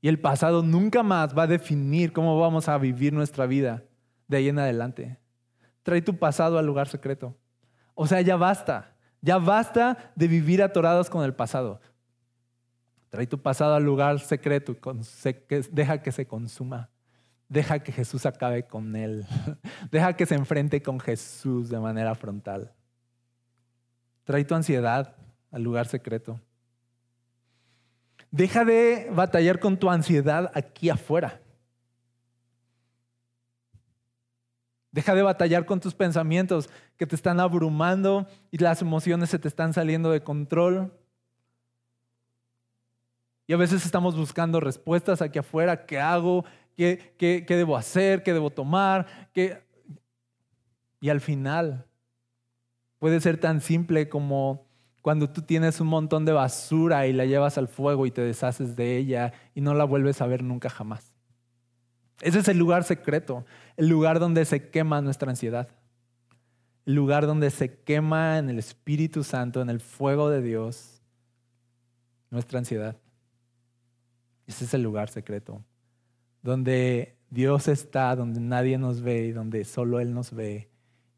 Y 0.00 0.08
el 0.08 0.18
pasado 0.18 0.62
nunca 0.62 1.02
más 1.02 1.36
va 1.36 1.42
a 1.42 1.46
definir 1.46 2.12
cómo 2.12 2.40
vamos 2.40 2.68
a 2.68 2.78
vivir 2.78 3.12
nuestra 3.12 3.44
vida 3.44 3.84
de 4.26 4.38
ahí 4.38 4.48
en 4.48 4.58
adelante. 4.58 5.18
Trae 5.84 6.02
tu 6.02 6.18
pasado 6.18 6.58
al 6.58 6.66
lugar 6.66 6.88
secreto. 6.88 7.36
O 7.94 8.08
sea, 8.08 8.20
ya 8.22 8.34
basta. 8.34 8.96
Ya 9.20 9.38
basta 9.38 10.12
de 10.16 10.26
vivir 10.26 10.62
atorados 10.62 11.08
con 11.08 11.24
el 11.24 11.34
pasado. 11.34 11.80
Trae 13.10 13.28
tu 13.28 13.40
pasado 13.40 13.74
al 13.74 13.84
lugar 13.84 14.18
secreto 14.18 14.72
y 14.72 14.78
deja 15.70 16.02
que 16.02 16.10
se 16.10 16.26
consuma. 16.26 16.90
Deja 17.48 17.78
que 17.78 17.92
Jesús 17.92 18.26
acabe 18.26 18.64
con 18.64 18.96
él. 18.96 19.24
Deja 19.90 20.16
que 20.16 20.26
se 20.26 20.34
enfrente 20.34 20.82
con 20.82 20.98
Jesús 20.98 21.68
de 21.68 21.78
manera 21.78 22.14
frontal. 22.14 22.72
Trae 24.24 24.44
tu 24.44 24.54
ansiedad 24.54 25.14
al 25.52 25.62
lugar 25.62 25.86
secreto. 25.86 26.40
Deja 28.30 28.64
de 28.64 29.08
batallar 29.12 29.60
con 29.60 29.78
tu 29.78 29.90
ansiedad 29.90 30.50
aquí 30.54 30.90
afuera. 30.90 31.40
Deja 34.94 35.12
de 35.16 35.22
batallar 35.22 35.66
con 35.66 35.80
tus 35.80 35.92
pensamientos 35.92 36.70
que 36.96 37.04
te 37.04 37.16
están 37.16 37.40
abrumando 37.40 38.28
y 38.52 38.58
las 38.58 38.80
emociones 38.80 39.28
se 39.28 39.40
te 39.40 39.48
están 39.48 39.72
saliendo 39.72 40.12
de 40.12 40.22
control. 40.22 40.92
Y 43.48 43.54
a 43.54 43.56
veces 43.56 43.84
estamos 43.84 44.16
buscando 44.16 44.60
respuestas 44.60 45.20
aquí 45.20 45.40
afuera. 45.40 45.84
¿Qué 45.84 45.98
hago? 45.98 46.44
qué, 46.76 47.44
debo 47.48 47.76
hacer, 47.76 48.22
qué 48.22 48.32
debo 48.32 48.50
tomar. 48.50 49.28
Y 51.00 51.08
al 51.08 51.20
final 51.20 51.88
puede 53.00 53.20
ser 53.20 53.40
tan 53.40 53.62
simple 53.62 54.08
como 54.08 54.68
cuando 55.02 55.28
tú 55.28 55.42
tienes 55.42 55.80
un 55.80 55.88
montón 55.88 56.24
de 56.24 56.30
basura 56.30 57.08
y 57.08 57.12
la 57.12 57.24
llevas 57.24 57.58
al 57.58 57.66
fuego 57.66 58.06
y 58.06 58.12
te 58.12 58.22
deshaces 58.22 58.76
de 58.76 58.96
ella 58.96 59.32
y 59.56 59.60
no 59.60 59.74
la 59.74 59.82
vuelves 59.82 60.20
a 60.20 60.28
ver 60.28 60.44
nunca 60.44 60.70
jamás. 60.70 61.14
Ese 62.20 62.38
es 62.38 62.48
el 62.48 62.58
lugar 62.58 62.84
secreto, 62.84 63.44
el 63.76 63.88
lugar 63.88 64.18
donde 64.18 64.44
se 64.44 64.70
quema 64.70 65.00
nuestra 65.00 65.30
ansiedad, 65.30 65.68
el 66.86 66.94
lugar 66.94 67.26
donde 67.26 67.50
se 67.50 67.78
quema 67.80 68.38
en 68.38 68.50
el 68.50 68.58
Espíritu 68.58 69.24
Santo, 69.24 69.62
en 69.62 69.70
el 69.70 69.80
fuego 69.80 70.30
de 70.30 70.42
Dios, 70.42 71.02
nuestra 72.30 72.58
ansiedad. 72.58 72.96
Ese 74.46 74.64
es 74.64 74.74
el 74.74 74.82
lugar 74.82 75.08
secreto 75.08 75.62
donde 76.44 77.16
Dios 77.30 77.66
está 77.66 78.14
donde 78.14 78.38
nadie 78.38 78.78
nos 78.78 79.00
ve 79.00 79.26
y 79.26 79.32
donde 79.32 79.64
solo 79.64 79.98
Él 79.98 80.14
nos 80.14 80.32
ve. 80.32 80.68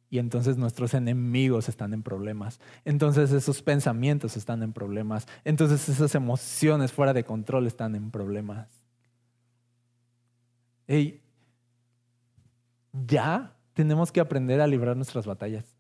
Y 0.09 0.19
entonces 0.19 0.57
nuestros 0.57 0.95
enemigos 0.95 1.69
están 1.69 1.93
en 1.93 2.05
problemas. 2.05 2.61
Entonces 2.85 3.33
esos 3.33 3.61
pensamientos 3.61 4.37
están 4.37 4.63
en 4.63 4.73
problemas. 4.73 5.27
Entonces 5.45 5.89
esas 5.89 6.15
emociones 6.15 6.93
fuera 6.93 7.13
de 7.13 7.25
control 7.25 7.67
están 7.67 7.97
en 7.97 8.13
problemas. 8.13 8.69
Hey, 10.87 11.21
ya 13.05 13.57
tenemos 13.75 14.13
que 14.13 14.21
aprender 14.21 14.61
a 14.61 14.67
librar 14.67 14.97
nuestras 14.97 15.27
batallas. 15.27 15.77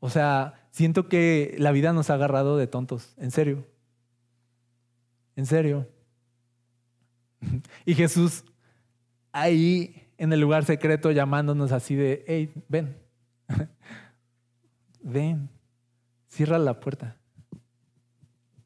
O 0.00 0.10
sea, 0.10 0.54
siento 0.70 1.08
que 1.08 1.54
la 1.58 1.72
vida 1.72 1.92
nos 1.92 2.10
ha 2.10 2.14
agarrado 2.14 2.56
de 2.56 2.66
tontos, 2.66 3.14
en 3.18 3.30
serio. 3.30 3.66
En 5.36 5.46
serio. 5.46 5.88
Y 7.84 7.94
Jesús 7.94 8.44
ahí 9.32 10.08
en 10.18 10.32
el 10.32 10.40
lugar 10.40 10.64
secreto 10.64 11.10
llamándonos 11.10 11.72
así 11.72 11.96
de, 11.96 12.24
hey, 12.28 12.52
ven, 12.68 12.96
ven, 15.02 15.48
cierra 16.28 16.58
la 16.58 16.78
puerta, 16.78 17.16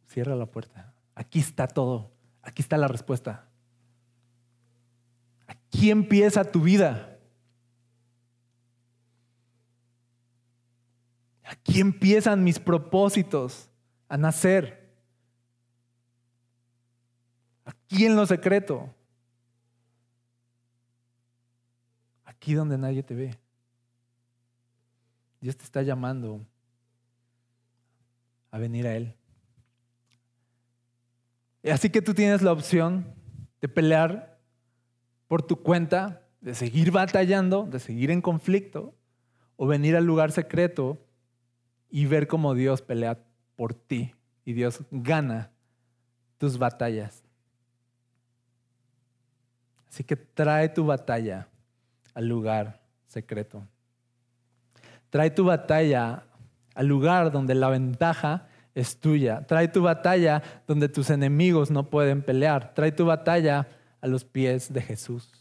cierra 0.07 0.35
la 0.35 0.47
puerta. 0.47 0.93
Aquí 1.15 1.39
está 1.39 1.67
todo, 1.67 2.13
aquí 2.43 2.61
está 2.61 2.77
la 2.77 2.89
respuesta. 2.89 3.49
Aquí 5.47 5.91
empieza 5.91 6.45
tu 6.45 6.61
vida. 6.61 7.16
Aquí 11.47 11.81
empiezan 11.81 12.43
mis 12.43 12.59
propósitos 12.59 13.71
a 14.09 14.17
nacer. 14.17 14.91
Aquí 17.65 18.05
en 18.05 18.17
lo 18.17 18.27
secreto. 18.27 18.93
Aquí 22.25 22.55
donde 22.55 22.77
nadie 22.77 23.03
te 23.05 23.15
ve. 23.15 23.39
Dios 25.41 25.57
te 25.57 25.63
está 25.63 25.83
llamando 25.83 26.45
a 28.51 28.59
venir 28.59 28.87
a 28.89 28.97
Él. 28.97 29.15
Así 31.71 31.91
que 31.91 32.03
tú 32.03 32.13
tienes 32.13 32.43
la 32.43 32.53
opción 32.53 33.15
de 33.61 33.69
pelear 33.69 34.41
por 35.29 35.43
tu 35.43 35.63
cuenta, 35.63 36.23
de 36.41 36.55
seguir 36.55 36.91
batallando, 36.91 37.67
de 37.67 37.79
seguir 37.79 38.11
en 38.11 38.21
conflicto, 38.21 38.95
o 39.57 39.67
venir 39.67 39.97
al 39.97 40.05
lugar 40.05 40.33
secreto 40.33 41.06
y 41.97 42.05
ver 42.05 42.27
cómo 42.27 42.53
Dios 42.53 42.83
pelea 42.83 43.17
por 43.55 43.73
ti 43.73 44.15
y 44.45 44.53
Dios 44.53 44.83
gana 44.91 45.51
tus 46.37 46.59
batallas. 46.59 47.25
Así 49.89 50.05
que 50.05 50.15
trae 50.15 50.69
tu 50.69 50.85
batalla 50.85 51.49
al 52.13 52.29
lugar 52.29 52.83
secreto. 53.07 53.67
Trae 55.09 55.31
tu 55.31 55.47
batalla 55.47 56.25
al 56.75 56.87
lugar 56.87 57.33
donde 57.33 57.55
la 57.55 57.71
ventaja 57.71 58.47
es 58.75 59.01
tuya. 59.01 59.47
Trae 59.47 59.67
tu 59.67 59.81
batalla 59.81 60.43
donde 60.67 60.91
tus 60.91 61.09
enemigos 61.09 61.71
no 61.71 61.89
pueden 61.89 62.21
pelear. 62.21 62.75
Trae 62.75 62.93
tu 62.93 63.07
batalla 63.07 63.69
a 64.03 64.07
los 64.07 64.23
pies 64.23 64.71
de 64.71 64.83
Jesús. 64.83 65.33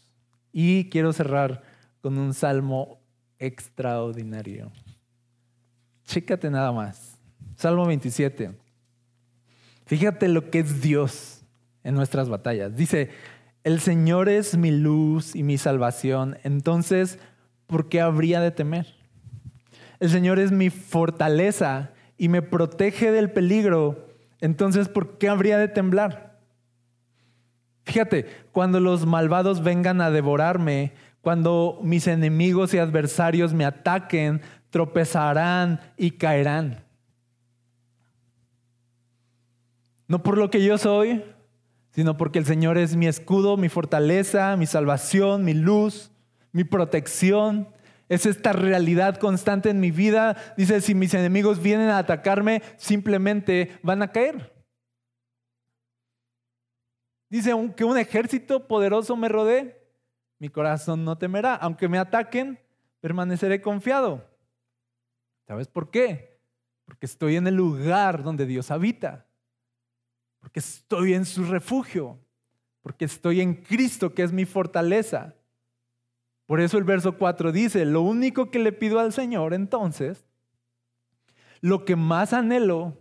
Y 0.52 0.88
quiero 0.88 1.12
cerrar 1.12 1.60
con 2.00 2.16
un 2.16 2.32
salmo 2.32 2.98
extraordinario. 3.38 4.72
Chécate 6.06 6.50
nada 6.50 6.72
más. 6.72 7.18
Salmo 7.56 7.86
27. 7.86 8.52
Fíjate 9.86 10.28
lo 10.28 10.50
que 10.50 10.60
es 10.60 10.80
Dios 10.80 11.42
en 11.82 11.94
nuestras 11.94 12.28
batallas. 12.28 12.74
Dice, 12.76 13.10
el 13.64 13.80
Señor 13.80 14.28
es 14.28 14.56
mi 14.56 14.70
luz 14.70 15.34
y 15.34 15.42
mi 15.42 15.58
salvación, 15.58 16.38
entonces, 16.44 17.18
¿por 17.66 17.88
qué 17.88 18.00
habría 18.00 18.40
de 18.40 18.50
temer? 18.50 18.86
El 19.98 20.10
Señor 20.10 20.38
es 20.38 20.52
mi 20.52 20.70
fortaleza 20.70 21.92
y 22.16 22.28
me 22.28 22.42
protege 22.42 23.10
del 23.10 23.30
peligro, 23.30 24.08
entonces, 24.40 24.88
¿por 24.88 25.18
qué 25.18 25.28
habría 25.28 25.58
de 25.58 25.68
temblar? 25.68 26.38
Fíjate, 27.84 28.26
cuando 28.52 28.80
los 28.80 29.06
malvados 29.06 29.62
vengan 29.62 30.00
a 30.00 30.10
devorarme, 30.10 30.92
cuando 31.20 31.80
mis 31.82 32.06
enemigos 32.06 32.74
y 32.74 32.78
adversarios 32.78 33.52
me 33.52 33.64
ataquen, 33.64 34.42
tropezarán 34.76 35.80
y 35.96 36.10
caerán. 36.10 36.84
No 40.06 40.22
por 40.22 40.36
lo 40.36 40.50
que 40.50 40.62
yo 40.62 40.76
soy, 40.76 41.24
sino 41.92 42.18
porque 42.18 42.38
el 42.38 42.44
Señor 42.44 42.76
es 42.76 42.94
mi 42.94 43.06
escudo, 43.06 43.56
mi 43.56 43.70
fortaleza, 43.70 44.54
mi 44.58 44.66
salvación, 44.66 45.46
mi 45.46 45.54
luz, 45.54 46.12
mi 46.52 46.64
protección. 46.64 47.70
Es 48.10 48.26
esta 48.26 48.52
realidad 48.52 49.16
constante 49.16 49.70
en 49.70 49.80
mi 49.80 49.90
vida. 49.90 50.36
Dice, 50.58 50.82
si 50.82 50.94
mis 50.94 51.14
enemigos 51.14 51.62
vienen 51.62 51.88
a 51.88 51.96
atacarme, 51.96 52.60
simplemente 52.76 53.78
van 53.82 54.02
a 54.02 54.12
caer. 54.12 54.52
Dice, 57.30 57.52
aunque 57.52 57.84
un 57.84 57.96
ejército 57.96 58.68
poderoso 58.68 59.16
me 59.16 59.30
rodee, 59.30 59.74
mi 60.38 60.50
corazón 60.50 61.02
no 61.02 61.16
temerá. 61.16 61.54
Aunque 61.54 61.88
me 61.88 61.96
ataquen, 61.96 62.60
permaneceré 63.00 63.62
confiado. 63.62 64.35
¿Sabes 65.46 65.68
por 65.68 65.90
qué? 65.90 66.40
Porque 66.84 67.06
estoy 67.06 67.36
en 67.36 67.46
el 67.46 67.54
lugar 67.54 68.22
donde 68.22 68.46
Dios 68.46 68.70
habita 68.70 69.26
porque 70.46 70.60
estoy 70.60 71.14
en 71.14 71.24
su 71.24 71.42
refugio, 71.42 72.20
porque 72.80 73.04
estoy 73.04 73.40
en 73.40 73.52
Cristo, 73.52 74.14
que 74.14 74.22
es 74.22 74.30
mi 74.30 74.44
fortaleza. 74.44 75.34
Por 76.46 76.60
eso 76.60 76.78
el 76.78 76.84
verso 76.84 77.18
4 77.18 77.50
dice, 77.50 77.84
lo 77.84 78.02
único 78.02 78.48
que 78.48 78.60
le 78.60 78.70
pido 78.70 79.00
al 79.00 79.12
Señor 79.12 79.54
entonces, 79.54 80.24
lo 81.60 81.84
que 81.84 81.96
más 81.96 82.32
anhelo 82.32 82.96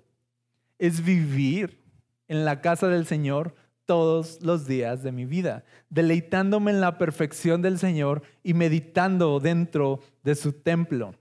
es 0.80 1.06
vivir 1.06 1.84
en 2.28 2.46
la 2.46 2.62
casa 2.62 2.88
del 2.88 3.06
Señor 3.06 3.54
todos 3.86 4.42
los 4.42 4.66
días 4.66 5.04
de 5.04 5.12
mi 5.12 5.26
vida, 5.26 5.66
deleitándome 5.92 6.72
en 6.72 6.82
la 6.82 6.98
perfección 6.98 7.62
del 7.62 7.78
Señor 7.78 8.24
y 8.42 8.56
meditando 8.56 9.40
dentro 9.40 10.00
de 10.24 10.34
su 10.34 10.52
templo. 10.52 11.14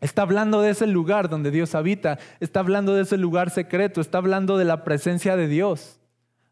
Está 0.00 0.22
hablando 0.22 0.60
de 0.60 0.70
ese 0.70 0.86
lugar 0.86 1.28
donde 1.28 1.50
Dios 1.50 1.74
habita, 1.74 2.18
está 2.40 2.60
hablando 2.60 2.94
de 2.94 3.02
ese 3.02 3.16
lugar 3.16 3.50
secreto, 3.50 4.00
está 4.00 4.18
hablando 4.18 4.58
de 4.58 4.64
la 4.64 4.84
presencia 4.84 5.36
de 5.36 5.48
Dios, 5.48 6.00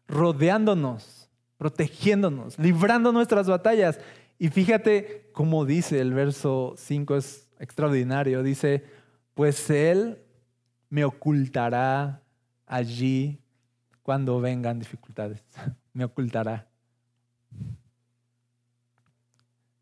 rodeándonos, 0.07 1.29
protegiéndonos, 1.57 2.57
librando 2.57 3.11
nuestras 3.11 3.47
batallas. 3.47 3.99
Y 4.39 4.49
fíjate 4.49 5.29
cómo 5.33 5.65
dice 5.65 5.99
el 5.99 6.13
verso 6.13 6.73
5, 6.77 7.15
es 7.15 7.47
extraordinario, 7.59 8.43
dice, 8.43 8.83
pues 9.33 9.69
Él 9.69 10.19
me 10.89 11.05
ocultará 11.05 12.21
allí 12.65 13.39
cuando 14.01 14.39
vengan 14.41 14.79
dificultades, 14.79 15.43
me 15.93 16.05
ocultará. 16.05 16.67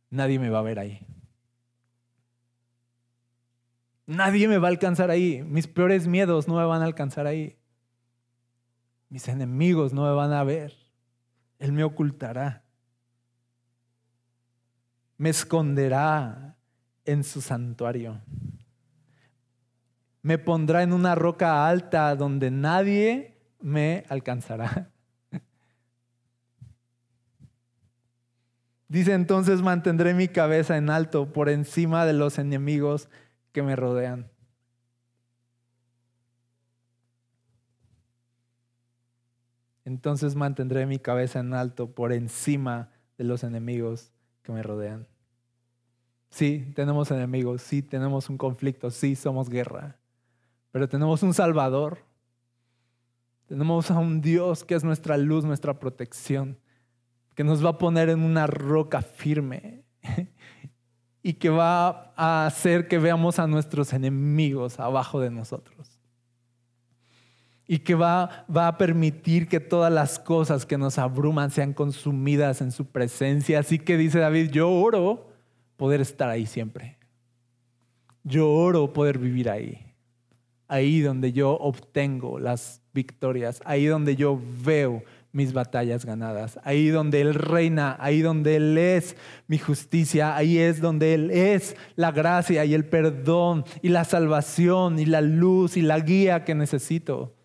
Nadie 0.10 0.40
me 0.40 0.50
va 0.50 0.60
a 0.60 0.64
ver 0.64 0.78
ahí. 0.78 1.00
Nadie 4.12 4.50
me 4.50 4.58
va 4.58 4.68
a 4.68 4.72
alcanzar 4.72 5.10
ahí. 5.10 5.42
Mis 5.42 5.68
peores 5.68 6.06
miedos 6.06 6.46
no 6.46 6.58
me 6.58 6.66
van 6.66 6.82
a 6.82 6.86
alcanzar 6.86 7.28
ahí. 7.28 7.58
Mis 9.08 9.26
enemigos 9.30 9.94
no 9.94 10.04
me 10.04 10.12
van 10.12 10.34
a 10.34 10.44
ver. 10.44 10.74
Él 11.60 11.72
me 11.72 11.86
ocultará. 11.86 12.66
Me 15.18 15.30
esconderá 15.30 16.58
en 17.06 17.24
su 17.24 17.40
santuario. 17.40 18.20
Me 20.22 20.38
pondrá 20.38 20.84
en 20.84 20.92
una 20.92 21.16
roca 21.16 21.66
alta 21.66 22.14
donde 22.18 22.52
nadie 22.52 23.38
me 23.62 24.04
alcanzará. 24.10 24.90
Dice 28.90 29.14
entonces 29.14 29.62
mantendré 29.62 30.14
mi 30.14 30.28
cabeza 30.28 30.76
en 30.76 30.90
alto 30.90 31.32
por 31.32 31.48
encima 31.48 32.06
de 32.06 32.12
los 32.12 32.40
enemigos 32.40 33.08
que 33.52 33.62
me 33.62 33.76
rodean. 33.76 34.30
Entonces 39.84 40.36
mantendré 40.36 40.86
mi 40.86 41.00
cabeza 41.00 41.40
en 41.40 41.54
alto 41.54 41.92
por 41.92 42.14
encima 42.14 42.92
de 43.18 43.24
los 43.24 43.44
enemigos 43.44 44.12
que 44.44 44.52
me 44.52 44.64
rodean. 44.64 45.08
Sí, 46.30 46.72
tenemos 46.76 47.12
enemigos, 47.12 47.62
sí, 47.62 47.82
tenemos 47.82 48.30
un 48.30 48.38
conflicto, 48.38 48.90
sí, 48.90 49.16
somos 49.16 49.50
guerra, 49.50 49.98
pero 50.72 50.88
tenemos 50.88 51.24
un 51.24 51.34
Salvador. 51.34 52.00
Tenemos 53.48 53.92
a 53.92 54.00
un 54.00 54.22
Dios 54.22 54.64
que 54.64 54.76
es 54.76 54.84
nuestra 54.86 55.18
luz, 55.18 55.44
nuestra 55.44 55.78
protección, 55.78 56.58
que 57.36 57.44
nos 57.44 57.64
va 57.66 57.72
a 57.72 57.78
poner 57.78 58.08
en 58.08 58.22
una 58.22 58.48
roca 58.48 59.02
firme 59.02 59.84
y 61.24 61.34
que 61.34 61.50
va 61.50 62.14
a 62.16 62.46
hacer 62.46 62.88
que 62.88 62.98
veamos 62.98 63.40
a 63.40 63.48
nuestros 63.48 63.94
enemigos 63.94 64.80
abajo 64.80 65.20
de 65.20 65.30
nosotros. 65.30 65.98
y 67.68 67.80
que 67.80 67.96
va, 67.96 68.46
va 68.54 68.68
a 68.68 68.78
permitir 68.78 69.48
que 69.48 69.62
todas 69.62 69.94
las 69.94 70.20
cosas 70.20 70.66
que 70.66 70.78
nos 70.78 70.98
abruman 70.98 71.52
sean 71.52 71.72
consumidas 71.72 72.60
en 72.60 72.74
su 72.74 72.88
presencia. 72.88 73.60
Así 73.60 73.80
que 73.80 73.96
dice 73.96 74.20
David, 74.20 74.50
yo 74.52 74.70
oro 74.70 75.30
poder 75.78 76.02
estar 76.02 76.28
ahí 76.28 76.46
siempre. 76.46 76.98
Yo 78.26 78.52
oro 78.52 78.92
poder 78.92 79.20
vivir 79.20 79.50
ahí. 79.50 79.94
Ahí 80.68 81.00
donde 81.00 81.32
yo 81.32 81.52
obtengo 81.52 82.40
las 82.40 82.82
victorias, 82.94 83.62
ahí 83.64 83.86
donde 83.86 84.18
yo 84.18 84.38
veo 84.66 85.04
mis 85.34 85.54
batallas 85.54 86.06
ganadas, 86.06 86.60
ahí 86.64 86.90
donde 86.90 87.22
Él 87.22 87.34
reina, 87.34 87.96
ahí 88.00 88.22
donde 88.22 88.58
Él 88.58 88.78
es 88.78 89.16
mi 89.48 89.58
justicia, 89.58 90.36
ahí 90.36 90.58
es 90.58 90.82
donde 90.82 91.14
Él 91.14 91.32
es 91.32 91.76
la 91.96 92.12
gracia 92.12 92.66
y 92.66 92.74
el 92.74 92.86
perdón 92.86 93.64
y 93.82 93.90
la 93.90 94.04
salvación 94.04 95.00
y 95.00 95.06
la 95.06 95.22
luz 95.22 95.78
y 95.78 95.82
la 95.82 96.00
guía 96.00 96.44
que 96.44 96.56
necesito. 96.56 97.36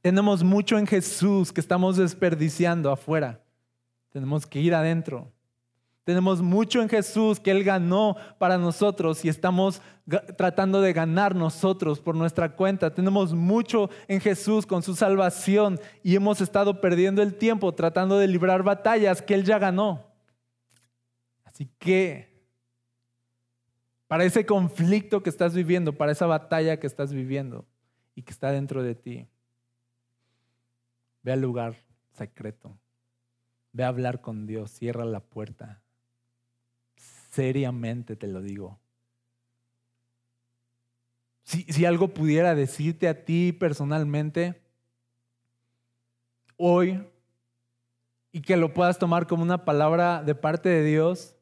Tenemos 0.00 0.44
mucho 0.44 0.78
en 0.78 0.86
Jesús 0.86 1.52
que 1.52 1.60
estamos 1.60 1.96
desperdiciando 1.96 2.90
afuera. 2.92 3.42
Tenemos 4.10 4.46
que 4.46 4.60
ir 4.60 4.74
adentro. 4.74 5.32
Tenemos 6.08 6.40
mucho 6.40 6.80
en 6.80 6.88
Jesús 6.88 7.38
que 7.38 7.50
Él 7.50 7.62
ganó 7.64 8.16
para 8.38 8.56
nosotros 8.56 9.26
y 9.26 9.28
estamos 9.28 9.82
tratando 10.38 10.80
de 10.80 10.94
ganar 10.94 11.34
nosotros 11.34 12.00
por 12.00 12.14
nuestra 12.14 12.56
cuenta. 12.56 12.94
Tenemos 12.94 13.34
mucho 13.34 13.90
en 14.06 14.18
Jesús 14.22 14.64
con 14.64 14.82
su 14.82 14.96
salvación 14.96 15.78
y 16.02 16.14
hemos 16.14 16.40
estado 16.40 16.80
perdiendo 16.80 17.20
el 17.20 17.34
tiempo 17.34 17.74
tratando 17.74 18.16
de 18.16 18.26
librar 18.26 18.62
batallas 18.62 19.20
que 19.20 19.34
Él 19.34 19.44
ya 19.44 19.58
ganó. 19.58 20.06
Así 21.44 21.68
que, 21.78 22.42
para 24.06 24.24
ese 24.24 24.46
conflicto 24.46 25.22
que 25.22 25.28
estás 25.28 25.54
viviendo, 25.54 25.92
para 25.92 26.12
esa 26.12 26.24
batalla 26.24 26.80
que 26.80 26.86
estás 26.86 27.12
viviendo 27.12 27.66
y 28.14 28.22
que 28.22 28.32
está 28.32 28.50
dentro 28.50 28.82
de 28.82 28.94
ti, 28.94 29.28
Ve 31.22 31.32
al 31.32 31.42
lugar 31.42 31.76
secreto. 32.12 32.78
Ve 33.72 33.84
a 33.84 33.88
hablar 33.88 34.22
con 34.22 34.46
Dios. 34.46 34.70
Cierra 34.70 35.04
la 35.04 35.20
puerta. 35.20 35.82
Seriamente 37.38 38.16
te 38.16 38.26
lo 38.26 38.42
digo. 38.42 38.80
Si, 41.44 41.84
algo 41.84 42.08
pudiera 42.08 42.56
decirte 42.56 43.06
a 43.06 43.24
ti 43.24 43.52
personalmente 43.52 44.60
hoy 46.56 47.00
y 48.32 48.40
que 48.40 48.56
lo 48.56 48.74
puedas 48.74 48.98
tomar 48.98 49.28
como 49.28 49.44
una 49.44 49.64
palabra 49.64 50.24
de 50.24 50.34
parte 50.34 50.68
de 50.68 50.82
Dios, 50.82 51.36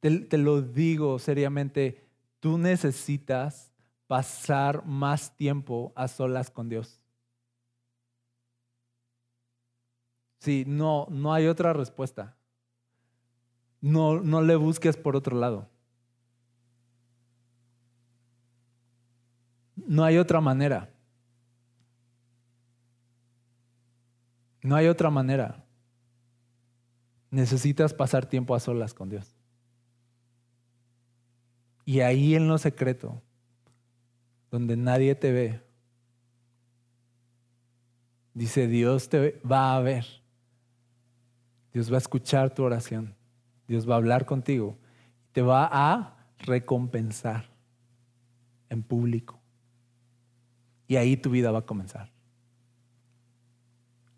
te, 0.00 0.20
te 0.20 0.38
lo 0.38 0.62
digo 0.62 1.18
seriamente, 1.18 2.08
tú 2.40 2.56
necesitas 2.56 3.74
pasar 4.06 4.86
más 4.86 5.36
tiempo 5.36 5.92
a 5.96 6.08
solas 6.08 6.50
con 6.50 6.70
Dios. 6.70 6.98
Sí, 10.38 10.64
no, 10.66 11.06
no 11.10 11.34
hay 11.34 11.46
otra 11.46 11.74
respuesta. 11.74 12.38
No, 13.80 14.20
no 14.20 14.42
le 14.42 14.56
busques 14.56 14.96
por 14.96 15.16
otro 15.16 15.38
lado. 15.38 15.68
No 19.76 20.04
hay 20.04 20.18
otra 20.18 20.40
manera. 20.40 20.90
No 24.62 24.74
hay 24.74 24.88
otra 24.88 25.10
manera. 25.10 25.64
Necesitas 27.30 27.94
pasar 27.94 28.26
tiempo 28.26 28.54
a 28.54 28.60
solas 28.60 28.94
con 28.94 29.08
Dios. 29.08 29.36
Y 31.84 32.00
ahí 32.00 32.34
en 32.34 32.48
lo 32.48 32.58
secreto, 32.58 33.22
donde 34.50 34.76
nadie 34.76 35.14
te 35.14 35.30
ve, 35.30 35.62
dice 38.34 38.66
Dios 38.66 39.08
te 39.08 39.40
va 39.48 39.76
a 39.76 39.80
ver. 39.80 40.04
Dios 41.72 41.90
va 41.90 41.96
a 41.96 41.98
escuchar 41.98 42.52
tu 42.52 42.64
oración. 42.64 43.15
Dios 43.68 43.88
va 43.88 43.94
a 43.94 43.98
hablar 43.98 44.26
contigo. 44.26 44.76
Te 45.32 45.42
va 45.42 45.68
a 45.70 46.16
recompensar 46.38 47.48
en 48.68 48.82
público. 48.82 49.38
Y 50.88 50.96
ahí 50.96 51.16
tu 51.16 51.30
vida 51.30 51.50
va 51.50 51.60
a 51.60 51.66
comenzar. 51.66 52.10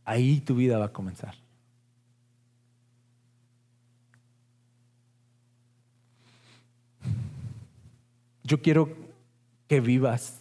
Ahí 0.04 0.40
tu 0.40 0.54
vida 0.54 0.78
va 0.78 0.86
a 0.86 0.92
comenzar. 0.92 1.34
Yo 8.42 8.62
quiero 8.62 8.96
que 9.66 9.80
vivas 9.80 10.40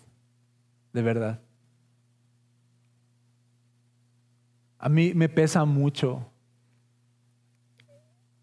de 0.94 1.02
verdad. 1.02 1.42
A 4.80 4.88
mí 4.88 5.14
me 5.14 5.28
pesa 5.28 5.66
mucho 5.66 6.26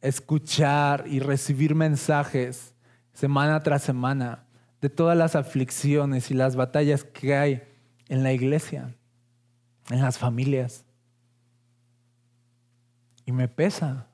escuchar 0.04 1.06
y 1.08 1.18
recibir 1.18 1.74
mensajes 1.74 2.74
semana 3.14 3.62
tras 3.62 3.82
semana 3.82 4.44
de 4.82 4.90
todas 4.90 5.16
las 5.16 5.34
aflicciones 5.34 6.30
y 6.30 6.34
las 6.34 6.56
batallas 6.56 7.04
que 7.04 7.34
hay 7.34 7.62
en 8.08 8.22
la 8.22 8.32
iglesia, 8.32 8.94
en 9.88 10.02
las 10.02 10.18
familias. 10.18 10.84
Y 13.24 13.32
me 13.32 13.48
pesa. 13.48 14.06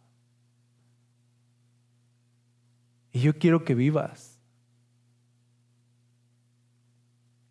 Y 3.11 3.21
yo 3.21 3.37
quiero 3.37 3.65
que 3.65 3.75
vivas. 3.75 4.39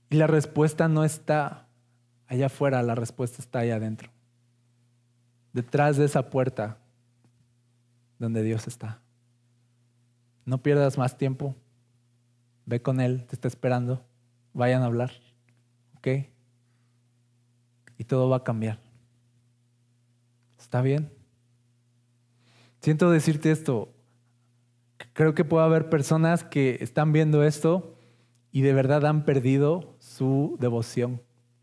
Y 0.09 0.15
la 0.15 0.27
respuesta 0.27 0.87
no 0.87 1.03
está 1.03 1.67
allá 2.27 2.45
afuera, 2.45 2.81
la 2.83 2.95
respuesta 2.95 3.41
está 3.41 3.59
allá 3.59 3.75
adentro. 3.75 4.09
Detrás 5.51 5.97
de 5.97 6.05
esa 6.05 6.29
puerta 6.29 6.78
donde 8.19 8.43
Dios 8.43 8.67
está. 8.67 9.01
No 10.45 10.61
pierdas 10.61 10.97
más 10.97 11.17
tiempo. 11.17 11.55
Ve 12.65 12.81
con 12.81 12.99
Él, 12.99 13.25
te 13.25 13.35
está 13.35 13.47
esperando. 13.47 14.05
Vayan 14.53 14.83
a 14.83 14.85
hablar. 14.85 15.11
¿Ok? 15.97 16.07
Y 17.97 18.03
todo 18.03 18.29
va 18.29 18.37
a 18.37 18.43
cambiar. 18.43 18.79
¿Está 20.59 20.81
bien? 20.81 21.11
Siento 22.81 23.09
decirte 23.09 23.51
esto. 23.51 23.93
Creo 25.13 25.33
que 25.33 25.45
puede 25.45 25.65
haber 25.65 25.89
personas 25.89 26.43
que 26.43 26.77
están 26.81 27.11
viendo 27.11 27.43
esto 27.43 27.95
y 28.51 28.61
de 28.61 28.73
verdad 28.73 29.05
han 29.05 29.25
perdido 29.25 29.95
su 29.99 30.57
devoción. 30.59 31.21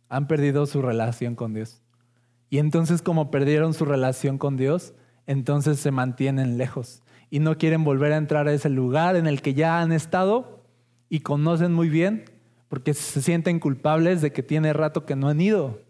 Han 0.09 0.27
perdido 0.27 0.67
su 0.67 0.83
relación 0.83 1.35
con 1.35 1.55
Dios. 1.55 1.83
Y 2.49 2.59
entonces 2.59 3.03
como 3.03 3.31
perdieron 3.31 3.75
su 3.75 3.85
relación 3.85 4.39
con 4.39 4.57
Dios, 4.57 4.95
entonces 5.27 5.81
se 5.81 5.91
mantienen 5.91 6.59
lejos 6.59 7.03
y 7.31 7.41
no 7.41 7.59
quieren 7.59 7.85
volver 7.85 8.13
a 8.13 8.17
entrar 8.17 8.49
a 8.49 8.53
ese 8.53 8.69
lugar 8.69 9.17
en 9.17 9.27
el 9.27 9.43
que 9.43 9.55
ya 9.55 9.81
han 9.81 9.93
estado 9.93 10.65
y 11.09 11.21
conocen 11.21 11.73
muy 11.73 11.89
bien 11.89 12.25
porque 12.69 12.95
se 12.95 13.23
sienten 13.23 13.61
culpables 13.61 14.21
de 14.23 14.33
que 14.33 14.43
tiene 14.43 14.73
rato 14.73 15.07
que 15.07 15.17
no 15.17 15.29
han 15.29 15.41
ido. 15.41 15.81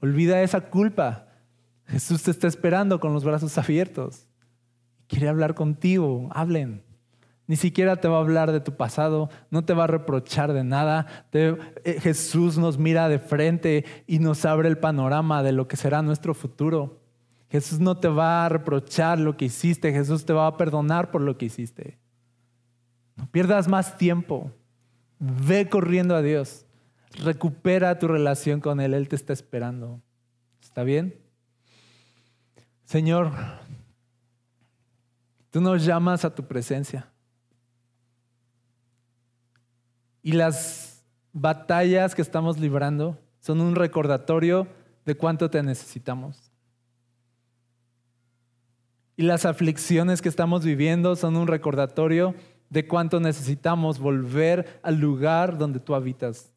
Olvida 0.00 0.42
esa 0.42 0.62
culpa. 0.62 1.28
Jesús 1.86 2.22
te 2.22 2.30
está 2.30 2.46
esperando 2.46 3.00
con 3.00 3.12
los 3.12 3.24
brazos 3.24 3.56
abiertos. 3.58 4.26
Quiere 5.08 5.28
hablar 5.28 5.54
contigo, 5.54 6.28
hablen. 6.32 6.82
Ni 7.46 7.56
siquiera 7.56 7.96
te 7.96 8.08
va 8.08 8.18
a 8.18 8.20
hablar 8.20 8.52
de 8.52 8.60
tu 8.60 8.76
pasado, 8.76 9.28
no 9.50 9.64
te 9.64 9.74
va 9.74 9.84
a 9.84 9.88
reprochar 9.88 10.52
de 10.52 10.64
nada. 10.64 11.26
Eh, 11.32 11.98
Jesús 12.00 12.56
nos 12.56 12.78
mira 12.78 13.08
de 13.08 13.18
frente 13.18 13.84
y 14.06 14.20
nos 14.20 14.44
abre 14.44 14.68
el 14.68 14.78
panorama 14.78 15.42
de 15.42 15.52
lo 15.52 15.68
que 15.68 15.76
será 15.76 16.02
nuestro 16.02 16.34
futuro. 16.34 17.01
Jesús 17.52 17.80
no 17.80 17.98
te 17.98 18.08
va 18.08 18.46
a 18.46 18.48
reprochar 18.48 19.18
lo 19.18 19.36
que 19.36 19.44
hiciste, 19.44 19.92
Jesús 19.92 20.24
te 20.24 20.32
va 20.32 20.46
a 20.46 20.56
perdonar 20.56 21.10
por 21.10 21.20
lo 21.20 21.36
que 21.36 21.44
hiciste. 21.44 21.98
No 23.14 23.30
pierdas 23.30 23.68
más 23.68 23.98
tiempo. 23.98 24.50
Ve 25.18 25.68
corriendo 25.68 26.16
a 26.16 26.22
Dios. 26.22 26.64
Recupera 27.22 27.98
tu 27.98 28.08
relación 28.08 28.62
con 28.62 28.80
Él. 28.80 28.94
Él 28.94 29.06
te 29.06 29.16
está 29.16 29.34
esperando. 29.34 30.00
¿Está 30.62 30.82
bien? 30.82 31.14
Señor, 32.84 33.30
tú 35.50 35.60
nos 35.60 35.84
llamas 35.84 36.24
a 36.24 36.34
tu 36.34 36.46
presencia. 36.46 37.12
Y 40.22 40.32
las 40.32 41.04
batallas 41.34 42.14
que 42.14 42.22
estamos 42.22 42.58
librando 42.58 43.18
son 43.40 43.60
un 43.60 43.74
recordatorio 43.74 44.66
de 45.04 45.14
cuánto 45.18 45.50
te 45.50 45.62
necesitamos. 45.62 46.51
Y 49.16 49.22
las 49.22 49.44
aflicciones 49.44 50.22
que 50.22 50.28
estamos 50.28 50.64
viviendo 50.64 51.16
son 51.16 51.36
un 51.36 51.46
recordatorio 51.46 52.34
de 52.70 52.86
cuánto 52.86 53.20
necesitamos 53.20 53.98
volver 53.98 54.80
al 54.82 54.98
lugar 54.98 55.58
donde 55.58 55.78
tú 55.78 55.94
habitas, 55.94 56.52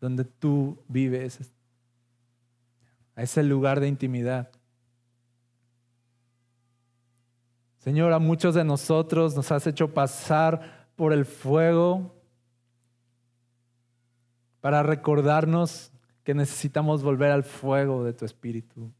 donde 0.00 0.24
tú 0.24 0.82
vives, 0.88 1.52
a 3.14 3.22
ese 3.22 3.44
lugar 3.44 3.78
de 3.78 3.86
intimidad. 3.86 4.50
Señor, 7.78 8.12
a 8.12 8.18
muchos 8.18 8.54
de 8.54 8.64
nosotros 8.64 9.36
nos 9.36 9.52
has 9.52 9.66
hecho 9.66 9.94
pasar 9.94 10.88
por 10.96 11.12
el 11.12 11.24
fuego 11.24 12.14
para 14.60 14.82
recordarnos 14.82 15.92
que 16.24 16.34
necesitamos 16.34 17.02
volver 17.02 17.30
al 17.30 17.44
fuego 17.44 18.02
de 18.02 18.14
tu 18.14 18.24
espíritu. 18.24 18.90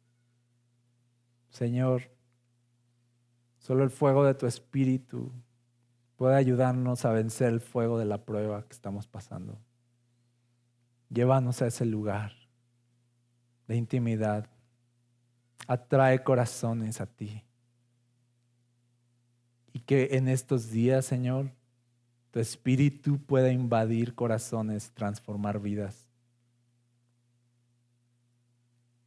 Señor, 1.49 2.14
solo 3.65 3.83
el 3.83 3.89
fuego 3.89 4.27
de 4.27 4.35
tu 4.35 4.47
espíritu 4.47 5.33
puede 6.17 6.37
ayudarnos 6.37 7.07
a 7.07 7.13
vencer 7.13 7.51
el 7.51 7.61
fuego 7.61 7.99
de 7.99 8.05
la 8.05 8.23
prueba 8.23 8.63
que 8.63 8.75
estamos 8.75 9.07
pasando. 9.07 9.59
Llévanos 11.09 11.63
a 11.63 11.69
ese 11.69 11.87
lugar 11.87 12.33
de 13.67 13.77
intimidad. 13.77 14.51
Atrae 15.67 16.23
corazones 16.23 17.01
a 17.01 17.07
ti. 17.07 17.43
Y 19.73 19.81
que 19.81 20.11
en 20.13 20.29
estos 20.29 20.71
días, 20.71 21.07
Señor, 21.07 21.51
tu 22.33 22.41
espíritu 22.41 23.19
pueda 23.19 23.51
invadir 23.51 24.15
corazones, 24.15 24.91
transformar 24.93 25.59
vidas. 25.59 26.07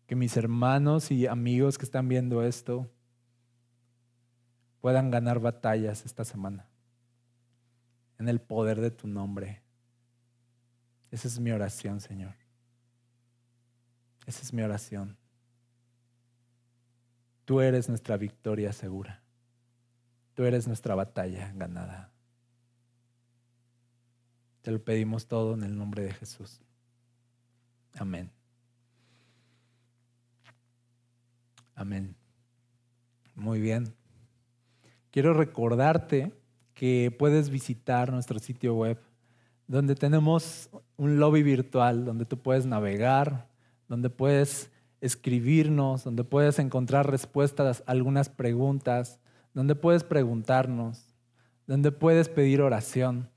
Que 0.08 0.16
mis 0.16 0.36
hermanos 0.36 1.12
y 1.12 1.28
amigos 1.28 1.78
que 1.78 1.86
están 1.86 2.08
viendo 2.08 2.41
esto 2.41 2.89
puedan 4.82 5.11
ganar 5.11 5.39
batallas 5.39 6.05
esta 6.05 6.23
semana 6.23 6.67
en 8.19 8.30
el 8.30 8.39
poder 8.39 8.82
de 8.82 8.91
tu 8.91 9.07
nombre. 9.07 9.61
Esa 11.11 11.28
es 11.28 11.39
mi 11.39 11.51
oración, 11.51 12.01
Señor. 12.01 12.36
Esa 14.25 14.41
es 14.41 14.53
mi 14.53 14.61
oración. 14.61 15.17
Tú 17.45 17.61
eres 17.61 17.88
nuestra 17.88 18.17
victoria 18.17 18.73
segura. 18.73 19.21
Tú 20.34 20.43
eres 20.43 20.67
nuestra 20.67 20.95
batalla 20.95 21.51
ganada. 21.55 22.11
Te 24.61 24.71
lo 24.71 24.84
pedimos 24.84 25.28
todo 25.28 25.53
en 25.53 25.63
el 25.63 25.78
nombre 25.78 26.03
de 26.03 26.13
Jesús. 26.13 26.59
Amén. 27.95 28.30
Amén. 31.73 32.15
Muy 33.34 33.61
bien. 33.61 33.95
Quiero 35.18 35.34
recordarte 35.34 36.32
que 36.76 37.11
puedes 37.18 37.49
visitar 37.49 38.11
nuestro 38.11 38.38
sitio 38.38 38.76
web, 38.76 38.99
donde 39.65 39.95
tenemos 39.95 40.70
un 40.95 41.20
lobby 41.20 41.41
virtual, 41.41 42.05
donde 42.05 42.26
tú 42.26 42.38
puedes 42.38 42.68
navegar, 42.68 43.47
donde 43.88 44.11
puedes 44.11 44.70
escribirnos, 45.01 46.03
donde 46.03 46.24
puedes 46.24 46.59
encontrar 46.59 47.09
respuestas 47.09 47.84
a 47.88 47.93
algunas 47.93 48.30
preguntas, 48.30 49.20
donde 49.55 49.74
puedes 49.74 50.03
preguntarnos, 50.03 51.15
donde 51.65 51.91
puedes 51.91 52.30
pedir 52.30 52.61
oración, 52.61 53.28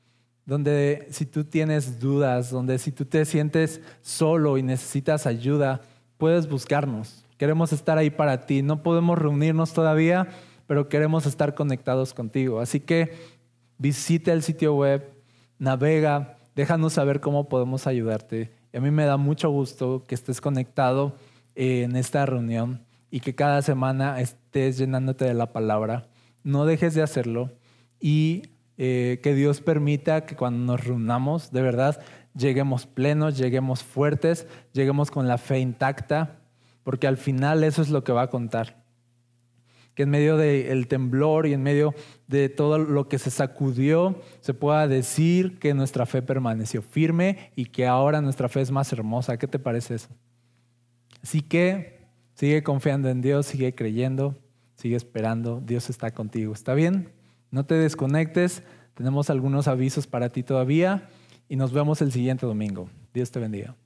donde 0.44 1.06
si 1.08 1.24
tú 1.24 1.44
tienes 1.44 1.98
dudas, 1.98 2.50
donde 2.50 2.78
si 2.78 2.92
tú 2.92 3.06
te 3.06 3.24
sientes 3.24 3.80
solo 4.02 4.58
y 4.58 4.62
necesitas 4.62 5.26
ayuda, 5.26 5.80
puedes 6.18 6.46
buscarnos. 6.46 7.24
Queremos 7.38 7.72
estar 7.72 7.96
ahí 7.96 8.10
para 8.10 8.44
ti. 8.44 8.60
No 8.60 8.82
podemos 8.82 9.18
reunirnos 9.18 9.72
todavía, 9.72 10.28
pero 10.70 10.88
queremos 10.88 11.26
estar 11.26 11.56
conectados 11.56 12.14
contigo. 12.14 12.60
Así 12.60 12.78
que 12.78 13.12
visita 13.76 14.32
el 14.32 14.44
sitio 14.44 14.76
web, 14.76 15.02
navega, 15.58 16.36
déjanos 16.54 16.92
saber 16.92 17.18
cómo 17.18 17.48
podemos 17.48 17.88
ayudarte. 17.88 18.52
Y 18.72 18.76
a 18.76 18.80
mí 18.80 18.92
me 18.92 19.04
da 19.04 19.16
mucho 19.16 19.50
gusto 19.50 20.04
que 20.06 20.14
estés 20.14 20.40
conectado 20.40 21.16
en 21.56 21.96
esta 21.96 22.24
reunión 22.24 22.84
y 23.10 23.18
que 23.18 23.34
cada 23.34 23.62
semana 23.62 24.20
estés 24.20 24.78
llenándote 24.78 25.24
de 25.24 25.34
la 25.34 25.52
palabra. 25.52 26.06
No 26.44 26.64
dejes 26.66 26.94
de 26.94 27.02
hacerlo 27.02 27.50
y 27.98 28.42
eh, 28.78 29.18
que 29.24 29.34
Dios 29.34 29.60
permita 29.60 30.24
que 30.24 30.36
cuando 30.36 30.74
nos 30.74 30.84
reunamos, 30.84 31.50
de 31.50 31.62
verdad, 31.62 32.00
lleguemos 32.36 32.86
plenos, 32.86 33.36
lleguemos 33.36 33.82
fuertes, 33.82 34.46
lleguemos 34.72 35.10
con 35.10 35.26
la 35.26 35.36
fe 35.36 35.58
intacta, 35.58 36.38
porque 36.84 37.08
al 37.08 37.16
final 37.16 37.64
eso 37.64 37.82
es 37.82 37.90
lo 37.90 38.04
que 38.04 38.12
va 38.12 38.22
a 38.22 38.30
contar 38.30 38.79
que 40.00 40.04
en 40.04 40.10
medio 40.10 40.38
del 40.38 40.88
temblor 40.88 41.46
y 41.46 41.52
en 41.52 41.62
medio 41.62 41.94
de 42.26 42.48
todo 42.48 42.78
lo 42.78 43.06
que 43.06 43.18
se 43.18 43.30
sacudió, 43.30 44.18
se 44.40 44.54
pueda 44.54 44.88
decir 44.88 45.58
que 45.58 45.74
nuestra 45.74 46.06
fe 46.06 46.22
permaneció 46.22 46.80
firme 46.80 47.52
y 47.54 47.66
que 47.66 47.86
ahora 47.86 48.22
nuestra 48.22 48.48
fe 48.48 48.62
es 48.62 48.70
más 48.70 48.90
hermosa. 48.94 49.36
¿Qué 49.36 49.46
te 49.46 49.58
parece 49.58 49.96
eso? 49.96 50.08
Así 51.22 51.42
que 51.42 52.00
sigue 52.32 52.62
confiando 52.62 53.10
en 53.10 53.20
Dios, 53.20 53.44
sigue 53.44 53.74
creyendo, 53.74 54.38
sigue 54.74 54.96
esperando, 54.96 55.60
Dios 55.60 55.90
está 55.90 56.12
contigo. 56.12 56.54
¿Está 56.54 56.72
bien? 56.72 57.10
No 57.50 57.66
te 57.66 57.74
desconectes, 57.74 58.62
tenemos 58.94 59.28
algunos 59.28 59.68
avisos 59.68 60.06
para 60.06 60.30
ti 60.30 60.42
todavía 60.42 61.10
y 61.46 61.56
nos 61.56 61.74
vemos 61.74 62.00
el 62.00 62.10
siguiente 62.10 62.46
domingo. 62.46 62.88
Dios 63.12 63.30
te 63.30 63.38
bendiga. 63.38 63.76